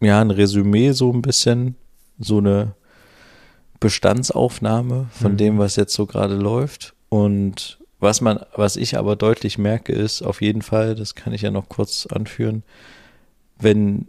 ja, 0.00 0.20
ein 0.20 0.30
Resümee 0.30 0.92
so 0.92 1.12
ein 1.12 1.22
bisschen, 1.22 1.76
so 2.18 2.38
eine 2.38 2.74
Bestandsaufnahme 3.80 5.08
von 5.10 5.32
Mhm. 5.32 5.36
dem, 5.36 5.58
was 5.58 5.76
jetzt 5.76 5.94
so 5.94 6.06
gerade 6.06 6.34
läuft. 6.36 6.94
Und 7.08 7.78
was 7.98 8.20
man, 8.20 8.40
was 8.54 8.76
ich 8.76 8.96
aber 8.98 9.16
deutlich 9.16 9.58
merke, 9.58 9.92
ist 9.92 10.22
auf 10.22 10.40
jeden 10.42 10.62
Fall, 10.62 10.94
das 10.94 11.14
kann 11.14 11.32
ich 11.32 11.42
ja 11.42 11.50
noch 11.50 11.68
kurz 11.68 12.06
anführen, 12.06 12.62
wenn 13.58 14.08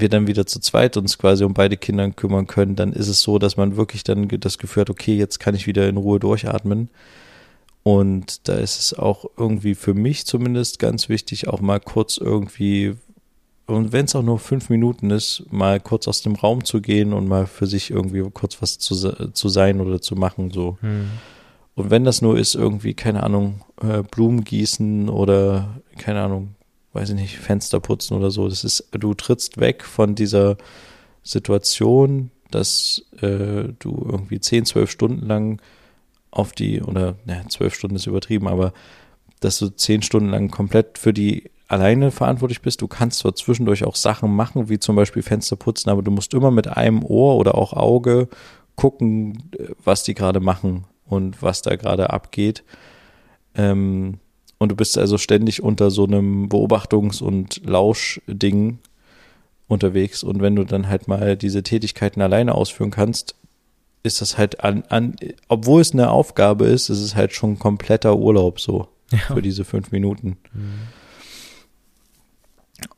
wir 0.00 0.08
dann 0.08 0.26
wieder 0.26 0.46
zu 0.46 0.60
zweit 0.60 0.96
uns 0.96 1.18
quasi 1.18 1.44
um 1.44 1.54
beide 1.54 1.76
Kinder 1.76 2.10
kümmern 2.10 2.46
können, 2.46 2.76
dann 2.76 2.92
ist 2.92 3.08
es 3.08 3.22
so, 3.22 3.38
dass 3.38 3.56
man 3.56 3.76
wirklich 3.76 4.04
dann 4.04 4.28
das 4.28 4.58
Gefühl 4.58 4.82
hat, 4.82 4.90
okay, 4.90 5.16
jetzt 5.16 5.38
kann 5.40 5.54
ich 5.54 5.66
wieder 5.66 5.88
in 5.88 5.96
Ruhe 5.96 6.20
durchatmen. 6.20 6.88
Und 7.82 8.48
da 8.48 8.54
ist 8.54 8.80
es 8.80 8.94
auch 8.94 9.26
irgendwie 9.36 9.76
für 9.76 9.94
mich 9.94 10.26
zumindest 10.26 10.80
ganz 10.80 11.08
wichtig, 11.08 11.46
auch 11.46 11.60
mal 11.60 11.78
kurz 11.78 12.16
irgendwie, 12.16 12.96
und 13.66 13.92
wenn 13.92 14.06
es 14.06 14.16
auch 14.16 14.24
nur 14.24 14.40
fünf 14.40 14.70
Minuten 14.70 15.10
ist, 15.10 15.44
mal 15.52 15.78
kurz 15.78 16.08
aus 16.08 16.20
dem 16.20 16.34
Raum 16.34 16.64
zu 16.64 16.80
gehen 16.80 17.12
und 17.12 17.28
mal 17.28 17.46
für 17.46 17.68
sich 17.68 17.92
irgendwie 17.92 18.28
kurz 18.32 18.60
was 18.60 18.78
zu, 18.78 18.94
zu 19.32 19.48
sein 19.48 19.80
oder 19.80 20.00
zu 20.00 20.16
machen, 20.16 20.50
so. 20.50 20.78
Hm. 20.80 21.10
Und 21.76 21.90
wenn 21.90 22.02
das 22.02 22.22
nur 22.22 22.36
ist, 22.36 22.56
irgendwie, 22.56 22.94
keine 22.94 23.22
Ahnung, 23.22 23.60
äh, 23.80 24.02
Blumen 24.02 24.42
gießen 24.42 25.08
oder, 25.08 25.80
keine 25.96 26.22
Ahnung, 26.22 26.55
weiß 26.96 27.10
ich 27.10 27.14
nicht, 27.14 27.36
Fenster 27.36 27.78
putzen 27.78 28.16
oder 28.16 28.30
so, 28.30 28.48
das 28.48 28.64
ist, 28.64 28.88
du 28.92 29.12
trittst 29.12 29.60
weg 29.60 29.84
von 29.84 30.14
dieser 30.14 30.56
Situation, 31.22 32.30
dass 32.50 33.04
äh, 33.20 33.68
du 33.78 34.06
irgendwie 34.10 34.40
10, 34.40 34.64
12 34.64 34.90
Stunden 34.90 35.26
lang 35.26 35.60
auf 36.30 36.52
die, 36.52 36.80
oder, 36.80 37.16
naja, 37.26 37.42
12 37.46 37.74
Stunden 37.74 37.96
ist 37.96 38.06
übertrieben, 38.06 38.48
aber 38.48 38.72
dass 39.40 39.58
du 39.58 39.68
10 39.68 40.02
Stunden 40.02 40.30
lang 40.30 40.50
komplett 40.50 40.96
für 40.96 41.12
die 41.12 41.50
alleine 41.68 42.10
verantwortlich 42.10 42.62
bist. 42.62 42.80
Du 42.80 42.88
kannst 42.88 43.18
zwar 43.18 43.34
zwischendurch 43.34 43.84
auch 43.84 43.96
Sachen 43.96 44.34
machen, 44.34 44.70
wie 44.70 44.78
zum 44.78 44.96
Beispiel 44.96 45.22
Fenster 45.22 45.56
putzen, 45.56 45.90
aber 45.90 46.02
du 46.02 46.10
musst 46.10 46.32
immer 46.32 46.50
mit 46.50 46.66
einem 46.68 47.04
Ohr 47.04 47.36
oder 47.36 47.56
auch 47.56 47.74
Auge 47.74 48.28
gucken, 48.74 49.50
äh, 49.58 49.68
was 49.84 50.02
die 50.02 50.14
gerade 50.14 50.40
machen 50.40 50.84
und 51.04 51.42
was 51.42 51.60
da 51.60 51.76
gerade 51.76 52.08
abgeht. 52.08 52.64
Ähm, 53.54 54.18
und 54.58 54.70
du 54.72 54.76
bist 54.76 54.96
also 54.98 55.18
ständig 55.18 55.62
unter 55.62 55.90
so 55.90 56.04
einem 56.04 56.48
Beobachtungs- 56.48 57.22
und 57.22 57.60
Lauschding 57.66 58.78
unterwegs. 59.68 60.22
Und 60.22 60.40
wenn 60.40 60.56
du 60.56 60.64
dann 60.64 60.88
halt 60.88 61.08
mal 61.08 61.36
diese 61.36 61.62
Tätigkeiten 61.62 62.22
alleine 62.22 62.54
ausführen 62.54 62.90
kannst, 62.90 63.34
ist 64.02 64.20
das 64.20 64.38
halt 64.38 64.62
an, 64.62 64.84
an 64.88 65.16
obwohl 65.48 65.80
es 65.80 65.92
eine 65.92 66.10
Aufgabe 66.10 66.66
ist, 66.66 66.88
ist 66.88 67.00
es 67.00 67.16
halt 67.16 67.32
schon 67.32 67.58
kompletter 67.58 68.16
Urlaub 68.16 68.60
so 68.60 68.88
Ja. 69.10 69.18
für 69.34 69.42
diese 69.42 69.64
fünf 69.64 69.90
Minuten. 69.92 70.36
Hm. 70.52 70.72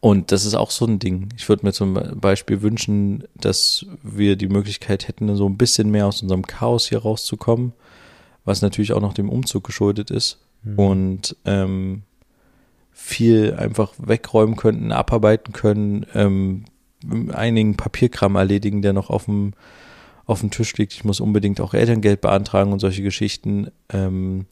Und 0.00 0.32
das 0.32 0.44
ist 0.44 0.54
auch 0.54 0.70
so 0.70 0.86
ein 0.86 0.98
Ding. 0.98 1.28
Ich 1.36 1.48
würde 1.48 1.64
mir 1.64 1.72
zum 1.72 1.94
Beispiel 2.20 2.62
wünschen, 2.62 3.24
dass 3.40 3.86
wir 4.02 4.36
die 4.36 4.48
Möglichkeit 4.48 5.06
hätten, 5.08 5.34
so 5.36 5.48
ein 5.48 5.56
bisschen 5.56 5.90
mehr 5.90 6.06
aus 6.06 6.20
unserem 6.22 6.46
Chaos 6.46 6.88
hier 6.88 6.98
rauszukommen, 6.98 7.72
was 8.44 8.60
natürlich 8.60 8.92
auch 8.92 9.00
noch 9.00 9.14
dem 9.14 9.28
Umzug 9.28 9.64
geschuldet 9.64 10.10
ist. 10.10 10.38
Hm. 10.64 10.78
Und 10.78 11.36
ähm, 11.44 12.02
viel 12.98 13.54
einfach 13.54 13.92
wegräumen 13.96 14.56
könnten, 14.56 14.90
abarbeiten 14.90 15.52
können, 15.52 16.04
ähm, 16.14 16.64
einigen 17.32 17.76
Papierkram 17.76 18.34
erledigen, 18.34 18.82
der 18.82 18.92
noch 18.92 19.08
auf 19.08 19.26
dem, 19.26 19.54
auf 20.26 20.40
dem 20.40 20.50
Tisch 20.50 20.76
liegt. 20.76 20.94
Ich 20.94 21.04
muss 21.04 21.20
unbedingt 21.20 21.60
auch 21.60 21.74
Elterngeld 21.74 22.20
beantragen 22.20 22.72
und 22.72 22.80
solche 22.80 23.02
Geschichten. 23.02 23.70
Ähm, 23.88 24.46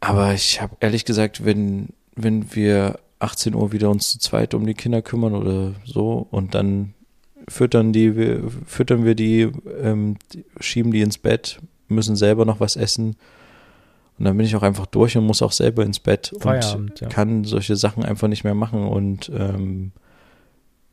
aber 0.00 0.34
ich 0.34 0.60
habe 0.60 0.76
ehrlich 0.80 1.04
gesagt, 1.04 1.44
wenn, 1.44 1.90
wenn 2.16 2.54
wir 2.54 2.98
18 3.20 3.54
Uhr 3.54 3.72
wieder 3.72 3.90
uns 3.90 4.10
zu 4.10 4.18
zweit 4.18 4.52
um 4.52 4.66
die 4.66 4.74
Kinder 4.74 5.00
kümmern 5.00 5.34
oder 5.34 5.74
so 5.84 6.26
und 6.30 6.54
dann 6.54 6.94
füttern 7.46 7.92
die, 7.92 8.16
wir, 8.16 8.42
füttern 8.66 9.04
wir 9.04 9.14
die, 9.14 9.50
ähm, 9.80 10.16
die, 10.32 10.44
schieben 10.60 10.92
die 10.92 11.00
ins 11.00 11.18
Bett, 11.18 11.60
müssen 11.88 12.16
selber 12.16 12.44
noch 12.44 12.60
was 12.60 12.76
essen 12.76 13.16
und 14.18 14.24
dann 14.24 14.36
bin 14.36 14.46
ich 14.46 14.56
auch 14.56 14.62
einfach 14.62 14.86
durch 14.86 15.16
und 15.16 15.24
muss 15.26 15.42
auch 15.42 15.52
selber 15.52 15.84
ins 15.84 16.00
Bett 16.00 16.32
und 16.32 16.42
Feierabend, 16.42 17.00
ja. 17.00 17.08
kann 17.08 17.44
solche 17.44 17.76
Sachen 17.76 18.04
einfach 18.04 18.28
nicht 18.28 18.44
mehr 18.44 18.54
machen 18.54 18.84
und 18.86 19.30
ähm, 19.34 19.92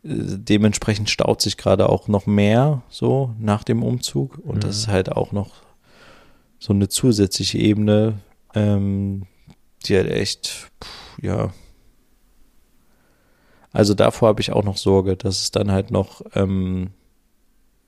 äh, 0.04 0.10
dementsprechend 0.38 1.10
staut 1.10 1.42
sich 1.42 1.58
gerade 1.58 1.90
auch 1.90 2.08
noch 2.08 2.26
mehr 2.28 2.84
so 2.90 3.34
nach 3.40 3.64
dem 3.64 3.84
Umzug 3.84 4.38
und 4.44 4.64
das 4.64 4.76
Mhm. 4.76 4.82
ist 4.82 4.88
halt 4.90 5.12
auch 5.12 5.32
noch 5.32 5.64
so 6.60 6.74
eine 6.74 6.88
zusätzliche 6.88 7.58
Ebene, 7.58 8.20
ähm, 8.54 9.24
die 9.86 9.96
halt 9.96 10.10
echt, 10.10 10.70
pff, 10.84 11.20
ja. 11.22 11.54
Also 13.72 13.94
davor 13.94 14.30
habe 14.30 14.42
ich 14.42 14.52
auch 14.54 14.64
noch 14.64 14.78
Sorge, 14.78 15.18
dass 15.18 15.42
es 15.42 15.52
dann 15.52 15.72
halt 15.72 15.92
noch, 15.92 16.22
ähm, 16.34 16.92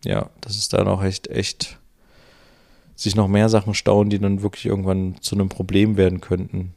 ja, 0.03 0.29
dass 0.41 0.57
es 0.57 0.67
da 0.69 0.83
noch 0.83 1.01
echt, 1.03 1.27
echt 1.29 1.79
sich 2.97 3.15
noch 3.15 3.27
mehr 3.27 3.47
Sachen 3.47 3.73
stauen, 3.73 4.09
die 4.09 4.19
dann 4.19 4.41
wirklich 4.41 4.65
irgendwann 4.65 5.15
zu 5.21 5.35
einem 5.35 5.49
Problem 5.49 5.95
werden 5.97 6.19
könnten. 6.19 6.73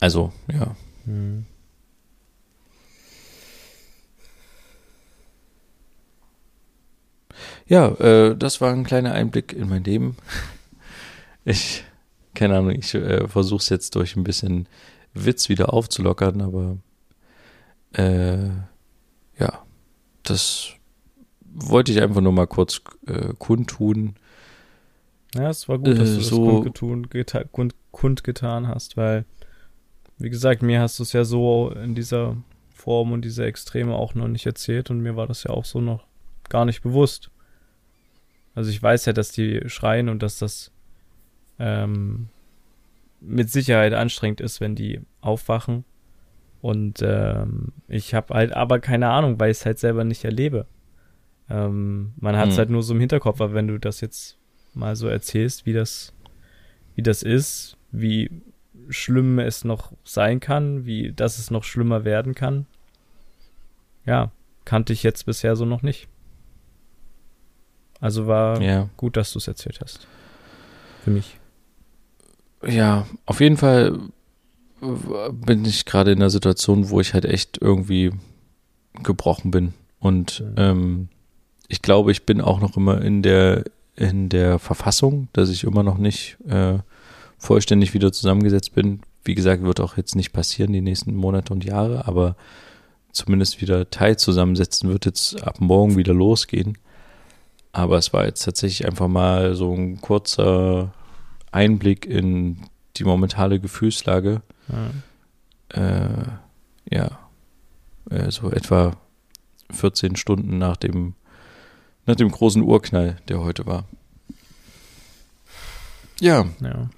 Also, 0.00 0.32
ja. 0.50 0.76
Hm. 1.04 1.44
Ja, 7.66 7.88
äh, 7.98 8.36
das 8.36 8.60
war 8.60 8.72
ein 8.72 8.84
kleiner 8.84 9.12
Einblick 9.12 9.52
in 9.52 9.68
mein 9.68 9.84
Leben. 9.84 10.16
Ich, 11.48 11.84
keine 12.34 12.58
Ahnung, 12.58 12.72
ich 12.72 12.92
äh, 12.92 13.28
versuche 13.28 13.60
es 13.60 13.68
jetzt 13.68 13.94
durch 13.94 14.16
ein 14.16 14.24
bisschen 14.24 14.68
Witz 15.14 15.48
wieder 15.48 15.72
aufzulockern, 15.72 16.40
aber 16.40 16.78
äh, 17.92 18.48
ja, 19.38 19.64
das 20.24 20.70
wollte 21.44 21.92
ich 21.92 22.02
einfach 22.02 22.20
nur 22.20 22.32
mal 22.32 22.48
kurz 22.48 22.80
äh, 23.06 23.32
kundtun. 23.38 24.16
Ja, 25.36 25.50
es 25.50 25.68
war 25.68 25.78
gut, 25.78 25.98
dass 25.98 26.10
Äh, 26.10 26.14
du 26.16 26.20
das 26.20 26.28
so- 26.28 26.44
kundgetun, 26.44 27.08
geta, 27.08 27.44
kund, 27.44 27.74
kundgetan 27.90 28.68
hast, 28.68 28.96
weil, 28.96 29.24
wie 30.18 30.30
gesagt, 30.30 30.62
mir 30.62 30.80
hast 30.80 30.98
du 30.98 31.02
es 31.02 31.12
ja 31.12 31.24
so 31.24 31.70
in 31.70 31.94
dieser 31.94 32.36
Form 32.70 33.12
und 33.12 33.24
dieser 33.24 33.46
Extreme 33.46 33.94
auch 33.94 34.14
noch 34.14 34.28
nicht 34.28 34.46
erzählt 34.46 34.90
und 34.90 35.00
mir 35.00 35.16
war 35.16 35.26
das 35.26 35.44
ja 35.44 35.50
auch 35.50 35.64
so 35.64 35.80
noch 35.80 36.06
gar 36.48 36.64
nicht 36.64 36.82
bewusst. 36.82 37.30
Also 38.54 38.70
ich 38.70 38.82
weiß 38.82 39.04
ja, 39.06 39.12
dass 39.12 39.32
die 39.32 39.62
schreien 39.68 40.08
und 40.08 40.22
dass 40.22 40.38
das 40.38 40.70
ähm, 41.58 42.28
mit 43.20 43.50
Sicherheit 43.50 43.92
anstrengend 43.92 44.40
ist, 44.40 44.60
wenn 44.60 44.74
die 44.74 45.00
aufwachen. 45.20 45.84
Und 46.62 47.02
ähm, 47.02 47.72
ich 47.88 48.14
habe 48.14 48.34
halt 48.34 48.52
aber 48.52 48.78
keine 48.80 49.08
Ahnung, 49.10 49.38
weil 49.38 49.50
ich 49.50 49.58
es 49.58 49.66
halt 49.66 49.78
selber 49.78 50.04
nicht 50.04 50.24
erlebe. 50.24 50.66
Ähm, 51.50 52.12
man 52.16 52.36
hat 52.36 52.48
es 52.48 52.54
Hm. 52.54 52.58
halt 52.58 52.70
nur 52.70 52.82
so 52.82 52.94
im 52.94 53.00
Hinterkopf, 53.00 53.40
aber 53.40 53.54
wenn 53.54 53.68
du 53.68 53.78
das 53.78 54.00
jetzt 54.00 54.35
mal 54.76 54.94
so 54.96 55.08
erzählst, 55.08 55.66
wie 55.66 55.72
das, 55.72 56.12
wie 56.94 57.02
das 57.02 57.22
ist, 57.22 57.76
wie 57.92 58.30
schlimm 58.88 59.38
es 59.38 59.64
noch 59.64 59.92
sein 60.04 60.38
kann, 60.40 60.86
wie 60.86 61.12
dass 61.12 61.38
es 61.38 61.50
noch 61.50 61.64
schlimmer 61.64 62.04
werden 62.04 62.34
kann. 62.34 62.66
Ja, 64.04 64.30
kannte 64.64 64.92
ich 64.92 65.02
jetzt 65.02 65.26
bisher 65.26 65.56
so 65.56 65.64
noch 65.64 65.82
nicht. 65.82 66.08
Also 68.00 68.26
war 68.26 68.60
Ja. 68.62 68.88
gut, 68.96 69.16
dass 69.16 69.32
du 69.32 69.38
es 69.38 69.48
erzählt 69.48 69.80
hast. 69.80 70.06
Für 71.02 71.10
mich. 71.10 71.38
Ja, 72.66 73.06
auf 73.24 73.40
jeden 73.40 73.56
Fall 73.56 73.98
bin 75.32 75.64
ich 75.64 75.84
gerade 75.86 76.12
in 76.12 76.18
einer 76.18 76.30
Situation, 76.30 76.90
wo 76.90 77.00
ich 77.00 77.14
halt 77.14 77.24
echt 77.24 77.58
irgendwie 77.60 78.12
gebrochen 79.02 79.50
bin. 79.50 79.72
Und 79.98 80.40
Mhm. 80.40 80.54
ähm, 80.56 81.08
ich 81.68 81.82
glaube, 81.82 82.12
ich 82.12 82.24
bin 82.26 82.40
auch 82.40 82.60
noch 82.60 82.76
immer 82.76 83.00
in 83.02 83.22
der, 83.22 83.64
in 83.96 84.28
der 84.28 84.58
Verfassung, 84.58 85.28
dass 85.32 85.48
ich 85.48 85.64
immer 85.64 85.82
noch 85.82 85.98
nicht 85.98 86.36
äh, 86.46 86.78
vollständig 87.38 87.94
wieder 87.94 88.12
zusammengesetzt 88.12 88.74
bin. 88.74 89.00
Wie 89.24 89.34
gesagt, 89.34 89.62
wird 89.62 89.80
auch 89.80 89.96
jetzt 89.96 90.14
nicht 90.14 90.32
passieren 90.32 90.72
die 90.72 90.80
nächsten 90.80 91.14
Monate 91.14 91.52
und 91.52 91.64
Jahre, 91.64 92.06
aber 92.06 92.36
zumindest 93.12 93.60
wieder 93.60 93.90
Teil 93.90 94.16
zusammensetzen 94.18 94.88
wird 94.90 95.06
jetzt 95.06 95.42
ab 95.42 95.60
morgen 95.60 95.96
wieder 95.96 96.14
losgehen. 96.14 96.78
Aber 97.72 97.98
es 97.98 98.12
war 98.12 98.26
jetzt 98.26 98.44
tatsächlich 98.44 98.86
einfach 98.86 99.08
mal 99.08 99.54
so 99.54 99.72
ein 99.74 100.00
kurzer 100.00 100.92
Einblick 101.50 102.06
in 102.06 102.58
die 102.96 103.04
momentane 103.04 103.60
Gefühlslage. 103.60 104.42
Ja. 105.74 106.08
Äh, 106.08 106.26
ja, 106.90 107.18
äh, 108.10 108.30
so 108.30 108.50
etwa 108.50 108.96
14 109.70 110.16
Stunden 110.16 110.58
nach 110.58 110.76
dem, 110.76 111.14
nach 112.06 112.16
dem 112.16 112.30
großen 112.30 112.62
Urknall, 112.62 113.16
der 113.28 113.40
heute 113.40 113.66
war. 113.66 113.84
Ja, 116.20 116.46
ja. 116.60 116.88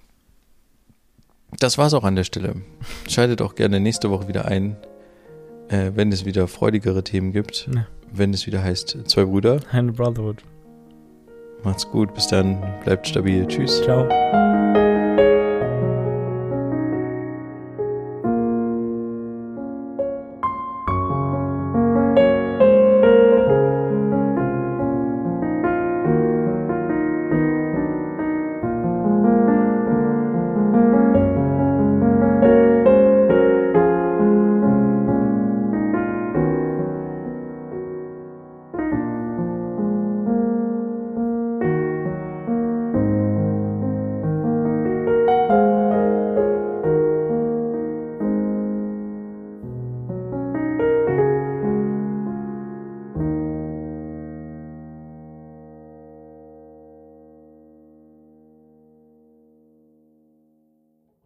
das 1.59 1.77
war's 1.77 1.95
auch 1.95 2.05
an 2.05 2.15
der 2.15 2.25
Stelle. 2.25 2.57
Schaltet 3.09 3.43
auch 3.43 3.55
gerne 3.55 3.81
nächste 3.81 4.11
Woche 4.11 4.29
wieder 4.29 4.45
ein, 4.45 4.77
äh, 5.69 5.93
wenn 5.95 6.13
es 6.13 6.25
wieder 6.25 6.47
freudigere 6.47 7.03
Themen 7.03 7.33
gibt. 7.33 7.69
Ja. 7.75 7.87
Wenn 8.13 8.33
es 8.33 8.47
wieder 8.47 8.63
heißt, 8.63 8.97
zwei 9.07 9.25
Brüder. 9.25 9.61
Eine 9.73 9.93
Brotherhood. 9.93 10.43
Macht's 11.65 11.91
gut, 11.91 12.15
bis 12.15 12.29
dann, 12.29 12.63
bleibt 12.85 13.09
stabil. 13.09 13.47
Tschüss. 13.47 13.83
Ciao. 13.83 14.09